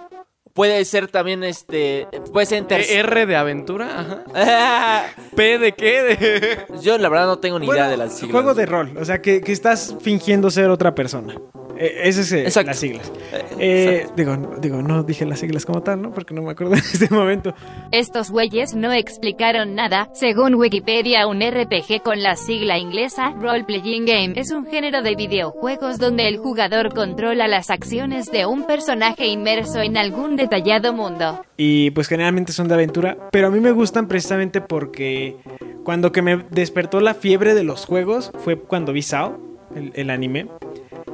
Puede 0.53 0.83
ser 0.87 1.09
también 1.09 1.45
este. 1.45 2.09
Puede 2.33 2.47
ser 2.47 2.59
en 2.59 2.67
tercer. 2.67 3.07
R 3.07 3.27
de 3.27 3.37
aventura, 3.37 4.25
ajá. 4.35 5.05
¿P 5.37 5.59
de 5.59 5.73
qué? 5.73 6.03
De... 6.03 6.67
Yo 6.83 6.97
la 6.97 7.11
verdad 7.11 7.27
no 7.27 7.39
tengo 7.39 7.59
ni 7.59 7.67
idea 7.67 7.89
de 7.89 7.99
las 7.99 8.15
siglas. 8.15 8.33
Juego 8.33 8.55
de 8.55 8.65
rol, 8.65 8.97
o 8.99 9.05
sea, 9.05 9.21
que, 9.21 9.43
que 9.43 9.53
estás 9.53 9.95
fingiendo 10.01 10.51
ser 10.51 10.71
otra 10.71 10.95
persona. 10.95 11.35
Eh, 11.79 12.01
ese 12.05 12.23
es 12.23 12.57
eh, 12.57 12.65
las 12.65 12.79
siglas. 12.79 13.13
Eh, 13.33 13.43
Eh, 13.59 14.07
digo, 14.17 14.37
digo, 14.61 14.83
no 14.83 15.03
dije 15.03 15.25
las 15.25 15.41
siglas 15.41 15.65
como 15.65 15.83
tal, 15.83 16.03
¿no? 16.03 16.13
Porque 16.13 16.35
no 16.35 16.43
me 16.43 16.53
acuerdo 16.53 16.75
en 16.75 16.81
este 16.81 17.09
momento. 17.15 17.55
Estos 17.91 18.31
güeyes 18.31 18.75
no 18.75 18.93
explicaron 18.93 19.75
nada. 19.75 20.09
Según 20.13 20.55
Wikipedia, 20.55 21.27
un 21.27 21.41
RPG 21.41 22.03
con 22.03 22.23
la 22.23 22.37
sigla 22.37 22.79
inglesa 22.79 23.31
Role 23.41 23.65
Playing 23.65 24.07
Game 24.07 24.33
es 24.37 24.51
un 24.51 24.67
género 24.67 25.03
de 25.03 25.15
videojuegos 25.17 25.99
donde 25.99 26.29
el 26.29 26.39
jugador 26.39 26.95
controla 26.95 27.49
las 27.49 27.71
acciones 27.71 28.31
de 28.31 28.47
un 28.47 28.67
personaje 28.67 29.27
inmerso 29.27 29.81
en 29.81 29.97
algún 29.97 30.37
detallado 30.37 30.93
mundo. 30.93 31.45
Y 31.57 31.91
pues 31.93 32.09
generalmente 32.09 32.53
son 32.53 32.69
de 32.69 32.75
aventura, 32.75 33.17
pero 33.33 33.49
a 33.49 33.51
mí 33.51 33.61
me 33.61 33.73
gustan 33.73 34.09
precisamente 34.09 34.61
porque 34.61 35.37
cuando 35.85 36.13
que 36.13 36.23
me 36.23 36.45
despertó 36.51 37.01
la 37.01 37.15
fiebre 37.15 37.55
de 37.55 37.65
los 37.65 37.87
juegos 37.87 38.31
fue 38.39 38.59
cuando 38.59 38.93
vi 38.93 39.03
Sao, 39.03 39.39
el, 39.75 39.93
el 39.95 40.11
anime. 40.11 40.49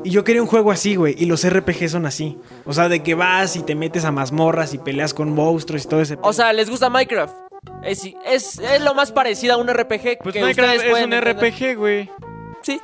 Y 0.05 0.11
yo 0.11 0.25
quería 0.25 0.43
un 0.43 0.49
juego 0.49 0.71
así, 0.71 0.97
güey, 0.97 1.15
y 1.19 1.27
los 1.27 1.49
RPG 1.49 1.89
son 1.89 2.07
así. 2.07 2.39
O 2.65 2.73
sea, 2.73 2.89
de 2.89 3.03
que 3.03 3.15
vas 3.15 3.57
y 3.57 3.63
te 3.63 3.75
metes 3.75 4.05
a 4.05 4.11
mazmorras 4.13 4.75
y 4.75 4.79
peleas 4.79 5.15
con 5.15 5.35
monstruos 5.35 5.85
y 5.85 5.89
todo 5.89 6.01
ese... 6.01 6.19
O 6.23 6.33
sea, 6.33 6.53
¿les 6.53 6.69
gusta 6.69 6.91
Minecraft? 6.91 7.35
Es, 7.85 8.05
es, 8.27 8.59
es 8.59 8.83
lo 8.83 8.95
más 8.95 9.13
parecido 9.13 9.55
a 9.55 9.57
un 9.57 9.69
RPG 9.69 10.19
Pues 10.23 10.33
que 10.33 10.41
Minecraft 10.41 10.77
ustedes 10.77 10.83
es 10.85 11.05
un 11.05 11.13
entender. 11.13 11.37
RPG, 11.37 11.77
güey. 11.79 12.11
Sí. 12.63 12.81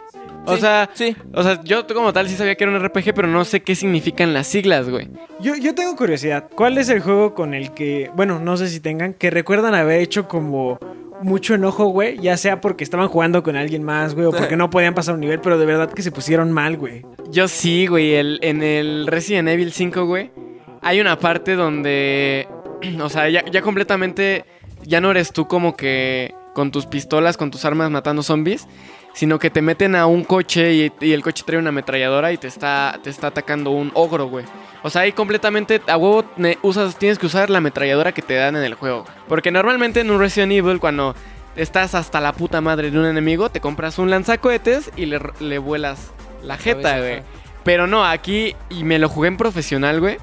O 0.47 0.55
sí, 0.55 0.61
sea, 0.61 0.89
sí. 0.95 1.17
o 1.35 1.43
sea, 1.43 1.61
yo 1.63 1.87
como 1.87 2.13
tal 2.13 2.29
sí 2.29 2.35
sabía 2.35 2.55
que 2.55 2.65
era 2.65 2.73
un 2.73 2.83
RPG, 2.83 3.13
pero 3.15 3.29
no 3.29 3.45
sé 3.45 3.61
qué 3.61 3.75
significan 3.75 4.33
las 4.33 4.47
siglas, 4.47 4.89
güey. 4.89 5.09
Yo, 5.41 5.55
yo 5.57 5.75
tengo 5.75 5.95
curiosidad. 5.95 6.49
¿Cuál 6.55 6.79
es 6.79 6.89
el 6.89 7.01
juego 7.01 7.35
con 7.35 7.53
el 7.53 7.73
que, 7.75 8.11
bueno, 8.15 8.39
no 8.39 8.57
sé 8.57 8.69
si 8.69 8.81
tengan, 8.81 9.13
que 9.13 9.31
recuerdan 9.31 9.75
haber 9.75 10.01
hecho 10.01 10.27
como 10.27 10.79
mucho 11.23 11.55
enojo, 11.55 11.87
güey? 11.87 12.19
Ya 12.19 12.37
sea 12.37 12.61
porque 12.61 12.85
estaban 12.85 13.09
jugando 13.09 13.43
con 13.43 13.57
alguien 13.57 13.83
más, 13.83 14.15
güey, 14.15 14.27
o 14.27 14.31
porque 14.31 14.57
no 14.57 14.71
podían 14.71 14.95
pasar 14.95 15.15
un 15.15 15.21
nivel, 15.21 15.41
pero 15.41 15.59
de 15.59 15.67
verdad 15.67 15.91
que 15.93 16.03
se 16.03 16.11
pusieron 16.11 16.53
mal, 16.53 16.77
güey. 16.77 17.05
Yo 17.31 17.49
sí, 17.49 17.87
güey, 17.87 18.15
el, 18.15 18.39
en 18.43 18.63
el 18.63 19.07
Resident 19.07 19.49
Evil 19.49 19.73
5, 19.73 20.05
güey, 20.05 20.31
hay 20.81 21.01
una 21.01 21.19
parte 21.19 21.55
donde, 21.57 22.49
o 23.03 23.09
sea, 23.09 23.29
ya, 23.29 23.45
ya 23.45 23.63
completamente, 23.63 24.45
ya 24.85 25.01
no 25.01 25.11
eres 25.11 25.33
tú 25.33 25.47
como 25.49 25.77
que 25.77 26.35
con 26.55 26.71
tus 26.71 26.87
pistolas, 26.87 27.37
con 27.37 27.51
tus 27.51 27.65
armas 27.65 27.91
matando 27.91 28.23
zombies, 28.23 28.67
sino 29.19 29.41
que 29.41 29.51
te 29.51 29.63
meten 29.63 29.97
a 29.97 30.07
un 30.07 30.23
coche 30.23 30.75
y, 30.75 30.93
y 31.01 31.13
el 31.13 31.23
coche 31.23 31.43
trae 31.45 31.59
una 31.59 31.71
ametralladora 31.71 32.31
y 32.31 32.37
te 32.37 32.47
está, 32.47 33.01
te 33.03 33.11
está 33.11 33.27
atacando 33.27 33.73
un 33.73 33.91
ogro, 33.95 34.29
güey. 34.29 34.45
O 34.85 34.91
sea, 34.91 35.03
ahí 35.03 35.11
completamente 35.11 35.83
a 35.89 35.97
huevo 35.97 36.25
usas, 36.63 36.97
tienes 36.97 37.19
que 37.19 37.27
usar 37.27 37.51
la 37.51 37.59
ametralladora 37.59 38.13
que 38.13 38.23
te 38.23 38.35
dan 38.35 38.55
en 38.55 38.63
el 38.63 38.75
juego. 38.75 39.05
Porque 39.27 39.51
normalmente 39.51 39.99
en 39.99 40.13
un 40.13 40.21
Resident 40.21 40.53
Evil, 40.53 40.79
cuando 40.79 41.17
estás 41.57 41.97
hasta 41.97 42.21
la 42.21 42.33
puta 42.33 42.61
madre 42.61 42.93
de 42.93 42.99
un 43.01 43.07
enemigo, 43.07 43.51
te 43.51 43.61
compras 43.61 43.99
un 43.99 44.09
lanzacohetes 44.09 44.93
y 44.95 45.07
le, 45.07 45.19
le 45.41 45.59
vuelas 45.59 46.13
la 46.45 46.57
jeta, 46.57 47.01
güey. 47.01 47.23
Pero 47.65 47.89
no, 47.89 48.05
aquí, 48.05 48.55
y 48.71 48.85
me 48.85 49.01
lo 49.01 49.09
jugué 49.09 49.27
en 49.27 49.37
profesional, 49.37 49.99
güey. 49.99 50.19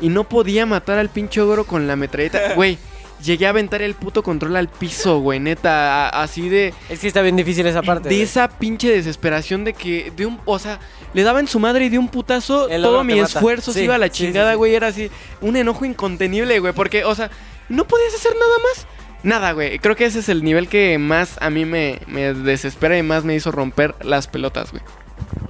Y 0.00 0.08
no 0.08 0.24
podía 0.24 0.64
matar 0.64 0.98
al 0.98 1.10
pinche 1.10 1.42
ogro 1.42 1.64
con 1.64 1.86
la 1.86 1.96
metralleta. 1.96 2.40
Güey, 2.54 2.78
llegué 3.22 3.46
a 3.46 3.50
aventar 3.50 3.82
el 3.82 3.94
puto 3.94 4.22
control 4.22 4.56
al 4.56 4.68
piso, 4.68 5.18
güey, 5.20 5.40
neta. 5.40 6.08
a- 6.08 6.22
así 6.22 6.48
de. 6.48 6.72
Es 6.88 7.00
que 7.00 7.06
está 7.08 7.22
bien 7.22 7.36
difícil 7.36 7.66
esa 7.66 7.82
parte. 7.82 8.08
De 8.08 8.14
güey. 8.14 8.22
esa 8.22 8.48
pinche 8.48 8.90
desesperación 8.90 9.64
de 9.64 9.72
que, 9.72 10.12
de 10.16 10.26
un, 10.26 10.40
o 10.44 10.58
sea, 10.58 10.78
le 11.14 11.22
daba 11.22 11.40
en 11.40 11.46
su 11.48 11.58
madre 11.58 11.86
y 11.86 11.88
de 11.88 11.98
un 11.98 12.08
putazo, 12.08 12.68
El 12.68 12.82
todo 12.82 13.04
mi 13.04 13.18
esfuerzo 13.18 13.72
se 13.72 13.84
iba 13.84 13.94
a 13.94 13.98
la 13.98 14.06
sí, 14.08 14.12
sí, 14.14 14.24
chingada, 14.26 14.52
sí. 14.52 14.56
güey, 14.56 14.74
era 14.74 14.88
así, 14.88 15.10
un 15.40 15.56
enojo 15.56 15.84
incontenible, 15.84 16.58
güey, 16.60 16.72
porque, 16.72 17.04
o 17.04 17.14
sea, 17.14 17.30
no 17.68 17.86
podías 17.86 18.14
hacer 18.14 18.32
nada 18.32 18.58
más. 18.62 18.86
Nada, 19.24 19.50
güey, 19.52 19.78
creo 19.80 19.96
que 19.96 20.04
ese 20.04 20.20
es 20.20 20.28
el 20.28 20.44
nivel 20.44 20.68
que 20.68 20.96
más 20.98 21.38
a 21.40 21.50
mí 21.50 21.64
me, 21.64 21.98
me 22.06 22.32
desespera 22.34 22.96
y 22.96 23.02
más 23.02 23.24
me 23.24 23.34
hizo 23.34 23.50
romper 23.50 23.94
las 24.02 24.28
pelotas, 24.28 24.70
güey. 24.70 24.82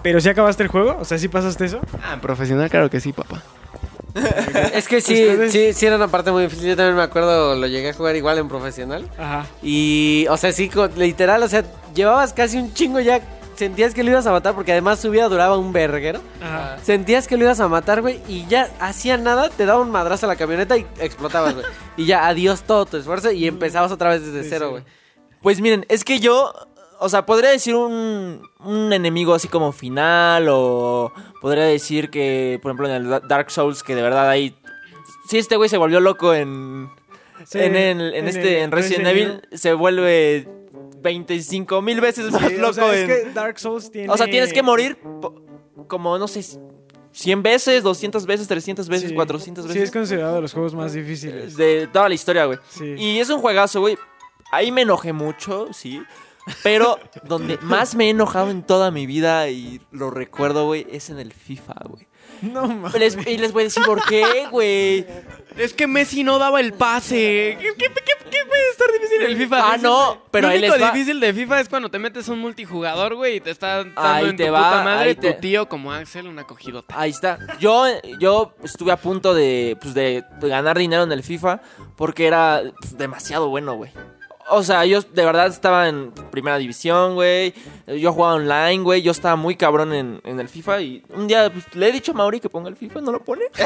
¿Pero 0.03 0.21
si 0.21 0.29
acabaste 0.31 0.63
el 0.63 0.69
juego? 0.71 0.97
O 1.01 1.05
sea, 1.05 1.19
¿sí 1.19 1.29
pasaste 1.29 1.67
eso? 1.67 1.81
Ah, 2.03 2.15
en 2.15 2.21
profesional, 2.21 2.71
claro 2.71 2.89
que 2.89 3.01
sí, 3.01 3.13
papá. 3.13 3.43
Es 4.75 4.89
que 4.89 5.01
sí, 5.01 5.15
¿Ustedes? 5.29 5.53
sí, 5.53 5.73
sí 5.73 5.87
era 5.87 5.97
una 5.97 6.09
parte 6.09 6.31
muy 6.31 6.45
difícil. 6.45 6.69
Yo 6.69 6.77
también 6.77 6.97
me 6.97 7.03
acuerdo, 7.03 7.55
lo 7.55 7.67
llegué 7.67 7.91
a 7.91 7.95
jugar 7.95 8.17
igual 8.17 8.39
en 8.39 8.49
profesional. 8.49 9.09
Ajá. 9.19 9.47
Y, 9.63 10.27
o 10.31 10.37
sea, 10.37 10.53
sí, 10.53 10.71
literal, 10.97 11.43
o 11.43 11.49
sea, 11.49 11.65
llevabas 11.95 12.33
casi 12.33 12.59
un 12.59 12.73
chingo 12.75 13.01
ya. 13.01 13.21
Sentías 13.57 13.93
que 13.93 14.05
lo 14.05 14.11
ibas 14.13 14.25
a 14.25 14.31
matar 14.31 14.55
porque 14.55 14.71
además 14.71 15.01
su 15.01 15.11
vida 15.11 15.29
duraba 15.29 15.59
un 15.59 15.73
verguero. 15.73 16.21
Ajá. 16.41 16.79
Sentías 16.85 17.27
que 17.27 17.37
lo 17.37 17.43
ibas 17.45 17.59
a 17.59 17.67
matar, 17.67 18.03
güey, 18.03 18.21
y 18.29 18.47
ya 18.47 18.71
hacía 18.79 19.17
nada, 19.17 19.49
te 19.51 19.67
daba 19.67 19.81
un 19.81 19.91
madrazo 19.91 20.27
a 20.27 20.29
la 20.29 20.37
camioneta 20.37 20.77
y 20.77 20.87
explotabas, 21.01 21.55
güey. 21.55 21.67
y 21.97 22.07
ya, 22.07 22.29
adiós 22.29 22.63
todo 22.63 22.87
tu 22.87 22.97
esfuerzo 22.99 23.33
y 23.33 23.49
empezabas 23.49 23.91
otra 23.91 24.11
vez 24.11 24.25
desde 24.25 24.45
Sí, 24.45 24.49
cero, 24.49 24.67
sí. 24.67 24.71
güey. 24.71 24.85
Pues 25.43 25.61
miren, 25.61 25.87
es 25.89 26.05
que 26.05 26.21
yo, 26.21 26.53
o 27.01 27.09
sea, 27.09 27.25
podría 27.27 27.51
decir 27.51 27.75
un, 27.75 28.43
un 28.61 28.93
enemigo 28.93 29.35
así 29.35 29.49
como 29.49 29.73
final 29.73 30.47
o 30.51 31.13
podría 31.41 31.65
decir 31.65 32.11
que, 32.11 32.59
por 32.63 32.71
ejemplo, 32.71 32.89
en 32.89 32.95
el 32.95 33.09
Da- 33.09 33.21
Dark 33.21 33.51
Souls, 33.51 33.83
que 33.83 33.95
de 33.95 34.03
verdad 34.03 34.29
ahí... 34.29 34.55
Sí, 35.29 35.39
este 35.39 35.57
güey 35.57 35.69
se 35.69 35.77
volvió 35.77 36.01
loco 36.01 36.35
en... 36.35 36.89
Sí, 37.47 37.59
en, 37.61 37.77
el- 37.77 38.01
en 38.01 38.15
en 38.15 38.29
este, 38.29 38.59
el 38.59 38.65
en 38.65 38.73
Resident, 38.73 39.05
Resident 39.07 39.07
Evil, 39.43 39.59
se 39.59 39.73
vuelve 39.75 40.49
25 41.01 41.83
mil 41.83 42.01
veces 42.01 42.33
más 42.33 42.49
Sí, 42.49 42.57
loco 42.57 42.71
o 42.71 42.73
sea, 42.75 42.95
es 42.95 43.01
en... 43.03 43.07
que 43.07 43.31
Dark 43.33 43.59
Souls 43.61 43.91
tiene... 43.91 44.13
O 44.13 44.17
sea, 44.17 44.27
tienes 44.27 44.53
que 44.53 44.63
morir 44.63 44.99
como, 45.87 46.19
no 46.19 46.27
sé, 46.29 46.45
100 47.13 47.43
veces, 47.43 47.83
200 47.83 48.27
veces, 48.27 48.49
300 48.49 48.89
veces, 48.89 49.11
Sí. 49.11 49.15
400 49.15 49.65
Sí, 49.65 49.71
es 49.71 49.75
veces. 49.77 49.91
considerado 49.93 50.35
de 50.37 50.41
los 50.43 50.53
juegos 50.53 50.75
más 50.75 50.93
difíciles. 50.93 51.57
de 51.57 51.89
toda 51.93 52.09
la 52.09 52.15
historia, 52.15 52.45
güey. 52.47 52.59
Sí. 52.69 52.95
Y 52.99 53.19
es 53.19 53.31
un 53.31 53.41
juegazo, 53.41 53.81
güey. 53.81 53.97
Ahí 54.51 54.73
me 54.73 54.83
enojé 54.83 55.13
mucho, 55.13 55.69
sí. 55.73 56.03
Pero 56.63 56.99
donde 57.25 57.59
más 57.63 57.95
me 57.95 58.07
he 58.07 58.11
enojado 58.11 58.51
en 58.51 58.63
toda 58.63 58.91
mi 58.91 59.07
vida 59.07 59.49
y 59.49 59.81
lo 59.91 60.11
recuerdo, 60.11 60.67
güey, 60.67 60.87
es 60.91 61.11
en 61.11 61.19
el 61.19 61.33
FIFA, 61.33 61.75
güey. 61.89 62.07
No 62.43 62.69
mames. 62.69 62.95
Les- 62.95 63.27
y 63.27 63.39
les 63.39 63.53
voy 63.53 63.63
a 63.63 63.65
decir 63.65 63.83
por 63.85 64.05
qué, 64.05 64.47
güey. 64.51 65.05
Es 65.57 65.73
que 65.75 65.87
Messi 65.89 66.23
no 66.23 66.39
daba 66.39 66.61
el 66.61 66.73
pase. 66.73 67.57
¿Qué, 67.61 67.69
qué- 67.77 67.93
qué- 67.93 68.31
qué 68.31 68.39
puede 68.47 68.71
estar 68.71 68.87
difícil 68.93 69.23
en 69.23 69.31
el 69.33 69.37
FIFA? 69.39 69.73
Ah, 69.73 69.77
no, 69.79 70.23
pero 70.31 70.49
Lo 70.49 70.55
único 70.57 70.77
difícil 70.77 71.19
de 71.19 71.33
FIFA 71.35 71.61
es 71.61 71.69
cuando 71.69 71.91
te 71.91 71.99
metes 71.99 72.29
un 72.29 72.39
multijugador, 72.39 73.17
güey, 73.17 73.37
y 73.37 73.41
te 73.41 73.51
está 73.51 73.79
dando 73.79 74.01
Ahí 74.01 74.29
en 74.29 74.37
te 74.37 74.47
tu 74.47 74.53
va, 74.53 74.71
puta 74.71 74.85
madre 74.85 75.09
ahí 75.11 75.15
te- 75.17 75.33
tu 75.33 75.41
tío 75.41 75.69
como 75.69 75.93
Axel 75.93 76.29
una 76.29 76.45
cogidota. 76.45 76.95
Ahí 76.97 77.11
está. 77.11 77.39
Yo, 77.59 77.87
yo 78.21 78.55
estuve 78.63 78.93
a 78.93 78.99
punto 78.99 79.35
de, 79.35 79.77
pues, 79.81 79.95
de 79.95 80.23
ganar 80.43 80.79
dinero 80.79 81.03
en 81.03 81.11
el 81.13 81.25
FIFA 81.25 81.61
porque 81.97 82.27
era 82.27 82.63
pues, 82.81 82.97
demasiado 82.97 83.49
bueno, 83.49 83.75
güey. 83.75 83.91
O 84.51 84.63
sea, 84.63 84.85
yo 84.85 85.01
de 85.03 85.25
verdad 85.25 85.47
estaba 85.47 85.89
en 85.89 86.13
primera 86.31 86.59
división, 86.59 87.15
güey. 87.15 87.55
Yo 87.87 88.13
jugaba 88.13 88.35
online, 88.35 88.83
güey. 88.83 89.03
Yo 89.03 89.13
estaba 89.13 89.37
muy 89.37 89.57
cabrón 89.57 89.93
en, 89.93 90.21
en 90.25 90.41
el 90.41 90.49
FIFA. 90.49 90.81
Y 90.81 91.03
un 91.11 91.27
día 91.27 91.51
pues, 91.53 91.65
le 91.75 91.89
he 91.89 91.93
dicho 91.93 92.13
a 92.13 92.15
Mauri 92.15 92.41
que 92.41 92.49
ponga 92.49 92.69
el 92.69 92.77
FIFA, 92.77 93.01
no 93.01 93.13
lo 93.13 93.25
pone. 93.25 93.45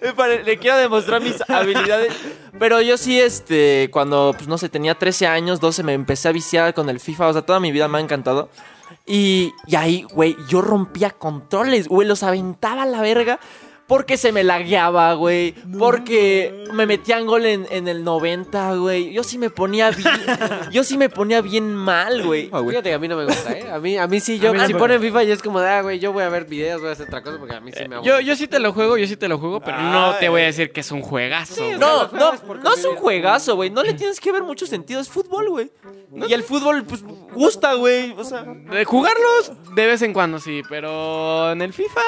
Le 0.44 0.58
quiero 0.58 0.78
demostrar 0.78 1.20
mis 1.20 1.36
habilidades. 1.48 2.12
Pero 2.58 2.80
yo 2.80 2.96
sí, 2.96 3.20
este, 3.20 3.88
cuando, 3.92 4.32
pues 4.36 4.48
no 4.48 4.58
sé, 4.58 4.68
tenía 4.68 4.94
13 4.94 5.26
años, 5.26 5.60
12, 5.60 5.82
me 5.82 5.92
empecé 5.94 6.28
a 6.28 6.32
viciar 6.32 6.74
con 6.74 6.88
el 6.88 7.00
FIFA. 7.00 7.28
O 7.28 7.32
sea, 7.32 7.42
toda 7.42 7.60
mi 7.60 7.72
vida 7.72 7.88
me 7.88 7.98
ha 7.98 8.00
encantado. 8.00 8.48
Y, 9.06 9.52
y 9.66 9.76
ahí, 9.76 10.02
güey, 10.12 10.36
yo 10.48 10.60
rompía 10.60 11.10
controles, 11.10 11.88
güey, 11.88 12.06
los 12.06 12.22
aventaba 12.22 12.82
a 12.82 12.86
la 12.86 13.00
verga. 13.00 13.40
Porque 13.86 14.16
se 14.16 14.32
me 14.32 14.42
lagueaba, 14.44 15.12
güey. 15.14 15.54
Porque 15.78 16.64
me 16.72 16.86
metían 16.86 17.26
gol 17.26 17.44
en, 17.44 17.66
en 17.70 17.88
el 17.88 18.04
90, 18.04 18.76
güey. 18.76 19.12
Yo 19.12 19.22
sí 19.22 19.38
me 19.38 19.50
ponía 19.50 19.90
bien. 19.90 20.08
yo 20.72 20.84
sí 20.84 20.96
me 20.96 21.08
ponía 21.08 21.40
bien 21.42 21.74
mal, 21.74 22.22
güey. 22.24 22.50
Fíjate 22.50 22.90
que 22.90 22.94
a 22.94 22.98
mí 22.98 23.08
no 23.08 23.16
me 23.16 23.26
gusta, 23.26 23.52
¿eh? 23.52 23.70
A 23.70 23.78
mí, 23.78 23.98
a 23.98 24.06
mí 24.06 24.20
sí, 24.20 24.38
yo, 24.38 24.50
A 24.50 24.52
mí 24.52 24.58
si 24.60 24.64
tampoco. 24.64 24.84
ponen 24.84 25.00
FIFA, 25.00 25.22
yo 25.24 25.34
es 25.34 25.42
como 25.42 25.60
de, 25.60 25.68
ah, 25.68 25.82
güey, 25.82 25.98
yo 25.98 26.12
voy 26.12 26.22
a 26.22 26.28
ver 26.28 26.46
videos, 26.46 26.80
voy 26.80 26.90
a 26.90 26.92
hacer 26.92 27.06
otra 27.06 27.22
cosa 27.22 27.38
porque 27.38 27.54
a 27.54 27.60
mí 27.60 27.70
sí 27.72 27.86
me 27.88 27.96
aburre. 27.96 28.08
Yo, 28.08 28.20
yo 28.20 28.36
sí 28.36 28.46
te 28.46 28.60
lo 28.60 28.72
juego, 28.72 28.96
yo 28.96 29.06
sí 29.06 29.16
te 29.16 29.28
lo 29.28 29.38
juego, 29.38 29.60
pero 29.60 29.78
no 29.78 30.14
te 30.18 30.28
voy 30.28 30.42
a 30.42 30.44
decir 30.46 30.72
que 30.72 30.80
es 30.80 30.90
un 30.90 31.02
juegazo. 31.02 31.62
güey. 31.62 31.78
No, 31.78 32.08
no, 32.12 32.32
no 32.62 32.74
es 32.74 32.84
un 32.84 32.96
juegazo, 32.96 33.56
güey. 33.56 33.70
No 33.70 33.82
le 33.82 33.94
tienes 33.94 34.20
que 34.20 34.32
ver 34.32 34.42
mucho 34.42 34.66
sentido. 34.66 35.00
Es 35.00 35.08
fútbol, 35.08 35.50
güey. 35.50 35.70
Y 36.28 36.32
el 36.32 36.42
fútbol, 36.42 36.84
pues, 36.84 37.02
gusta, 37.32 37.74
güey. 37.74 38.12
O 38.16 38.24
sea. 38.24 38.42
De 38.44 38.84
jugarlos 38.84 39.52
de 39.74 39.86
vez 39.86 40.02
en 40.02 40.12
cuando 40.12 40.38
sí, 40.38 40.62
pero 40.68 41.52
en 41.52 41.62
el 41.62 41.72
FIFA 41.72 42.00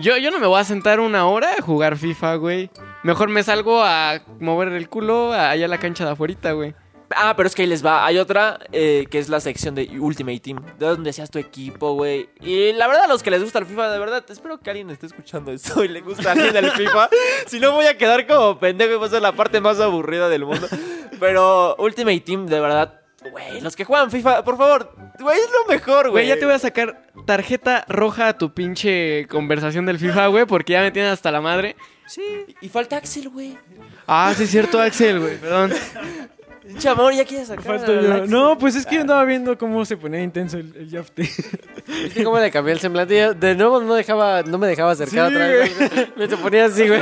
yo, 0.00 0.16
yo 0.16 0.30
no 0.30 0.38
me 0.38 0.46
voy 0.46 0.60
a 0.60 0.64
sentar 0.64 1.00
una 1.00 1.26
hora 1.26 1.54
a 1.58 1.62
jugar 1.62 1.96
FIFA, 1.96 2.34
güey. 2.36 2.70
Mejor 3.02 3.28
me 3.28 3.42
salgo 3.42 3.82
a 3.82 4.20
mover 4.40 4.68
el 4.68 4.88
culo 4.88 5.32
allá 5.32 5.64
a 5.64 5.68
la 5.68 5.78
cancha 5.78 6.04
de 6.04 6.12
afuera, 6.12 6.52
güey. 6.52 6.74
Ah, 7.16 7.34
pero 7.36 7.46
es 7.46 7.54
que 7.54 7.62
ahí 7.62 7.68
les 7.68 7.84
va. 7.84 8.04
Hay 8.04 8.18
otra 8.18 8.58
eh, 8.72 9.06
que 9.10 9.18
es 9.18 9.28
la 9.28 9.40
sección 9.40 9.74
de 9.74 9.88
Ultimate 9.98 10.40
Team. 10.40 10.62
De 10.78 10.86
donde 10.86 11.12
seas 11.12 11.30
tu 11.30 11.38
equipo, 11.38 11.94
güey. 11.94 12.28
Y 12.40 12.72
la 12.72 12.86
verdad, 12.86 13.04
a 13.04 13.08
los 13.08 13.22
que 13.22 13.30
les 13.30 13.42
gusta 13.42 13.58
el 13.58 13.66
FIFA, 13.66 13.90
de 13.90 13.98
verdad, 13.98 14.24
espero 14.28 14.60
que 14.60 14.70
alguien 14.70 14.90
esté 14.90 15.06
escuchando 15.06 15.50
esto 15.52 15.82
y 15.84 15.88
le 15.88 16.00
gusta 16.00 16.30
a 16.30 16.32
alguien 16.32 16.56
el 16.56 16.70
FIFA. 16.70 17.08
si 17.46 17.60
no, 17.60 17.72
voy 17.72 17.86
a 17.86 17.96
quedar 17.96 18.26
como 18.26 18.58
pendejo 18.58 18.94
y 18.94 18.98
va 18.98 19.06
a 19.06 19.10
ser 19.10 19.22
la 19.22 19.32
parte 19.32 19.60
más 19.60 19.80
aburrida 19.80 20.28
del 20.28 20.44
mundo. 20.44 20.68
Pero 21.18 21.76
Ultimate 21.78 22.20
Team, 22.20 22.46
de 22.46 22.60
verdad, 22.60 22.97
güey, 23.30 23.60
los 23.60 23.74
que 23.76 23.84
juegan 23.84 24.10
FIFA, 24.10 24.44
por 24.44 24.56
favor, 24.56 24.92
güey, 25.18 25.38
es 25.38 25.48
lo 25.50 25.72
mejor, 25.72 26.10
güey. 26.10 26.24
Güey, 26.24 26.28
ya 26.28 26.38
te 26.38 26.44
voy 26.44 26.54
a 26.54 26.58
sacar 26.58 27.02
tarjeta 27.26 27.84
roja 27.88 28.28
a 28.28 28.38
tu 28.38 28.52
pinche 28.54 29.26
conversación 29.28 29.86
del 29.86 29.98
FIFA, 29.98 30.26
güey, 30.28 30.46
porque 30.46 30.72
ya 30.74 30.82
me 30.82 30.90
tienen 30.90 31.10
hasta 31.10 31.30
la 31.30 31.40
madre. 31.40 31.76
Sí, 32.06 32.22
y 32.60 32.68
falta 32.68 32.96
Axel, 32.96 33.28
güey. 33.28 33.58
Ah, 34.06 34.32
sí 34.36 34.44
es 34.44 34.50
cierto, 34.50 34.80
Axel, 34.80 35.20
güey, 35.20 35.36
perdón. 35.38 35.72
Chamor, 36.78 37.14
ya 37.14 37.24
quieres 37.24 37.48
sacar. 37.48 37.64
Yo. 37.64 37.72
Axel. 37.74 38.30
No, 38.30 38.58
pues 38.58 38.74
es 38.76 38.84
que 38.84 38.96
yo 38.96 39.00
andaba 39.00 39.24
viendo 39.24 39.56
cómo 39.56 39.84
se 39.86 39.96
ponía 39.96 40.22
intenso 40.22 40.58
el, 40.58 40.74
el 40.76 40.88
Yafte. 40.90 41.22
¿Viste 41.86 42.22
cómo 42.22 42.38
le 42.38 42.50
cambié 42.50 42.74
el 42.74 42.80
semblante? 42.80 43.34
De 43.34 43.54
nuevo 43.54 43.80
no, 43.80 43.94
dejaba, 43.94 44.42
no 44.42 44.58
me 44.58 44.66
dejaba 44.66 44.92
acercar 44.92 45.30
Sí, 45.30 45.34
otra 45.34 45.48
vez. 45.48 45.76
güey. 45.78 46.12
Me 46.16 46.28
te 46.28 46.36
ponía 46.36 46.66
así, 46.66 46.86
güey. 46.86 47.00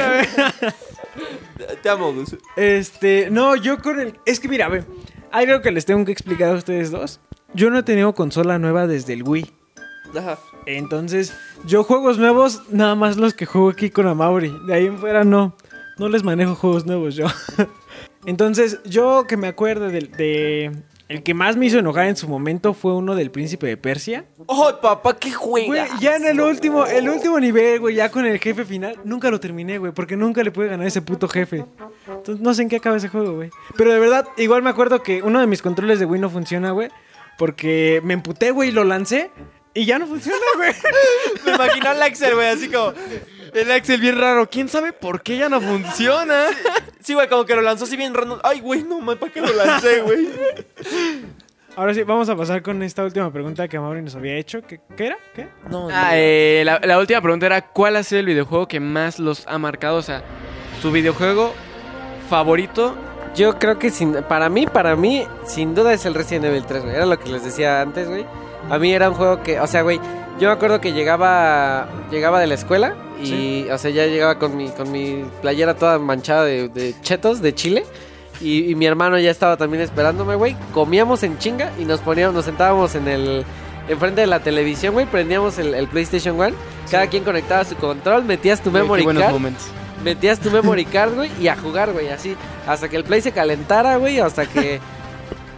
Te 1.83 1.89
amo, 1.89 2.13
Gus. 2.13 2.37
Este, 2.57 3.29
no, 3.31 3.57
yo 3.57 3.79
con 3.79 3.99
el. 3.99 4.15
Es 4.25 4.39
que 4.39 4.49
mira, 4.49 4.67
a 4.67 4.69
ver, 4.69 4.85
hay 4.85 5.16
algo 5.37 5.61
que 5.61 5.71
les 5.71 5.85
tengo 5.85 6.05
que 6.05 6.13
explicar 6.13 6.51
a 6.51 6.55
ustedes 6.55 6.91
dos. 6.91 7.21
Yo 7.53 7.69
no 7.69 7.79
he 7.79 7.83
tenido 7.83 8.15
consola 8.15 8.59
nueva 8.59 8.87
desde 8.87 9.13
el 9.13 9.23
Wii. 9.23 9.51
Ajá. 10.17 10.39
Entonces, 10.65 11.35
yo 11.67 11.85
juegos 11.85 12.19
nuevos, 12.19 12.63
nada 12.71 12.95
más 12.95 13.19
los 13.19 13.35
que 13.35 13.45
juego 13.45 13.69
aquí 13.69 13.91
con 13.91 14.07
Amaury. 14.07 14.53
De 14.67 14.75
ahí 14.75 14.87
en 14.87 14.99
fuera 14.99 15.25
no. 15.25 15.55
No 15.99 16.09
les 16.09 16.23
manejo 16.23 16.55
juegos 16.55 16.87
nuevos 16.87 17.17
yo. 17.17 17.27
Entonces, 18.27 18.81
yo 18.85 19.27
que 19.29 19.37
me 19.37 19.47
acuerdo 19.47 19.89
del 19.89 20.11
de, 20.13 20.73
El 21.09 21.23
que 21.23 21.35
más 21.35 21.57
me 21.57 21.67
hizo 21.67 21.79
enojar 21.79 22.09
en 22.09 22.17
su 22.17 22.27
momento 22.27 22.75
fue 22.75 22.93
uno 22.93 23.15
del 23.15 23.31
Príncipe 23.31 23.69
de 23.69 23.77
Persia. 23.77 24.25
¡Oh, 24.47 24.73
papá, 24.83 25.17
qué 25.17 25.33
Güey, 25.33 25.67
juega! 25.67 25.89
ya 26.01 26.17
en 26.17 26.25
el 26.25 26.41
último, 26.41 26.85
el 26.85 27.09
último 27.09 27.39
nivel, 27.39 27.79
güey, 27.79 27.95
ya 27.95 28.11
con 28.11 28.27
el 28.27 28.41
jefe 28.41 28.65
final, 28.65 28.99
nunca 29.05 29.31
lo 29.31 29.39
terminé, 29.39 29.79
güey, 29.79 29.93
porque 29.93 30.17
nunca 30.17 30.43
le 30.43 30.51
pude 30.51 30.67
ganar 30.67 30.85
a 30.85 30.89
ese 30.89 31.03
puto 31.03 31.29
jefe. 31.29 31.65
Entonces 32.09 32.41
no 32.41 32.53
sé 32.55 32.63
en 32.63 32.69
qué 32.69 32.77
acaba 32.77 32.97
ese 32.97 33.09
juego, 33.09 33.35
güey. 33.35 33.51
Pero 33.77 33.93
de 33.93 34.01
verdad, 34.01 34.27
igual 34.37 34.63
me 34.63 34.71
acuerdo 34.71 35.03
que 35.03 35.23
uno 35.23 35.39
de 35.39 35.47
mis 35.47 35.63
controles 35.63 36.01
de 36.01 36.07
Wii 36.07 36.21
no 36.21 36.29
funciona, 36.29 36.73
güey, 36.73 36.89
porque 37.39 38.01
me 38.03 38.15
emputé, 38.15 38.51
güey, 38.51 38.71
y 38.71 38.73
lo 38.73 38.83
lancé 38.83 39.31
y 39.77 39.85
ya 39.85 39.99
no 39.99 40.07
funciona, 40.07 40.39
güey. 40.57 40.73
Me 41.45 41.53
imagino 41.55 41.91
al 41.91 42.03
Axel, 42.03 42.35
güey, 42.35 42.49
así 42.49 42.69
como... 42.69 42.95
El 43.57 43.73
Axel 43.73 44.01
bien 44.01 44.19
raro. 44.21 44.49
¿Quién 44.51 44.69
sabe 44.69 44.93
por 44.93 45.23
qué 45.23 45.39
ya 45.39 45.49
no 45.49 45.61
funciona? 45.61 46.47
Sí, 47.01 47.15
güey, 47.15 47.29
como 47.29 47.45
que 47.45 47.55
lo 47.55 47.63
lanzó 47.63 47.85
así 47.85 47.97
bien 47.97 48.13
random. 48.15 48.41
Ay, 48.43 48.61
güey, 48.61 48.83
no, 48.83 49.01
man, 49.01 49.17
¿para 49.17 49.33
qué 49.33 49.41
lo 49.41 49.53
lancé, 49.55 50.01
güey? 50.03 50.29
Ahora 51.77 51.95
sí, 51.95 52.03
vamos 52.03 52.29
a 52.29 52.37
pasar 52.37 52.63
con 52.63 52.83
esta 52.83 53.05
última 53.05 53.31
pregunta 53.33 53.69
que 53.69 53.79
Mauri 53.79 54.03
nos 54.03 54.15
había 54.17 54.35
hecho. 54.37 54.63
¿Qué, 54.63 54.81
qué 54.97 55.07
era? 55.07 55.17
¿Qué? 55.35 55.49
No, 55.71 55.89
Ah, 55.93 56.11
eh, 56.15 56.63
la, 56.65 56.81
la 56.83 56.99
última 56.99 57.21
pregunta 57.21 57.47
era 57.47 57.61
¿cuál 57.69 57.97
ha 57.97 58.03
sido 58.03 58.21
el 58.21 58.27
videojuego 58.27 58.67
que 58.67 58.81
más 58.81 59.19
los 59.19 59.47
ha 59.47 59.59
marcado? 59.59 59.99
O 59.99 60.03
sea, 60.03 60.23
su 60.83 60.91
videojuego 60.91 61.55
favorito. 62.29 62.95
Yo 63.35 63.59
creo 63.59 63.79
que 63.79 63.91
sin, 63.91 64.15
para 64.25 64.49
mí, 64.49 64.67
para 64.67 64.97
mí, 64.97 65.27
sin 65.47 65.75
duda 65.75 65.93
es 65.93 66.07
el 66.07 66.15
Resident 66.15 66.47
Evil 66.47 66.65
3, 66.67 66.83
güey. 66.85 66.97
Era 66.97 67.07
lo 67.07 67.19
que 67.19 67.29
les 67.31 67.45
decía 67.45 67.83
antes, 67.83 68.09
güey. 68.09 68.25
A 68.71 68.79
mí 68.79 68.93
era 68.93 69.11
un 69.11 69.15
juego 69.15 69.43
que, 69.43 69.61
o 69.61 69.67
sea, 69.67 69.83
güey, 69.83 70.01
yo 70.41 70.49
me 70.49 70.55
acuerdo 70.55 70.81
que 70.81 70.93
llegaba, 70.93 71.87
llegaba 72.11 72.41
de 72.41 72.47
la 72.47 72.55
escuela 72.55 72.95
y, 73.23 73.69
o 73.71 73.79
sea, 73.79 73.91
ya 73.91 74.07
llegaba 74.07 74.39
con 74.39 74.57
mi, 74.57 74.69
con 74.69 74.91
mi 74.91 75.25
playera 75.41 75.75
toda 75.75 75.99
manchada 75.99 76.45
de, 76.45 76.69
de 76.69 76.95
chetos 77.03 77.41
de 77.43 77.55
Chile. 77.55 77.85
Y, 78.41 78.71
y 78.71 78.75
mi 78.75 78.87
hermano 78.87 79.19
ya 79.19 79.31
estaba 79.31 79.57
también 79.57 79.83
esperándome, 79.83 80.35
güey. 80.35 80.57
Comíamos 80.75 81.23
en 81.23 81.39
chinga 81.39 81.73
y 81.79 81.85
nos 81.85 82.01
poníamos, 82.01 82.35
nos 82.35 82.45
sentábamos 82.45 82.95
en 82.95 83.09
el, 83.09 83.45
enfrente 83.89 84.21
de 84.23 84.27
la 84.27 84.41
televisión, 84.41 84.95
güey. 84.95 85.07
Prendíamos 85.07 85.59
el, 85.59 85.75
el 85.75 85.89
PlayStation 85.89 86.37
1. 86.39 86.51
Cada 86.91 87.07
quien 87.09 87.25
conectaba 87.25 87.65
su 87.65 87.77
control, 87.77 88.25
metías 88.25 88.61
tu 88.61 88.71
qué 88.71 88.79
memory 88.79 89.03
buenos 89.05 89.23
card. 89.23 89.33
momentos. 89.33 89.65
Metías 90.05 90.39
tu 90.39 90.51
memory 90.51 90.85
card, 90.93 91.15
güey, 91.15 91.31
y 91.41 91.49
a 91.49 91.57
jugar, 91.57 91.93
güey, 91.93 92.09
así. 92.09 92.37
Hasta 92.67 92.89
que 92.89 92.97
el 92.97 93.05
play 93.05 93.21
se 93.21 93.33
calentara, 93.33 93.97
güey, 93.97 94.21
hasta 94.21 94.47
que... 94.47 94.81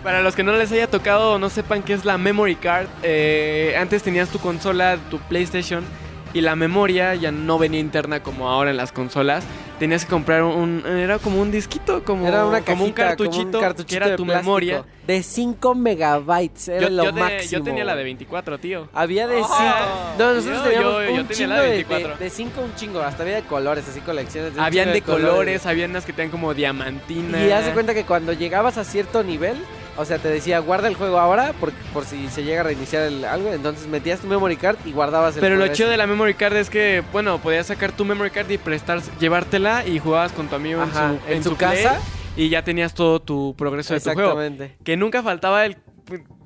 Para 0.04 0.22
los 0.22 0.36
que 0.36 0.44
no 0.44 0.52
les 0.52 0.70
haya 0.70 0.88
tocado 0.88 1.34
o 1.34 1.38
no 1.38 1.50
sepan 1.50 1.82
qué 1.82 1.92
es 1.92 2.04
la 2.04 2.16
memory 2.16 2.54
card, 2.54 2.86
eh, 3.02 3.76
antes 3.78 4.02
tenías 4.02 4.28
tu 4.28 4.38
consola, 4.38 4.96
tu 5.10 5.18
PlayStation, 5.18 5.84
y 6.34 6.40
la 6.40 6.56
memoria 6.56 7.14
ya 7.14 7.30
no 7.32 7.58
venía 7.58 7.80
interna 7.80 8.22
como 8.22 8.48
ahora 8.48 8.70
en 8.70 8.76
las 8.76 8.92
consolas. 8.92 9.44
Tenías 9.78 10.04
que 10.04 10.10
comprar 10.10 10.42
un... 10.42 10.82
Era 10.86 11.18
como 11.20 11.40
un 11.40 11.52
disquito, 11.52 12.02
como, 12.02 12.26
Era 12.26 12.44
una 12.46 12.62
como 12.62 12.82
un 12.84 12.90
cajita, 12.90 13.08
cartuchito, 13.10 13.36
como 13.44 13.58
un 13.58 13.60
cartuchito 13.60 13.88
que 13.90 13.96
era 13.96 14.08
de 14.08 14.16
tu 14.16 14.24
plástico. 14.24 14.42
memoria. 14.44 14.84
De 15.06 15.22
5 15.22 15.74
megabytes, 15.76 16.68
era 16.68 16.88
Yo, 16.88 16.90
lo 16.90 17.04
yo 17.04 17.12
de- 17.12 17.20
máximo. 17.20 17.50
yo 17.58 17.62
tenía 17.62 17.84
la 17.84 17.92
de 17.94 18.02
güey. 18.02 18.04
24, 18.14 18.58
tío. 18.58 18.88
Había 18.92 19.28
de 19.28 19.36
5. 19.36 19.48
Ah. 19.52 20.14
no, 20.18 20.34
nosotros 20.34 20.64
teníamos 20.64 20.92
yo- 20.92 20.98
un 20.98 21.06
tenía 21.06 21.28
chingo 21.36 21.48
la 21.50 21.56
de 21.60 21.62
de 21.68 21.74
24. 21.74 22.16
De 22.16 22.30
5 22.30 22.60
un 22.60 22.74
chingo, 22.74 23.00
hasta 23.00 23.22
había 23.22 23.36
de 23.36 23.42
colores, 23.42 23.88
así 23.88 24.00
colecciones. 24.00 24.54
un 24.54 24.60
Habían 24.60 24.86
chingo 24.86 24.94
de 24.94 25.02
colores, 25.02 25.64
habían 25.64 25.90
unas 25.90 26.04
que 26.04 26.12
tenían 26.12 26.32
como 26.32 26.54
diamantina. 26.54 27.44
Y 27.46 27.50
haz 27.52 27.64
de 27.66 27.72
cuenta 27.72 27.94
que 27.94 28.04
cuando 28.04 28.32
llegabas 28.32 28.78
a 28.78 28.84
cierto 28.84 29.22
nivel, 29.22 29.56
o 29.98 30.04
sea, 30.04 30.18
te 30.18 30.28
decía, 30.28 30.60
guarda 30.60 30.86
el 30.86 30.94
juego 30.94 31.18
ahora 31.18 31.52
por, 31.54 31.72
por 31.92 32.04
si 32.04 32.28
se 32.28 32.44
llega 32.44 32.60
a 32.60 32.64
reiniciar 32.64 33.02
el, 33.02 33.24
algo. 33.24 33.52
Entonces 33.52 33.88
metías 33.88 34.20
tu 34.20 34.28
memory 34.28 34.56
card 34.56 34.76
y 34.84 34.92
guardabas 34.92 35.34
el 35.34 35.40
Pero 35.40 35.56
lo 35.56 35.66
chido 35.68 35.90
de 35.90 35.96
la 35.96 36.06
memory 36.06 36.34
card 36.34 36.56
es 36.56 36.70
que, 36.70 37.02
bueno, 37.12 37.38
podías 37.38 37.66
sacar 37.66 37.90
tu 37.90 38.04
memory 38.04 38.30
card 38.30 38.48
y 38.48 38.58
prestar, 38.58 39.02
llevártela 39.18 39.84
y 39.84 39.98
jugabas 39.98 40.30
con 40.32 40.46
tu 40.46 40.54
amigo 40.54 40.84
en 40.84 40.92
su, 40.92 41.32
en 41.32 41.42
su 41.42 41.56
play, 41.56 41.82
casa. 41.82 42.00
y 42.36 42.48
ya 42.48 42.62
tenías 42.62 42.94
todo 42.94 43.20
tu 43.20 43.56
progreso 43.58 43.92
de 43.92 44.00
tu 44.00 44.10
juego. 44.10 44.40
Exactamente. 44.40 44.76
Que 44.84 44.96
nunca 44.96 45.22
faltaba 45.24 45.66
el... 45.66 45.76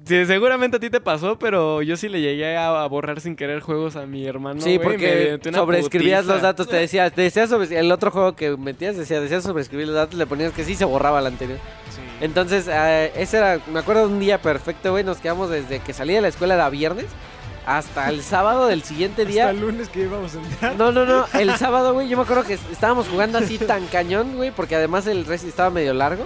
sí, 0.04 0.26
seguramente 0.26 0.76
a 0.76 0.80
ti 0.80 0.90
te 0.90 1.00
pasó, 1.00 1.38
pero 1.38 1.82
yo 1.82 1.96
sí 1.96 2.08
le 2.08 2.20
llegué 2.20 2.56
a, 2.56 2.82
a 2.82 2.86
borrar 2.88 3.20
sin 3.20 3.36
querer 3.36 3.60
juegos 3.60 3.96
a 3.96 4.06
mi 4.06 4.26
hermano. 4.26 4.60
sí, 4.60 4.78
me 4.78 4.84
porque 4.84 5.38
sobreescribías 5.52 6.20
putiza. 6.20 6.32
los 6.34 6.42
datos, 6.42 6.68
te 6.68 6.76
decía, 6.76 7.10
te 7.10 7.22
decía 7.22 7.46
sobre 7.46 7.78
el 7.78 7.90
otro 7.92 8.10
juego 8.10 8.34
que 8.34 8.56
metías, 8.56 8.96
decía, 8.96 9.20
decías 9.20 9.42
sobreescribir 9.44 9.86
los 9.86 9.96
datos, 9.96 10.14
le 10.18 10.26
ponías 10.26 10.52
que 10.52 10.64
sí 10.64 10.74
se 10.74 10.84
borraba 10.84 11.20
el 11.20 11.26
anterior. 11.26 11.58
Sí. 11.90 12.00
Entonces, 12.20 12.66
eh, 12.70 13.12
ese 13.16 13.38
era, 13.38 13.60
me 13.72 13.80
acuerdo 13.80 14.06
de 14.06 14.12
un 14.14 14.20
día 14.20 14.40
perfecto, 14.40 14.90
güey, 14.92 15.04
nos 15.04 15.18
quedamos 15.18 15.50
desde 15.50 15.80
que 15.80 15.92
salí 15.92 16.14
de 16.14 16.20
la 16.20 16.28
escuela 16.28 16.54
era 16.54 16.68
viernes 16.70 17.06
hasta 17.64 18.08
el 18.08 18.22
sábado 18.22 18.66
del 18.66 18.82
siguiente 18.82 19.22
Hasta 19.22 19.32
día. 19.32 19.50
el 19.50 19.60
lunes 19.60 19.88
que 19.88 20.00
íbamos 20.00 20.34
a 20.34 20.38
entrar. 20.38 20.74
No, 20.76 20.90
no, 20.90 21.04
no, 21.06 21.26
el 21.38 21.54
sábado, 21.56 21.94
güey, 21.94 22.08
yo 22.08 22.16
me 22.16 22.24
acuerdo 22.24 22.42
que 22.44 22.54
estábamos 22.54 23.06
jugando 23.08 23.38
así 23.38 23.56
tan 23.58 23.86
cañón, 23.86 24.36
güey, 24.36 24.50
porque 24.50 24.74
además 24.74 25.06
el 25.06 25.24
Resi 25.24 25.46
estaba 25.48 25.70
medio 25.70 25.94
largo. 25.94 26.24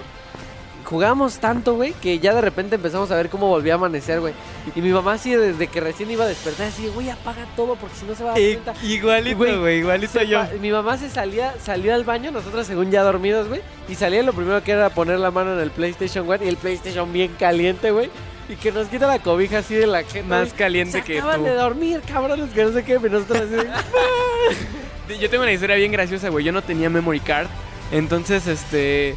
Jugamos 0.87 1.39
tanto, 1.41 1.75
güey, 1.75 1.93
que 1.95 2.21
ya 2.21 2.33
de 2.33 2.41
repente 2.41 2.77
empezamos 2.77 3.11
a 3.11 3.17
ver 3.17 3.29
cómo 3.29 3.49
volvía 3.49 3.73
a 3.73 3.77
amanecer, 3.77 4.21
güey. 4.21 4.33
Y 4.75 4.81
mi 4.81 4.91
mamá 4.91 5.15
así 5.15 5.35
desde 5.35 5.67
que 5.67 5.81
recién 5.81 6.11
iba 6.11 6.25
a 6.25 6.29
despertar, 6.29 6.69
así, 6.69 6.87
güey, 6.95 7.11
apaga 7.11 7.45
todo 7.57 7.75
porque 7.75 7.97
si 7.97 8.07
no 8.07 8.15
se 8.15 8.23
va 8.25 8.31
a 8.31 8.39
dar 8.39 8.43
cuenta. 8.43 8.75
igualito, 8.85 9.37
Güey, 9.61 9.79
igualito 9.81 10.23
yo. 10.23 10.43
Mi 10.61 10.71
mamá 10.71 10.97
se 10.97 11.11
salía, 11.11 11.55
salió 11.63 11.93
al 11.95 12.05
baño, 12.05 12.31
nosotros 12.31 12.67
según 12.67 12.91
ya 12.93 13.03
dormidos, 13.03 13.49
güey. 13.49 13.61
Y 13.89 13.97
salía 13.97 14.23
lo 14.23 14.33
primero 14.33 14.63
que 14.63 14.73
era 14.73 14.89
poner 14.91 15.19
la 15.19 15.31
mano 15.33 15.55
en 15.55 15.61
el 15.61 15.71
PlayStation 15.73 16.27
1 16.29 16.45
y 16.45 16.49
el 16.49 16.57
PlayStation 16.57 17.13
bien 17.13 17.33
caliente, 17.39 17.91
güey. 17.91 18.09
Y 18.49 18.55
que 18.55 18.71
nos 18.71 18.87
quita 18.87 19.09
la 19.09 19.19
cobija 19.19 19.59
así 19.59 19.75
de 19.75 19.89
la 19.89 20.05
gente. 20.05 20.23
Más 20.23 20.53
caliente 20.53 20.93
Se 21.01 21.03
que 21.03 21.19
acaban 21.19 21.41
tú. 21.41 21.47
de 21.47 21.55
dormir, 21.55 22.01
cabrones, 22.07 22.51
que 22.51 22.63
no 22.63 22.73
sé 22.73 22.85
qué. 22.85 23.01
Pero 23.01 23.19
nosotros 23.19 23.43
así 23.43 23.55
de, 23.57 25.19
Yo 25.19 25.29
tengo 25.31 25.43
una 25.43 25.53
historia 25.53 25.75
bien 25.77 25.91
graciosa, 25.91 26.29
güey. 26.29 26.45
Yo 26.45 26.53
no 26.53 26.63
tenía 26.63 26.89
memory 26.89 27.19
card. 27.21 27.49
Entonces, 27.91 28.47
este. 28.47 29.17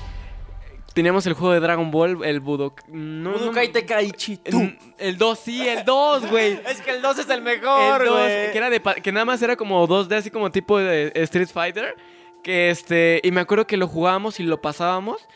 Teníamos 0.93 1.25
el 1.27 1.33
juego 1.33 1.53
de 1.53 1.59
Dragon 1.59 1.91
Ball, 1.91 2.23
el 2.25 2.39
Budok. 2.39 2.81
No, 2.87 3.31
no- 3.31 3.37
Budokai 3.39 3.71
Tenkaichi, 3.71 4.37
tú. 4.37 4.59
el- 4.61 4.77
El 4.97 5.17
2, 5.17 5.39
sí, 5.39 5.67
el 5.67 5.85
2, 5.85 6.29
güey. 6.29 6.59
Es 6.67 6.81
que 6.81 6.91
el 6.91 7.01
2 7.01 7.19
es 7.19 7.29
el 7.29 7.41
mejor, 7.41 8.01
el 8.01 8.07
2, 8.07 8.17
güey. 8.17 8.51
que 8.51 8.57
era 8.57 8.69
de 8.69 8.81
que 8.81 9.11
nada 9.11 9.25
más 9.25 9.41
era 9.41 9.55
como 9.55 9.87
2D, 9.87 10.15
así 10.17 10.31
como 10.31 10.51
tipo 10.51 10.77
de 10.79 11.11
Street 11.15 11.49
Fighter. 11.53 11.95
Que 12.43 12.69
este. 12.69 13.21
Y 13.23 13.31
me 13.31 13.41
acuerdo 13.41 13.67
que 13.67 13.77
lo 13.77 13.87
jugábamos 13.87 14.39
y 14.39 14.43
lo 14.43 14.61
pasábamos. 14.61 15.27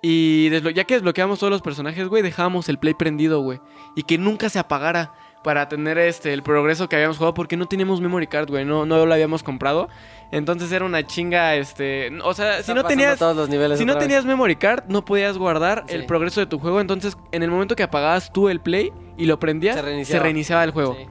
Y 0.00 0.50
ya 0.74 0.84
que 0.84 0.94
desbloqueábamos 0.94 1.38
todos 1.38 1.50
los 1.52 1.62
personajes, 1.62 2.08
güey, 2.08 2.22
dejábamos 2.22 2.68
el 2.68 2.78
play 2.78 2.94
prendido, 2.94 3.40
güey. 3.40 3.60
Y 3.94 4.02
que 4.02 4.18
nunca 4.18 4.48
se 4.48 4.58
apagara 4.58 5.12
para 5.42 5.68
tener 5.68 5.98
este 5.98 6.32
el 6.32 6.42
progreso 6.42 6.88
que 6.88 6.96
habíamos 6.96 7.16
jugado 7.18 7.34
porque 7.34 7.56
no 7.56 7.66
teníamos 7.66 8.00
memory 8.00 8.26
card, 8.26 8.48
güey, 8.48 8.64
no, 8.64 8.86
no 8.86 9.04
lo 9.06 9.12
habíamos 9.14 9.42
comprado. 9.42 9.88
Entonces 10.30 10.72
era 10.72 10.84
una 10.86 11.06
chinga, 11.06 11.56
este, 11.56 12.10
o 12.22 12.32
sea, 12.32 12.62
si 12.62 12.72
no 12.72 12.84
tenías 12.84 13.18
todos 13.18 13.36
los 13.36 13.48
niveles 13.50 13.78
si 13.78 13.84
no 13.84 13.94
vez. 13.94 14.02
tenías 14.02 14.24
memory 14.24 14.56
card, 14.56 14.84
no 14.88 15.04
podías 15.04 15.36
guardar 15.36 15.84
Sí. 15.88 15.94
el 15.94 16.06
progreso 16.06 16.40
de 16.40 16.46
tu 16.46 16.58
juego, 16.58 16.80
entonces 16.80 17.18
en 17.32 17.42
el 17.42 17.50
momento 17.50 17.76
que 17.76 17.82
apagabas 17.82 18.32
tú 18.32 18.48
el 18.48 18.60
play 18.60 18.92
y 19.18 19.26
lo 19.26 19.38
prendías, 19.38 19.74
Se 19.76 20.04
se 20.06 20.18
reiniciaba. 20.20 20.64
el 20.64 20.70
juego. 20.70 20.96
Sí. 20.98 21.06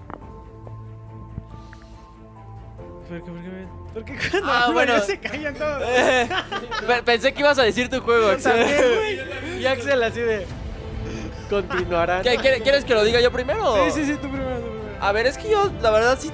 ¿Por 3.10 3.22
qué, 3.24 3.32
por 3.32 3.42
qué, 3.42 3.68
por 3.94 4.06
qué 4.06 4.30
cuando 4.32 4.50
Ah, 4.52 4.70
bueno. 4.72 5.00
se 5.06 5.20
callan 5.20 5.54
todos? 5.54 5.84
Pe- 6.88 7.04
Pensé 7.04 7.34
que 7.34 7.42
ibas 7.42 7.60
a 7.60 7.64
decir 7.64 7.90
tu 7.90 8.00
juego, 8.02 8.30
Axel. 8.30 8.66
Y 9.60 9.66
Axel 9.66 10.02
así 10.02 10.20
de. 10.22 10.48
Continuarán. 11.52 12.24
¿Qué, 12.24 12.38
quiere- 12.38 12.62
¿Quieres 12.62 12.84
que 12.86 12.96
lo 12.96 13.04
diga 13.04 13.20
yo 13.22 13.32
primero? 13.32 13.76
Sí, 13.86 13.92
sí, 13.92 14.06
sí, 14.06 14.14
tú 14.14 14.30
primero, 14.30 14.56
tú 14.60 14.70
primero. 14.72 14.96
A 15.00 15.12
ver, 15.12 15.28
es 15.28 15.38
que 15.38 15.50
yo, 15.50 15.70
la 15.82 15.92
verdad, 15.92 16.18
sí. 16.20 16.32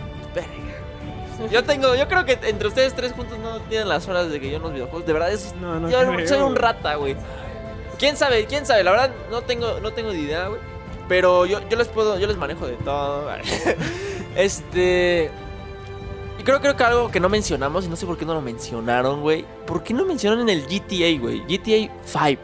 Yo 1.52 1.64
tengo, 1.64 1.94
yo 1.96 2.08
creo 2.08 2.26
que 2.26 2.40
entre 2.44 2.68
ustedes 2.68 2.96
tres 2.96 3.12
juntos 3.14 3.38
no 3.38 3.60
tienen 3.62 3.88
las 3.88 4.08
horas 4.08 4.32
de 4.32 4.40
que 4.40 4.50
yo 4.50 4.58
en 4.58 4.64
los 4.64 4.74
videojuegos. 4.74 5.06
De 5.06 5.14
verdad, 5.14 5.32
es, 5.32 5.54
No, 5.62 5.80
no 5.80 5.90
yo 5.90 6.00
creo, 6.00 6.28
soy 6.28 6.40
un 6.40 6.56
rata, 6.56 6.96
güey. 6.96 7.16
¿Quién 8.00 8.18
sabe? 8.18 8.46
¿Quién 8.46 8.66
sabe? 8.66 8.84
La 8.84 8.92
verdad, 8.92 9.12
no 9.30 9.42
tengo, 9.42 9.80
no 9.80 9.92
tengo 9.94 10.12
ni 10.14 10.22
idea, 10.22 10.48
güey. 10.48 10.60
Pero 11.08 11.46
yo, 11.46 11.60
yo 11.70 11.78
les 11.78 11.88
puedo, 11.88 12.18
yo 12.18 12.28
les 12.28 12.38
manejo 12.38 12.66
de 12.66 12.74
todo. 12.78 13.30
este. 14.36 15.30
Y 16.40 16.44
creo, 16.44 16.60
creo 16.60 16.76
que 16.76 16.84
algo 16.84 17.10
que 17.10 17.20
no 17.20 17.30
mencionamos, 17.30 17.86
y 17.86 17.88
no 17.88 17.96
sé 17.96 18.06
por 18.06 18.18
qué 18.18 18.26
no 18.26 18.34
lo 18.34 18.42
mencionaron, 18.42 19.22
güey. 19.22 19.46
¿Por 19.66 19.84
qué 19.84 19.94
no 19.94 20.06
mencionaron 20.06 20.50
en 20.50 20.58
el 20.58 20.66
GTA, 20.66 21.20
güey? 21.22 21.42
GTA 21.48 21.92
5. 22.04 22.42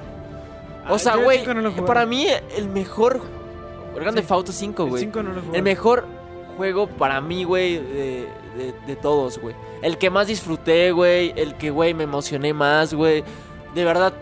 O 0.90 0.96
Ah, 0.96 1.00
sea, 1.00 1.14
yo 1.14 1.20
el 1.20 1.24
güey, 1.46 1.46
no 1.56 1.86
para 1.86 2.06
mí 2.06 2.28
el 2.56 2.68
mejor. 2.70 3.22
El 3.96 4.00
Grande 4.02 4.22
Sí. 4.24 4.28
Auto 4.32 4.52
5, 4.52 4.84
El 4.84 4.90
güey. 4.90 5.04
5 5.04 5.24
no 5.24 5.34
lo. 5.34 5.42
El 5.54 5.64
mejor 5.64 6.06
juego 6.58 6.88
para 6.88 7.22
mí, 7.22 7.44
güey, 7.44 7.78
de, 7.78 8.28
de- 8.58 8.74
de 8.88 8.96
todos, 8.96 9.38
güey. 9.40 9.56
El 9.82 9.98
que 9.98 10.10
más 10.10 10.28
disfruté, 10.28 10.92
güey. 10.92 11.34
El 11.36 11.56
que, 11.56 11.70
güey, 11.70 11.94
me 11.94 12.04
emocioné 12.04 12.54
más, 12.54 12.94
güey. 12.94 13.24
De 13.76 13.84
verdad, 13.86 14.14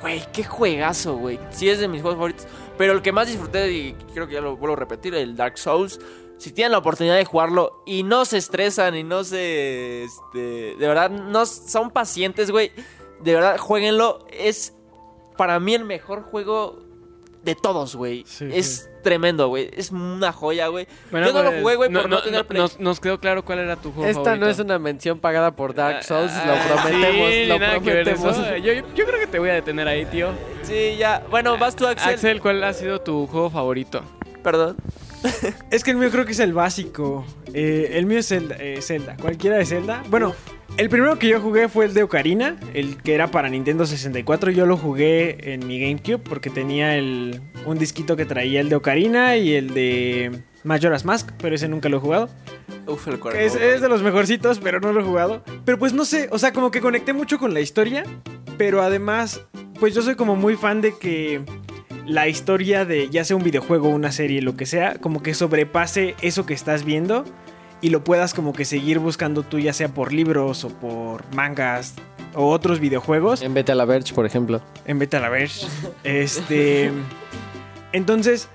güey, 0.00 0.22
qué 0.32 0.44
juegazo, 0.44 1.16
güey. 1.16 1.38
Sí 1.50 1.68
es 1.68 1.78
de 1.78 1.88
mis 1.88 2.00
juegos 2.02 2.16
favoritos. 2.16 2.46
Pero 2.76 2.92
el 2.92 3.02
que 3.02 3.12
más 3.12 3.26
disfruté, 3.26 3.70
y 3.72 3.92
creo 4.14 4.26
que 4.28 4.34
ya 4.34 4.40
lo 4.40 4.56
vuelvo 4.56 4.76
a 4.76 4.78
repetir, 4.78 5.14
el 5.14 5.36
Dark 5.36 5.58
Souls. 5.58 5.98
Si 6.38 6.52
tienen 6.52 6.70
la 6.72 6.78
oportunidad 6.78 7.16
de 7.16 7.24
jugarlo 7.24 7.82
y 7.84 8.04
no 8.04 8.24
se 8.24 8.38
estresan 8.38 8.94
y 8.96 9.02
no 9.02 9.24
se... 9.24 10.04
Este, 10.04 10.76
de 10.78 10.86
verdad, 10.86 11.10
no 11.10 11.44
son 11.46 11.90
pacientes, 11.90 12.50
güey. 12.52 12.70
De 13.20 13.34
verdad, 13.34 13.58
jueguenlo. 13.58 14.24
Es 14.30 14.74
para 15.38 15.58
mí 15.58 15.74
el 15.74 15.84
mejor 15.86 16.22
juego 16.22 16.80
de 17.42 17.54
todos, 17.54 17.96
güey. 17.96 18.24
Sí, 18.26 18.46
es 18.52 18.90
tremendo, 19.02 19.48
güey. 19.48 19.70
Es 19.72 19.90
una 19.90 20.32
joya, 20.32 20.66
güey. 20.66 20.86
Bueno, 21.10 21.28
Yo 21.28 21.32
no 21.32 21.42
lo 21.44 21.50
pues, 21.50 21.62
jugué, 21.62 21.76
güey, 21.76 21.90
por 21.92 22.10
no, 22.10 22.20
tener 22.22 22.46
Play. 22.46 22.60
nos, 22.60 22.78
nos 22.78 23.00
quedó 23.00 23.18
claro 23.20 23.44
cuál 23.44 23.60
era 23.60 23.76
tu 23.76 23.90
juego 23.92 24.06
Esta 24.10 24.22
favorito. 24.22 24.44
no 24.44 24.50
es 24.50 24.58
una 24.58 24.78
mención 24.78 25.18
pagada 25.20 25.52
por 25.56 25.72
Dark 25.72 26.02
Souls, 26.04 26.32
Ah, 26.34 26.44
lo 26.46 26.74
prometemos, 26.82 27.30
sí, 27.30 27.46
lo 27.46 27.58
nada 27.58 27.80
que 27.80 27.94
ver 27.94 28.04
prometemos. 28.04 28.36
eso. 28.46 28.56
Yo, 28.56 28.72
yo 28.74 29.06
creo 29.06 29.20
que 29.20 29.26
te 29.28 29.38
voy 29.38 29.48
a 29.50 29.54
detener 29.54 29.86
ahí, 29.88 30.04
tío. 30.06 30.30
Sí, 30.62 30.96
ya. 30.98 31.24
Bueno, 31.30 31.56
vas 31.56 31.74
tú, 31.76 31.86
Axel. 31.86 32.14
Axel, 32.14 32.40
¿cuál 32.42 32.62
ha 32.64 32.72
sido 32.74 33.00
tu 33.00 33.26
juego 33.28 33.48
favorito? 33.48 34.02
Perdón. 34.42 34.76
Es 35.70 35.82
que 35.84 35.92
el 35.92 35.96
mío 35.96 36.10
creo 36.10 36.24
que 36.26 36.32
es 36.32 36.38
el 36.40 36.52
básico. 36.52 37.24
Eh, 37.54 37.90
el 37.94 38.06
mío 38.06 38.18
es 38.18 38.28
Zelda, 38.28 38.56
eh, 38.58 38.80
Zelda, 38.82 39.16
cualquiera 39.16 39.56
de 39.56 39.64
Zelda. 39.64 40.02
Bueno, 40.08 40.34
el 40.78 40.88
primero 40.88 41.18
que 41.18 41.28
yo 41.28 41.40
jugué 41.40 41.68
fue 41.68 41.86
el 41.86 41.92
de 41.92 42.04
Ocarina, 42.04 42.56
el 42.72 42.96
que 42.98 43.12
era 43.12 43.32
para 43.32 43.48
Nintendo 43.48 43.84
64. 43.84 44.52
Yo 44.52 44.64
lo 44.64 44.76
jugué 44.76 45.52
en 45.52 45.66
mi 45.66 45.80
GameCube 45.80 46.18
porque 46.18 46.50
tenía 46.50 46.96
el, 46.96 47.42
un 47.66 47.78
disquito 47.78 48.16
que 48.16 48.24
traía 48.24 48.60
el 48.60 48.68
de 48.68 48.76
Ocarina 48.76 49.36
y 49.36 49.54
el 49.54 49.74
de 49.74 50.40
Majora's 50.62 51.04
Mask, 51.04 51.32
pero 51.38 51.56
ese 51.56 51.68
nunca 51.68 51.88
lo 51.88 51.96
he 51.96 52.00
jugado. 52.00 52.30
Uf, 52.86 53.08
el 53.08 53.18
Es, 53.36 53.56
es 53.56 53.80
de 53.80 53.88
los 53.88 54.02
mejorcitos, 54.02 54.60
pero 54.60 54.78
no 54.78 54.92
lo 54.92 55.00
he 55.00 55.04
jugado. 55.04 55.42
Pero 55.64 55.80
pues 55.80 55.92
no 55.92 56.04
sé, 56.04 56.28
o 56.30 56.38
sea, 56.38 56.52
como 56.52 56.70
que 56.70 56.80
conecté 56.80 57.12
mucho 57.12 57.40
con 57.40 57.54
la 57.54 57.60
historia, 57.60 58.04
pero 58.56 58.80
además, 58.80 59.40
pues 59.80 59.96
yo 59.96 60.02
soy 60.02 60.14
como 60.14 60.36
muy 60.36 60.54
fan 60.54 60.80
de 60.80 60.96
que 60.96 61.42
la 62.06 62.28
historia 62.28 62.84
de 62.84 63.10
ya 63.10 63.24
sea 63.24 63.36
un 63.36 63.42
videojuego, 63.42 63.88
una 63.88 64.12
serie, 64.12 64.42
lo 64.42 64.56
que 64.56 64.64
sea, 64.64 64.94
como 65.00 65.24
que 65.24 65.34
sobrepase 65.34 66.14
eso 66.22 66.46
que 66.46 66.54
estás 66.54 66.84
viendo 66.84 67.24
y 67.80 67.90
lo 67.90 68.02
puedas 68.04 68.34
como 68.34 68.52
que 68.52 68.64
seguir 68.64 68.98
buscando 68.98 69.42
tú, 69.42 69.58
ya 69.58 69.72
sea 69.72 69.88
por 69.88 70.12
libros 70.12 70.64
o 70.64 70.68
por 70.68 71.24
mangas 71.34 71.94
o 72.34 72.50
otros 72.50 72.78
videojuegos 72.78 73.40
En 73.42 73.54
Beta 73.54 73.74
la 73.74 73.84
Verge, 73.84 74.14
por 74.14 74.26
ejemplo. 74.26 74.60
en 74.84 74.98
Beta 74.98 75.20
la 75.20 75.28
Verge. 75.28 75.66
Este. 76.04 76.90
Entonces. 77.92 78.48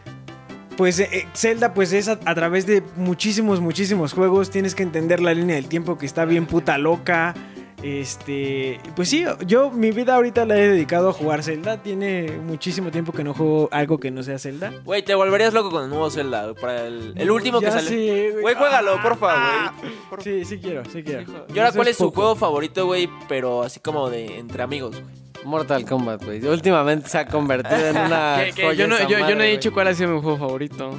Pues 0.76 0.98
eh, 1.00 1.28
Zelda 1.36 1.76
pues 1.76 1.94
es 1.94 2.08
a, 2.08 2.20
a 2.26 2.34
través 2.34 2.66
de 2.66 2.82
muchísimos, 2.96 3.62
muchísimos 3.62 4.12
juegos. 4.12 4.50
Tienes 4.50 4.74
que 4.74 4.82
entender 4.82 5.22
la 5.22 5.32
línea 5.36 5.56
del 5.56 5.68
tiempo 5.68 6.00
que 6.00 6.08
está 6.08 6.26
bien 6.26 6.48
puta 6.48 6.80
loca. 6.80 7.36
Este, 7.84 8.80
pues 8.96 9.10
sí, 9.10 9.26
yo 9.46 9.70
mi 9.70 9.92
vida 9.92 10.16
ahorita 10.16 10.46
la 10.46 10.58
he 10.58 10.70
dedicado 10.70 11.10
a 11.10 11.14
jugar 11.14 11.44
Zelda. 11.44 11.78
Tiene 11.84 12.32
muchísimo 12.46 12.92
tiempo 12.92 13.12
que 13.12 13.24
no 13.26 13.34
juego 13.34 13.68
algo 13.72 14.00
que 14.00 14.10
no 14.10 14.24
sea 14.24 14.40
Zelda. 14.40 14.74
Güey, 14.86 15.04
te 15.04 15.14
volverías 15.16 15.54
loco 15.54 15.70
con 15.70 15.84
el 15.84 15.90
nuevo 15.90 16.10
Zelda. 16.10 16.54
Para 16.54 16.88
el, 16.88 17.14
el 17.18 17.30
último 17.30 17.60
que 17.60 17.66
Ya 17.66 17.72
salió. 17.74 17.90
sí, 17.90 18.30
Güey, 18.42 18.56
juégalo, 18.56 18.94
Ah, 18.98 19.02
porfa, 19.04 19.28
ah. 19.32 19.74
güey. 19.80 20.24
Sí, 20.24 20.46
sí 20.46 20.60
quiero, 20.60 20.84
sí 20.86 21.04
quiero. 21.04 21.46
Y 21.54 21.60
ahora, 21.60 21.74
¿cuál 21.74 21.90
es 21.90 21.98
su 21.98 22.10
juego 22.12 22.36
favorito, 22.38 22.86
güey? 22.86 23.10
Pero 23.28 23.64
así 23.64 23.80
como 23.82 24.10
de 24.10 24.38
entre 24.40 24.64
amigos, 24.64 25.02
güey. 25.02 25.24
Mortal 25.44 25.84
Kombat, 25.86 26.24
güey. 26.24 26.42
Últimamente 26.48 27.10
se 27.10 27.18
ha 27.18 27.26
convertido 27.26 27.86
en 27.88 27.98
una. 28.06 28.44
Que- 28.46 28.54
que 28.54 28.64
joya 28.64 28.78
yo, 28.78 28.88
no, 28.88 28.98
yo, 29.10 29.20
yo 29.28 29.36
no 29.36 29.44
he 29.44 29.50
dicho 29.52 29.72
güey. 29.72 29.74
cuál 29.74 29.88
ha 29.90 29.94
sido 29.94 30.12
mi 30.14 30.22
juego 30.22 30.38
favorito. 30.38 30.98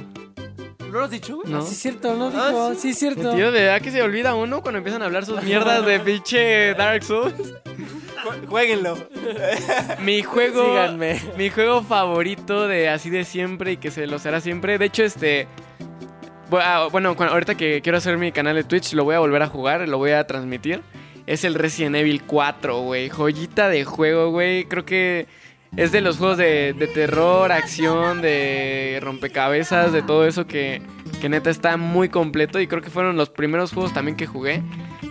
¿No 0.95 0.99
lo 1.01 1.05
has 1.07 1.11
dicho, 1.11 1.35
güey? 1.35 1.51
¿No? 1.51 1.61
Sí, 1.61 1.73
es 1.73 1.77
cierto, 1.79 2.15
no 2.15 2.31
Ah, 2.33 2.47
dijo. 2.47 2.73
sí. 2.75 2.79
sí, 2.79 2.89
es 2.91 2.99
cierto. 2.99 3.35
Tío, 3.35 3.51
¿de 3.51 3.63
verdad 3.63 3.81
que 3.81 3.91
se 3.91 4.01
olvida 4.01 4.33
uno 4.33 4.61
cuando 4.61 4.77
empiezan 4.77 5.01
a 5.01 5.05
hablar 5.07 5.25
sus 5.25 5.43
mierdas 5.43 5.85
de 5.85 5.99
pinche 5.99 6.73
Dark 6.73 7.03
Souls? 7.03 7.33
Ju- 7.35 8.47
Jueguenlo. 8.47 8.97
Mi 10.03 10.23
juego. 10.23 10.65
Síganme. 10.65 11.19
Mi 11.37 11.49
juego 11.49 11.83
favorito 11.83 12.67
de 12.69 12.87
así 12.87 13.09
de 13.09 13.25
siempre 13.25 13.73
y 13.73 13.77
que 13.77 13.91
se 13.91 14.07
lo 14.07 14.19
será 14.19 14.39
siempre. 14.39 14.77
De 14.77 14.85
hecho, 14.85 15.03
este. 15.03 15.47
ah, 16.53 16.87
Bueno, 16.91 17.13
ahorita 17.19 17.55
que 17.55 17.81
quiero 17.81 17.97
hacer 17.97 18.17
mi 18.17 18.31
canal 18.31 18.55
de 18.55 18.63
Twitch, 18.63 18.93
lo 18.93 19.03
voy 19.03 19.15
a 19.15 19.19
volver 19.19 19.41
a 19.41 19.47
jugar, 19.47 19.85
lo 19.89 19.97
voy 19.97 20.11
a 20.11 20.25
transmitir. 20.25 20.81
Es 21.27 21.43
el 21.43 21.55
Resident 21.55 21.97
Evil 21.97 22.23
4, 22.23 22.79
güey. 22.83 23.09
Joyita 23.09 23.67
de 23.67 23.83
juego, 23.83 24.31
güey. 24.31 24.63
Creo 24.65 24.85
que 24.85 25.27
es 25.77 25.91
de 25.91 26.01
los 26.01 26.17
juegos 26.17 26.37
de, 26.37 26.73
de 26.77 26.87
terror, 26.87 27.51
acción, 27.51 28.21
de 28.21 28.99
rompecabezas, 29.01 29.91
de 29.91 30.01
todo 30.01 30.25
eso 30.25 30.47
que, 30.47 30.81
que 31.21 31.29
neta 31.29 31.49
está 31.49 31.77
muy 31.77 32.09
completo. 32.09 32.59
Y 32.59 32.67
creo 32.67 32.81
que 32.81 32.89
fueron 32.89 33.17
los 33.17 33.29
primeros 33.29 33.73
juegos 33.73 33.93
también 33.93 34.15
que 34.17 34.25
jugué. 34.27 34.61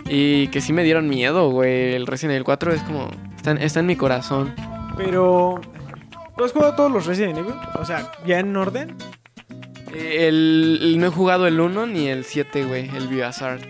Y 0.07 0.47
que 0.49 0.61
sí 0.61 0.73
me 0.73 0.83
dieron 0.83 1.07
miedo, 1.09 1.49
güey. 1.49 1.93
El 1.95 2.05
Resident 2.07 2.33
Evil 2.35 2.43
4 2.43 2.73
es 2.73 2.81
como. 2.83 3.09
Está, 3.35 3.51
en- 3.51 3.57
está 3.61 3.79
en 3.79 3.85
mi 3.87 3.95
corazón. 3.95 4.53
Pero. 4.97 5.61
¿Tú 6.37 6.43
has 6.43 6.51
jugado 6.51 6.75
todos 6.75 6.91
los 6.91 7.05
Resident 7.05 7.37
Evil? 7.37 7.53
O 7.79 7.85
sea, 7.85 8.11
ya 8.25 8.39
en 8.39 8.55
orden. 8.55 8.95
Eh, 9.93 10.27
El, 10.27 10.79
el- 10.81 10.99
no 10.99 11.07
he 11.07 11.09
jugado 11.09 11.47
el 11.47 11.59
1 11.59 11.87
ni 11.87 12.07
el 12.07 12.25
7, 12.25 12.65
güey, 12.65 12.89
el 12.95 13.07
Biohazard. 13.07 13.61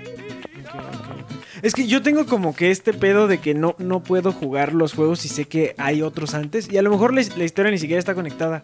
Es 1.66 1.74
que 1.74 1.88
yo 1.88 2.01
tengo 2.03 2.26
como 2.28 2.55
que 2.55 2.70
este 2.70 2.93
pedo 2.93 3.28
de 3.28 3.39
que 3.39 3.53
no, 3.55 3.76
no 3.80 4.01
puedo 4.03 4.32
jugar 4.32 4.74
los 4.74 4.93
juegos 4.93 5.26
y 5.26 5.30
sé 5.30 5.45
que 5.45 5.74
hay 5.78 6.01
otros 6.03 6.34
antes. 6.36 6.72
Y 6.72 6.78
a 6.78 6.82
lo 6.82 6.91
mejor 6.91 7.13
la, 7.13 7.24
la 7.36 7.43
historia 7.43 7.72
ni 7.72 7.80
siquiera 7.80 7.97
está 7.99 8.13
conectada. 8.13 8.63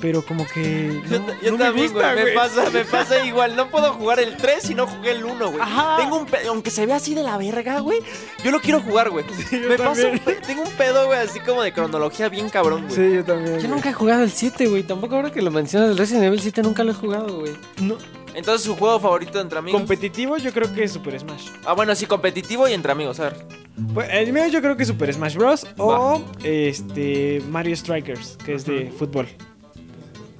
Pero 0.00 0.22
como 0.26 0.44
que. 0.52 1.00
Yo, 1.08 1.20
no- 1.20 1.26
yo 1.42 1.50
no 1.52 1.58
me 1.58 1.64
también, 1.64 1.92
gusta, 1.92 2.12
güey. 2.12 2.24
Me 2.24 2.32
pasa, 2.32 2.70
me 2.70 2.84
pasa 2.84 3.24
igual. 3.24 3.54
No 3.54 3.70
puedo 3.70 3.92
jugar 3.92 4.18
el 4.18 4.36
3 4.36 4.62
si 4.62 4.74
no 4.74 4.86
jugué 4.86 5.12
el 5.12 5.24
1, 5.24 5.50
güey. 5.50 5.60
Ajá. 5.62 5.96
Tengo 5.98 6.18
un 6.18 6.26
pedo, 6.26 6.50
aunque 6.50 6.70
se 6.70 6.86
vea 6.86 6.96
así 6.96 7.14
de 7.14 7.22
la 7.22 7.36
verga, 7.38 7.78
güey. 7.80 7.98
Yo 8.44 8.50
lo 8.50 8.60
quiero 8.60 8.80
jugar, 8.80 9.10
güey. 9.10 9.24
yo 9.52 9.68
me 9.68 9.76
pasa 9.78 10.08
un 10.08 10.18
Tengo 10.46 10.62
un 10.62 10.70
pedo, 10.72 11.06
güey, 11.06 11.20
así 11.20 11.38
como 11.40 11.62
de 11.62 11.72
cronología 11.72 12.28
bien 12.28 12.50
cabrón, 12.50 12.86
güey. 12.88 12.94
Sí, 12.96 13.14
yo 13.14 13.24
también. 13.24 13.54
Yo 13.54 13.60
güey. 13.60 13.68
nunca 13.68 13.90
he 13.90 13.92
jugado 13.92 14.24
el 14.24 14.32
7, 14.32 14.66
güey. 14.66 14.82
Tampoco 14.82 15.14
ahora 15.14 15.30
que 15.30 15.40
lo 15.40 15.50
mencionas, 15.52 15.90
el 15.90 15.98
Resident 15.98 16.24
Evil 16.24 16.40
7 16.40 16.62
nunca 16.62 16.82
lo 16.82 16.90
he 16.90 16.94
jugado, 16.94 17.38
güey. 17.40 17.52
No. 17.80 17.96
Entonces, 18.34 18.62
su 18.64 18.76
juego 18.76 19.00
favorito 19.00 19.40
entre 19.40 19.58
amigos. 19.58 19.80
Competitivo, 19.80 20.36
yo 20.36 20.52
creo 20.52 20.72
que 20.72 20.84
es 20.84 20.92
Super 20.92 21.18
Smash. 21.18 21.48
ah, 21.64 21.72
bueno, 21.72 21.94
sí, 21.94 22.06
competitivo 22.06 22.68
y 22.68 22.72
entre 22.72 22.92
amigos, 22.92 23.20
a 23.20 23.24
ver. 23.24 23.46
Pues, 23.94 24.08
el 24.12 24.32
mío 24.32 24.46
yo 24.48 24.60
creo 24.60 24.76
que 24.76 24.82
es 24.82 24.88
Super 24.88 25.12
Smash 25.12 25.36
Bros. 25.36 25.66
O 25.78 26.22
este 26.42 27.42
Mario 27.48 27.76
Strikers, 27.76 28.36
que 28.44 28.54
es 28.54 28.64
de 28.64 28.92
fútbol. 28.96 29.28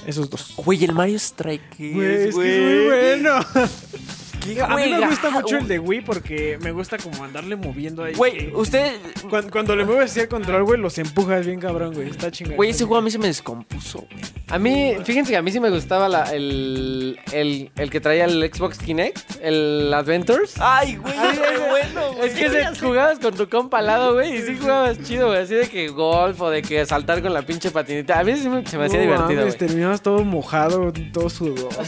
Esos 0.07 0.30
dos. 0.30 0.55
Güey, 0.57 0.84
el 0.84 0.93
Mario 0.95 1.18
Strikers, 1.18 1.76
Güey, 1.78 2.07
es 2.07 2.18
que 2.20 2.28
es 2.28 2.34
muy 2.36 2.86
bueno. 2.86 3.41
Qué 4.41 4.61
A 4.62 4.68
mí 4.76 4.88
me 4.91 5.07
gusta 5.07 5.30
mucho 5.30 5.59
el 5.59 5.68
de 5.68 5.78
Wii 5.78 6.01
porque 6.01 6.59
me 6.62 6.72
gusta 6.72 6.97
como 6.99 7.22
andarle 7.24 7.57
moviendo 7.57 8.03
ahí. 8.05 8.14
Güey, 8.14 8.53
usted. 8.55 8.93
Cuando, 9.28 9.51
cuando 9.51 9.76
le 9.76 9.84
mueves 9.84 10.11
así 10.11 10.20
el 10.20 10.28
control, 10.28 10.64
güey, 10.64 10.80
los 10.80 10.97
empujas 10.99 11.45
bien 11.47 11.61
cabrón, 11.61 11.95
güey. 11.95 12.09
Está 12.09 12.30
chingón. 12.30 12.57
Güey, 12.57 12.70
ese 12.70 12.84
juego 12.84 12.97
a 12.99 13.03
mí 13.03 13.11
se 13.11 13.18
me 13.18 13.26
descompuso, 13.26 14.07
güey. 14.11 14.22
A 14.49 14.59
mí, 14.59 14.95
fíjense 15.05 15.30
que 15.32 15.36
a 15.36 15.43
mí 15.43 15.53
sí 15.53 15.61
me 15.61 15.70
gustaba 15.70 16.09
la- 16.09 16.24
el, 16.34 17.18
el, 17.32 17.70
el 17.76 17.91
que 17.91 18.01
traía 18.01 18.24
el 18.24 18.51
Xbox 18.53 18.78
Kinect, 18.78 19.18
el 19.43 19.93
Adventures. 19.95 20.55
Ay, 20.59 20.97
güey, 20.97 21.14
Ay, 21.16 21.30
ese- 21.38 21.68
bueno, 21.68 22.12
güey. 22.14 22.28
Es 22.28 22.34
que 22.34 22.49
se, 22.51 22.80
jugabas 22.80 23.18
con 23.20 23.34
tu 23.34 23.49
compa 23.49 23.78
al 23.78 23.86
lado, 23.86 24.14
güey, 24.14 24.36
y 24.36 24.43
sí 24.43 24.57
jugabas 24.59 25.01
chido, 25.03 25.28
güey. 25.28 25.41
Así 25.41 25.55
de 25.55 25.68
que 25.68 25.88
golf 25.88 26.41
o 26.41 26.51
de 26.51 26.62
que 26.62 26.84
saltar 26.86 27.22
con 27.22 27.32
la 27.32 27.43
pinche 27.43 27.70
patinita. 27.70 28.18
A 28.18 28.24
mí 28.24 28.34
sí 28.36 28.49
me- 28.49 28.66
se 28.66 28.76
me 28.78 28.86
hacía 28.86 28.99
No 28.99 29.05
divertido, 29.05 29.41
mames, 29.41 29.57
terminabas 29.59 30.03
todo 30.03 30.24
mojado, 30.24 30.93
todo 31.12 31.28
sudoso. 31.30 31.78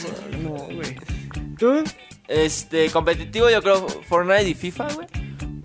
No, 0.42 0.50
güey. 0.50 0.96
¿Tú? 1.58 1.82
Este, 2.28 2.90
competitivo 2.90 3.50
yo 3.50 3.60
creo 3.62 3.86
Fortnite 3.88 4.48
y 4.48 4.54
FIFA, 4.54 4.88
güey. 4.94 5.06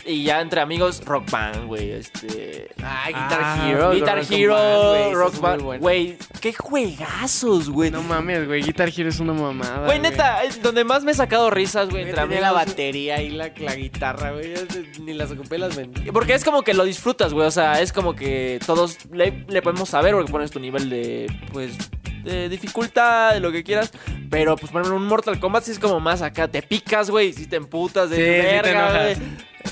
Y 0.05 0.23
ya 0.23 0.39
entre 0.39 0.61
amigos, 0.61 1.03
Rock 1.03 1.29
Band, 1.29 1.65
güey. 1.67 1.91
Este. 1.91 2.69
Ah, 2.81 3.07
Guitar 3.07 3.67
Hero, 3.67 3.77
Hero. 3.77 3.91
Guitar 3.91 4.17
Rock 4.19 4.31
Hero, 4.31 4.53
Band, 4.55 4.87
güey, 4.87 5.01
ese 5.03 5.13
Rock 5.15 5.39
Band. 5.41 5.61
bueno. 5.63 5.81
Güey, 5.81 6.17
qué 6.39 6.53
juegazos, 6.53 7.69
güey. 7.69 7.91
No 7.91 8.01
mames, 8.03 8.47
güey. 8.47 8.61
Guitar 8.63 8.89
Hero 8.95 9.09
es 9.09 9.19
una 9.19 9.33
mamada. 9.33 9.85
Güey, 9.85 9.99
neta, 9.99 10.43
es 10.45 10.61
donde 10.61 10.85
más 10.85 11.03
me 11.03 11.11
he 11.11 11.13
sacado 11.13 11.49
risas, 11.49 11.89
güey, 11.89 12.03
entre 12.03 12.21
Tenía 12.21 12.39
la 12.39 12.49
amigos. 12.51 12.67
batería 12.67 13.21
y 13.21 13.31
la, 13.31 13.51
la 13.57 13.75
guitarra, 13.75 14.31
güey. 14.31 14.53
Ni 15.01 15.13
las 15.13 15.31
ocupé 15.31 15.57
las 15.57 15.75
vendí. 15.75 16.09
Porque 16.11 16.35
es 16.35 16.45
como 16.45 16.63
que 16.63 16.73
lo 16.73 16.85
disfrutas, 16.85 17.33
güey. 17.33 17.45
O 17.45 17.51
sea, 17.51 17.81
es 17.81 17.91
como 17.91 18.15
que 18.15 18.59
todos 18.65 18.97
le, 19.11 19.43
le 19.49 19.61
podemos 19.61 19.89
saber 19.89 20.13
porque 20.13 20.31
pones 20.31 20.51
tu 20.51 20.61
nivel 20.61 20.89
de, 20.89 21.27
pues, 21.51 21.73
de 22.27 22.49
dificultad, 22.49 23.33
de 23.33 23.39
lo 23.39 23.51
que 23.51 23.63
quieras. 23.63 23.91
Pero, 24.29 24.55
pues, 24.55 24.71
por 24.71 24.81
ejemplo, 24.81 24.97
un 25.01 25.07
Mortal 25.07 25.39
Kombat 25.39 25.63
sí 25.63 25.71
es 25.71 25.79
como 25.79 25.99
más 25.99 26.21
acá. 26.21 26.47
Te 26.47 26.61
picas, 26.61 27.09
güey, 27.09 27.29
y 27.29 27.33
si 27.33 27.47
te 27.47 27.55
emputas 27.55 28.09
de 28.09 28.15
Sí, 28.17 28.21
sí 28.21 28.61
te 28.61 28.61
verga. 28.61 29.09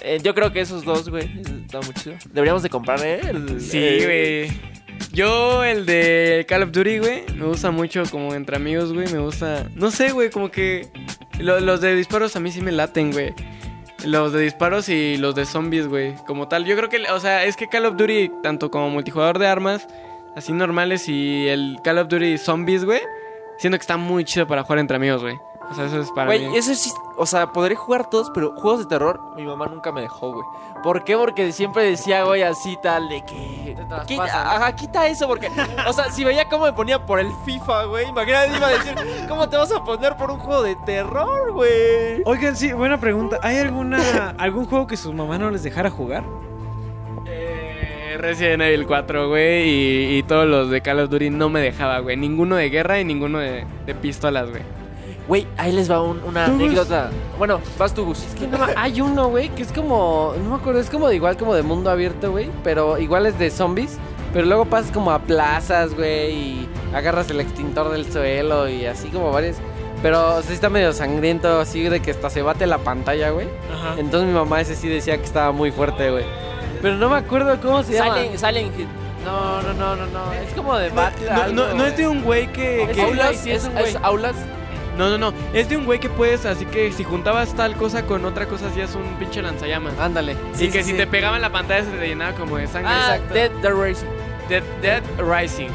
Eh, 0.02 0.20
yo 0.24 0.34
creo 0.34 0.52
que 0.52 0.62
esos 0.62 0.84
dos, 0.84 1.10
güey, 1.10 1.30
está 1.66 1.80
muy 1.82 1.94
chido. 1.94 2.16
Deberíamos 2.32 2.64
de 2.64 2.70
comprar, 2.70 3.00
¿eh? 3.06 3.22
El- 3.30 3.62
Sí, 3.62 3.80
eh, 3.82 4.48
güey. 4.50 4.76
Yo, 5.12 5.64
el 5.64 5.86
de 5.86 6.46
Call 6.48 6.64
of 6.64 6.72
Duty, 6.72 7.00
güey, 7.00 7.24
me 7.36 7.46
gusta 7.46 7.72
mucho 7.72 8.04
como 8.12 8.34
entre 8.34 8.56
amigos, 8.58 8.94
güey. 8.94 9.08
Me 9.12 9.20
gusta. 9.20 9.70
No 9.76 9.92
sé, 9.92 10.12
güey, 10.12 10.30
como 10.30 10.50
que. 10.52 10.88
lo- 11.40 11.60
los 11.60 11.82
de 11.82 11.96
disparos 11.96 12.36
a 12.36 12.40
mí 12.40 12.52
sí 12.52 12.62
me 12.62 12.72
laten, 12.72 13.12
güey. 13.12 13.34
Los 14.06 14.34
de 14.34 14.42
disparos 14.42 14.88
y 14.90 15.18
los 15.18 15.34
de 15.36 15.46
zombies, 15.46 15.88
güey. 15.88 16.14
Como 16.28 16.48
tal. 16.48 16.66
Yo 16.66 16.76
creo 16.76 16.90
que, 16.90 16.98
o 17.12 17.20
sea, 17.20 17.46
es 17.46 17.56
que 17.56 17.68
Call 17.68 17.86
of 17.86 17.96
Duty, 17.98 18.30
tanto 18.44 18.70
como 18.70 18.90
multijugador 18.90 19.40
de 19.40 19.48
armas, 19.48 19.88
así 20.36 20.54
normales, 20.54 21.08
y 21.08 21.48
el 21.48 21.80
Call 21.84 22.00
of 22.00 22.08
Duty 22.08 22.38
Zombies, 22.38 22.86
güey, 22.86 23.02
siento 23.58 23.78
que 23.78 23.82
está 23.82 23.98
muy 23.98 24.26
chido 24.26 24.48
para 24.48 24.64
jugar 24.64 24.80
entre 24.80 24.98
amigos, 24.98 25.22
güey. 25.22 25.40
O 25.70 25.74
sea, 25.74 25.86
eso 25.86 26.00
es 26.00 26.12
para 26.12 26.30
mí. 26.30 26.38
Güey, 26.38 26.58
eso 26.58 26.76
sí, 26.76 26.92
o 27.18 27.26
sea, 27.26 27.52
podré 27.52 27.76
jugar 27.76 28.08
todos, 28.10 28.30
pero 28.34 28.54
juegos 28.56 28.82
de 28.82 28.86
terror, 28.86 29.20
mi 29.36 29.44
mamá 29.44 29.66
nunca 29.68 29.92
me 29.92 30.02
dejó, 30.02 30.32
güey. 30.32 30.46
¿Por 30.84 31.04
qué? 31.04 31.18
Porque 31.18 31.52
siempre 31.52 31.84
decía, 31.84 32.24
güey, 32.24 32.44
así 32.44 32.78
tal, 32.84 33.10
de 33.10 33.26
que. 33.26 33.76
Quita, 34.06 34.56
ajá, 34.56 34.76
quita 34.76 35.08
eso, 35.08 35.28
porque. 35.28 35.50
O 35.88 35.94
sea, 35.94 36.12
si 36.12 36.24
veía 36.24 36.48
cómo 36.48 36.66
me 36.66 36.74
ponía 36.74 37.04
por 37.04 37.20
el 37.20 37.32
FIFA, 37.46 37.86
güey, 37.86 38.08
imagínate, 38.08 38.56
iba 38.56 38.68
a 38.68 38.72
decir, 38.72 38.96
¿cómo 39.28 39.50
te 39.50 39.58
vas 39.58 39.72
a 39.72 39.84
poner 39.84 40.16
por 40.18 40.30
un 40.30 40.38
juego 40.38 40.62
de 40.62 40.76
terror, 40.86 41.52
güey? 41.54 42.22
Oigan, 42.26 42.56
sí, 42.56 42.72
buena 42.72 43.00
pregunta. 43.00 43.40
¿Hay 43.42 43.58
alguna 43.58 44.36
algún 44.38 44.66
juego 44.66 44.86
que 44.86 44.98
sus 44.98 45.16
mamás 45.16 45.40
no 45.40 45.50
les 45.50 45.64
dejara 45.64 45.90
jugar? 45.90 46.24
Eh, 48.16 48.18
Resident 48.18 48.62
Evil 48.64 48.86
4, 48.86 49.30
güey, 49.30 49.70
y, 49.70 50.18
y 50.18 50.24
todos 50.24 50.48
los 50.48 50.70
de 50.70 50.82
Call 50.82 51.00
of 51.00 51.10
Duty 51.10 51.30
no 51.30 51.50
me 51.50 51.60
dejaba, 51.60 52.00
güey. 52.00 52.18
Ninguno 52.18 52.56
de 52.56 52.70
guerra 52.70 53.00
y 53.00 53.06
ninguno 53.06 53.40
de, 53.40 53.66
de 53.86 53.96
pistolas, 53.96 54.50
güey. 54.50 54.62
Güey, 55.28 55.48
ahí 55.58 55.72
les 55.72 55.90
va 55.90 56.02
un- 56.02 56.22
una 56.24 56.46
anécdota. 56.46 57.10
Bueno, 57.38 57.60
vas 57.80 57.94
tú, 57.94 58.06
Gus. 58.06 58.24
Es 58.26 58.36
que 58.36 58.48
no, 58.48 58.60
hay 58.76 59.02
uno, 59.02 59.30
güey, 59.30 59.50
que 59.50 59.64
es 59.64 59.72
como, 59.72 60.34
no 60.44 60.50
me 60.52 60.56
acuerdo, 60.56 60.80
es 60.80 60.90
como 60.90 61.08
de 61.10 61.16
igual 61.16 61.36
como 61.36 61.56
de 61.56 61.64
mundo 61.64 61.90
abierto, 61.90 62.32
güey, 62.32 62.50
pero 62.64 63.00
igual 63.00 63.26
es 63.26 63.38
de 63.40 63.50
zombies, 63.50 63.98
pero 64.34 64.46
luego 64.46 64.66
pasas 64.66 64.92
como 64.92 65.10
a 65.12 65.20
plazas, 65.20 65.96
güey, 65.96 66.32
y 66.32 66.70
agarras 66.94 67.30
el 67.32 67.40
extintor 67.40 67.90
del 67.92 68.06
suelo 68.12 68.70
y 68.70 68.86
así 68.86 69.08
como 69.10 69.32
varios, 69.32 69.58
pero 70.04 70.44
sí 70.44 70.54
está 70.54 70.70
medio 70.70 70.94
sangriento, 70.94 71.60
así 71.60 71.82
de 71.82 72.02
que 72.02 72.12
hasta 72.12 72.30
se 72.30 72.44
bate 72.44 72.68
la 72.68 72.78
pantalla, 72.78 73.32
güey. 73.32 73.48
Entonces 73.98 74.28
mi 74.30 74.36
mamá 74.36 74.62
ese 74.62 74.76
sí 74.76 74.88
decía 74.88 75.18
que 75.18 75.24
estaba 75.26 75.52
muy 75.52 75.72
fuerte, 75.72 76.12
güey. 76.12 76.26
Pero 76.86 76.98
no 76.98 77.10
me 77.10 77.16
acuerdo 77.16 77.60
cómo 77.60 77.82
se 77.82 77.94
llama. 77.94 78.14
Silent, 78.18 78.38
Silent 78.38 78.80
Hill. 78.80 78.88
No, 79.26 79.60
no, 79.64 79.74
no, 79.74 79.96
no, 79.96 80.06
no, 80.06 80.34
es 80.34 80.54
como 80.54 80.78
de 80.78 80.90
No, 80.90 80.96
Battle 80.96 81.32
no, 81.32 81.48
no, 81.48 81.74
no 81.74 81.84
es 81.88 81.98
de 81.98 82.08
un 82.08 82.22
güey 82.22 82.46
que... 82.54 82.84
Es 82.84 82.90
que- 82.90 83.02
Aulas, 83.02 83.38
sí, 83.38 83.50
es 83.50 83.64
un 83.66 83.74
güey. 83.74 83.86
es 83.86 83.96
Aulas. 84.04 84.36
No, 84.96 85.10
no, 85.10 85.18
no. 85.18 85.34
Es 85.52 85.68
de 85.68 85.78
un 85.78 85.86
güey 85.86 86.00
que 86.00 86.10
puedes, 86.10 86.46
así 86.46 86.64
que 86.68 86.92
si 86.92 87.04
juntabas 87.04 87.56
tal 87.56 87.76
cosa 87.76 88.04
con 88.06 88.24
otra 88.24 88.46
cosa, 88.46 88.68
hacías 88.68 88.94
un 88.94 89.16
pinche 89.18 89.42
lanzallamas. 89.42 89.98
Ándale. 89.98 90.38
y 90.60 90.68
que 90.68 90.84
si 90.84 90.94
te 90.94 91.08
pegaban 91.08 91.42
la 91.42 91.50
pantalla 91.50 91.84
se 91.86 91.90
te 91.98 92.08
llenaba 92.08 92.34
como 92.34 92.58
de 92.58 92.68
sangre. 92.68 92.92
Ah, 92.94 93.16
exacto. 93.16 93.34
Dead 93.34 93.52
the 93.64 93.72
Racing. 93.72 94.08
Dead, 94.48 94.64
Dead 94.84 95.02
Rising. 95.18 95.70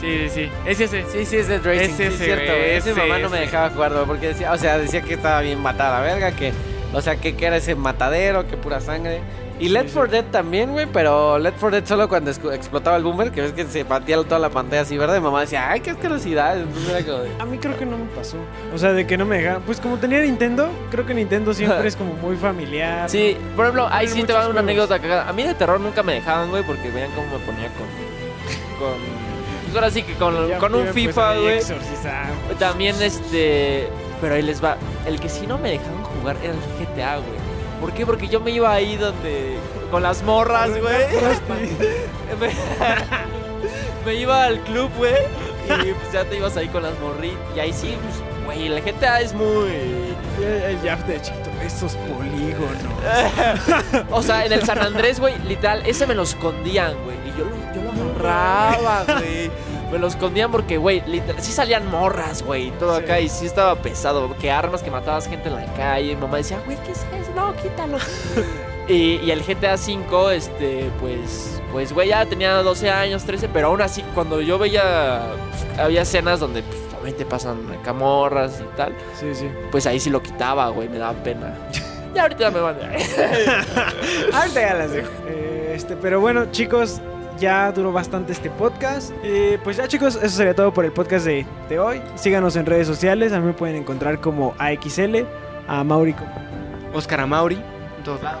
Sí, 0.00 0.18
sí, 0.20 0.28
sí. 0.28 0.50
Es 0.64 0.78
ese. 0.78 1.04
Sí, 1.10 1.26
sí, 1.26 1.38
es 1.38 1.48
de 1.48 1.58
Racing. 1.58 1.90
Es 1.90 1.96
sí, 1.96 2.02
ese, 2.04 2.14
es 2.14 2.18
cierto, 2.20 2.52
güey. 2.52 2.70
Ese 2.70 2.90
ese, 2.92 3.00
mamá 3.00 3.18
no 3.18 3.30
me 3.30 3.40
dejaba 3.40 3.70
jugar, 3.70 3.94
güey, 3.94 4.04
porque 4.06 4.28
decía, 4.28 4.52
o 4.52 4.56
sea, 4.56 4.78
decía 4.78 5.02
que 5.02 5.14
estaba 5.14 5.40
bien 5.40 5.60
matada 5.60 6.00
verga, 6.02 6.30
que, 6.30 6.52
o 6.92 7.00
sea, 7.00 7.16
que, 7.16 7.34
que 7.34 7.46
era 7.46 7.56
ese 7.56 7.74
matadero, 7.74 8.46
que 8.46 8.56
pura 8.56 8.80
sangre. 8.80 9.22
Y 9.60 9.68
Left 9.68 9.92
4 9.94 10.10
Dead 10.10 10.24
también, 10.24 10.72
güey, 10.72 10.86
pero 10.92 11.38
Left 11.38 11.58
4 11.60 11.76
Dead 11.80 11.86
solo 11.88 12.08
cuando 12.08 12.30
explotaba 12.30 12.96
el 12.96 13.04
boomer, 13.04 13.30
que 13.30 13.42
ves 13.42 13.52
que 13.52 13.64
se 13.64 13.84
partía 13.84 14.16
toda 14.24 14.40
la 14.40 14.50
pantalla 14.50 14.82
así 14.82 14.98
verde, 14.98 15.20
mamá 15.20 15.42
decía, 15.42 15.70
ay, 15.70 15.80
qué 15.80 15.90
asquerosidad. 15.90 16.56
A 17.38 17.44
mí 17.44 17.58
creo 17.58 17.78
que 17.78 17.86
no 17.86 17.96
me 17.96 18.06
pasó. 18.06 18.38
O 18.74 18.78
sea, 18.78 18.92
de 18.92 19.06
que 19.06 19.16
no 19.16 19.24
me 19.24 19.38
dejaban. 19.38 19.62
Pues 19.62 19.78
como 19.78 19.98
tenía 19.98 20.20
Nintendo, 20.20 20.68
creo 20.90 21.06
que 21.06 21.14
Nintendo 21.14 21.54
siempre 21.54 21.86
es 21.86 21.94
como 21.94 22.14
muy 22.14 22.36
familiar. 22.36 23.08
Sí, 23.08 23.36
por 23.54 23.66
ejemplo, 23.66 23.86
ahí 23.90 24.08
sí 24.08 24.24
te 24.24 24.32
va 24.32 24.40
una 24.40 24.46
juegos. 24.46 24.62
anécdota 24.64 24.98
cagada. 24.98 25.28
A 25.28 25.32
mí 25.32 25.44
de 25.44 25.54
terror 25.54 25.78
nunca 25.78 26.02
me 26.02 26.14
dejaban, 26.14 26.50
güey, 26.50 26.64
porque 26.64 26.90
vean 26.90 27.10
cómo 27.12 27.26
me 27.28 27.44
ponía 27.44 27.68
con. 27.68 27.86
con. 28.80 28.98
Pues 29.64 29.74
ahora 29.76 29.90
sí 29.90 30.02
que 30.02 30.14
con, 30.14 30.48
Ya- 30.48 30.58
con 30.58 30.74
un 30.74 30.84
me 30.84 30.92
FIFA, 30.92 31.36
güey. 31.36 31.60
También 32.58 32.96
este. 33.00 33.88
Pero 34.20 34.34
ahí 34.34 34.42
les 34.42 34.62
va. 34.62 34.76
El 35.06 35.20
que 35.20 35.28
sí 35.28 35.46
no 35.46 35.56
me 35.58 35.70
dejaban 35.70 36.02
jugar 36.02 36.36
era 36.42 36.52
el 36.52 36.58
GTA, 36.86 37.16
güey. 37.16 37.41
¿Por 37.82 37.92
qué? 37.92 38.06
Porque 38.06 38.28
yo 38.28 38.38
me 38.38 38.52
iba 38.52 38.72
ahí 38.72 38.96
donde. 38.96 39.58
Con 39.90 40.04
las 40.04 40.22
morras, 40.22 40.70
güey. 40.80 40.82
me, 42.40 42.52
me 44.06 44.14
iba 44.14 44.44
al 44.44 44.60
club, 44.60 44.88
güey. 44.96 45.12
Y 45.64 45.92
pues 45.92 46.12
ya 46.12 46.24
te 46.24 46.36
ibas 46.36 46.56
ahí 46.56 46.68
con 46.68 46.84
las 46.84 46.96
morritas. 47.00 47.38
Y 47.56 47.58
ahí 47.58 47.72
sí, 47.72 47.96
pues, 48.00 48.46
güey, 48.46 48.66
el 48.68 48.80
GTA 48.80 49.20
es 49.20 49.34
muy. 49.34 49.72
El, 50.40 50.78
Jaf 50.84 51.04
de 51.06 51.20
chiquito, 51.20 51.50
esos 51.60 51.96
polígonos. 51.96 52.80
O 54.12 54.22
sea, 54.22 54.46
en 54.46 54.52
el 54.52 54.64
San 54.64 54.78
Andrés, 54.78 55.18
güey, 55.18 55.36
literal, 55.40 55.82
ese 55.84 56.06
me 56.06 56.14
lo 56.14 56.22
escondían, 56.22 56.94
güey. 57.02 57.16
Y 57.26 57.36
yo 57.36 57.44
lo, 57.44 57.74
yo 57.74 57.92
lo 57.92 58.10
agarraba, 58.10 59.04
güey. 59.18 59.50
Me 59.92 59.98
lo 59.98 60.06
escondían 60.06 60.50
porque, 60.50 60.78
güey, 60.78 61.02
literal, 61.06 61.42
sí 61.42 61.52
salían 61.52 61.88
morras, 61.90 62.42
güey, 62.42 62.68
y 62.68 62.70
todo 62.72 62.96
Sí. 62.96 63.04
acá. 63.04 63.20
Y 63.20 63.28
sí 63.28 63.44
estaba 63.46 63.74
pesado. 63.76 64.34
Que 64.38 64.50
armas, 64.50 64.82
que 64.82 64.90
matabas 64.90 65.28
gente 65.28 65.48
en 65.50 65.56
la 65.56 65.66
calle. 65.74 66.14
Mi 66.14 66.20
mamá 66.22 66.38
decía, 66.38 66.58
güey, 66.64 66.78
¿qué 66.84 66.92
es 66.92 66.98
eso? 66.98 67.30
No, 67.36 67.54
quítalo. 67.56 67.98
y, 68.88 69.16
y 69.22 69.30
el 69.30 69.42
GTA 69.44 69.74
V, 69.76 70.34
este, 70.34 70.90
pues, 70.98 71.60
pues, 71.72 71.92
güey, 71.92 72.08
ya 72.08 72.24
tenía 72.24 72.54
12 72.62 72.90
años, 72.90 73.24
13. 73.24 73.48
Pero 73.50 73.68
aún 73.68 73.82
así, 73.82 74.02
cuando 74.14 74.40
yo 74.40 74.58
veía, 74.58 75.20
pues, 75.50 75.78
había 75.78 76.02
escenas 76.02 76.40
donde, 76.40 76.62
pues, 76.62 76.78
obviamente 76.94 77.26
pasan 77.26 77.58
acá 77.78 77.92
morras 77.92 78.62
y 78.62 78.76
tal. 78.76 78.94
Sí, 79.20 79.34
sí. 79.34 79.50
Pues 79.70 79.86
ahí 79.86 80.00
sí 80.00 80.08
lo 80.08 80.22
quitaba, 80.22 80.68
güey, 80.70 80.88
me 80.88 80.98
daba 80.98 81.12
pena. 81.22 81.54
Y 82.14 82.18
ahorita 82.18 82.50
me 82.50 82.60
van 82.60 82.76
Ahorita 84.34 84.60
ya 84.60 84.74
las 84.74 84.90
dejo. 84.92 85.08
Eh, 85.26 85.72
este, 85.74 85.96
pero 85.96 86.20
bueno, 86.20 86.50
chicos, 86.50 87.00
ya 87.42 87.72
duró 87.72 87.92
bastante 87.92 88.30
este 88.32 88.50
podcast. 88.50 89.12
Eh, 89.24 89.58
pues 89.64 89.76
ya, 89.76 89.88
chicos, 89.88 90.14
eso 90.14 90.36
sería 90.36 90.54
todo 90.54 90.72
por 90.72 90.84
el 90.84 90.92
podcast 90.92 91.26
de, 91.26 91.44
de 91.68 91.78
hoy. 91.80 92.00
Síganos 92.14 92.54
en 92.54 92.66
redes 92.66 92.86
sociales. 92.86 93.32
A 93.32 93.40
mí 93.40 93.46
me 93.46 93.52
pueden 93.52 93.74
encontrar 93.74 94.20
como 94.20 94.54
AXL, 94.58 95.26
a 95.66 95.82
Mauri 95.82 96.12
como 96.12 96.30
Oscar 96.94 97.18
Amauri. 97.18 97.56
En 97.56 98.04
todos 98.04 98.22
lados. 98.22 98.40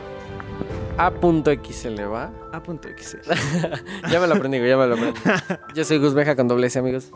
A.XL, 0.98 2.00
¿va? 2.12 2.32
A 2.52 2.62
punto 2.62 2.88
XL. 2.96 3.32
ya 4.08 4.20
me 4.20 4.28
lo 4.28 4.34
aprendí, 4.34 4.58
ya 4.58 4.76
me 4.76 4.86
lo 4.86 4.94
aprendí. 4.94 5.20
Yo 5.74 5.84
soy 5.84 5.98
Gus 5.98 6.14
Beja 6.14 6.36
con 6.36 6.46
doble 6.46 6.68
S, 6.68 6.78
amigos. 6.78 7.10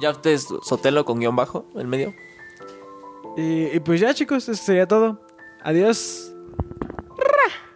Ya 0.00 0.10
ustedes, 0.10 0.48
Sotelo 0.62 1.04
con 1.04 1.20
guion 1.20 1.36
bajo 1.36 1.66
en 1.74 1.90
medio. 1.90 2.14
Y, 3.36 3.66
y 3.66 3.80
pues 3.80 4.00
ya, 4.00 4.14
chicos, 4.14 4.48
eso 4.48 4.64
sería 4.64 4.88
todo. 4.88 5.20
Adiós. 5.62 6.32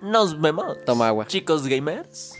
Nos 0.00 0.40
vemos. 0.40 0.82
Toma 0.86 1.08
agua. 1.08 1.26
Chicos 1.26 1.66
gamers. 1.66 2.34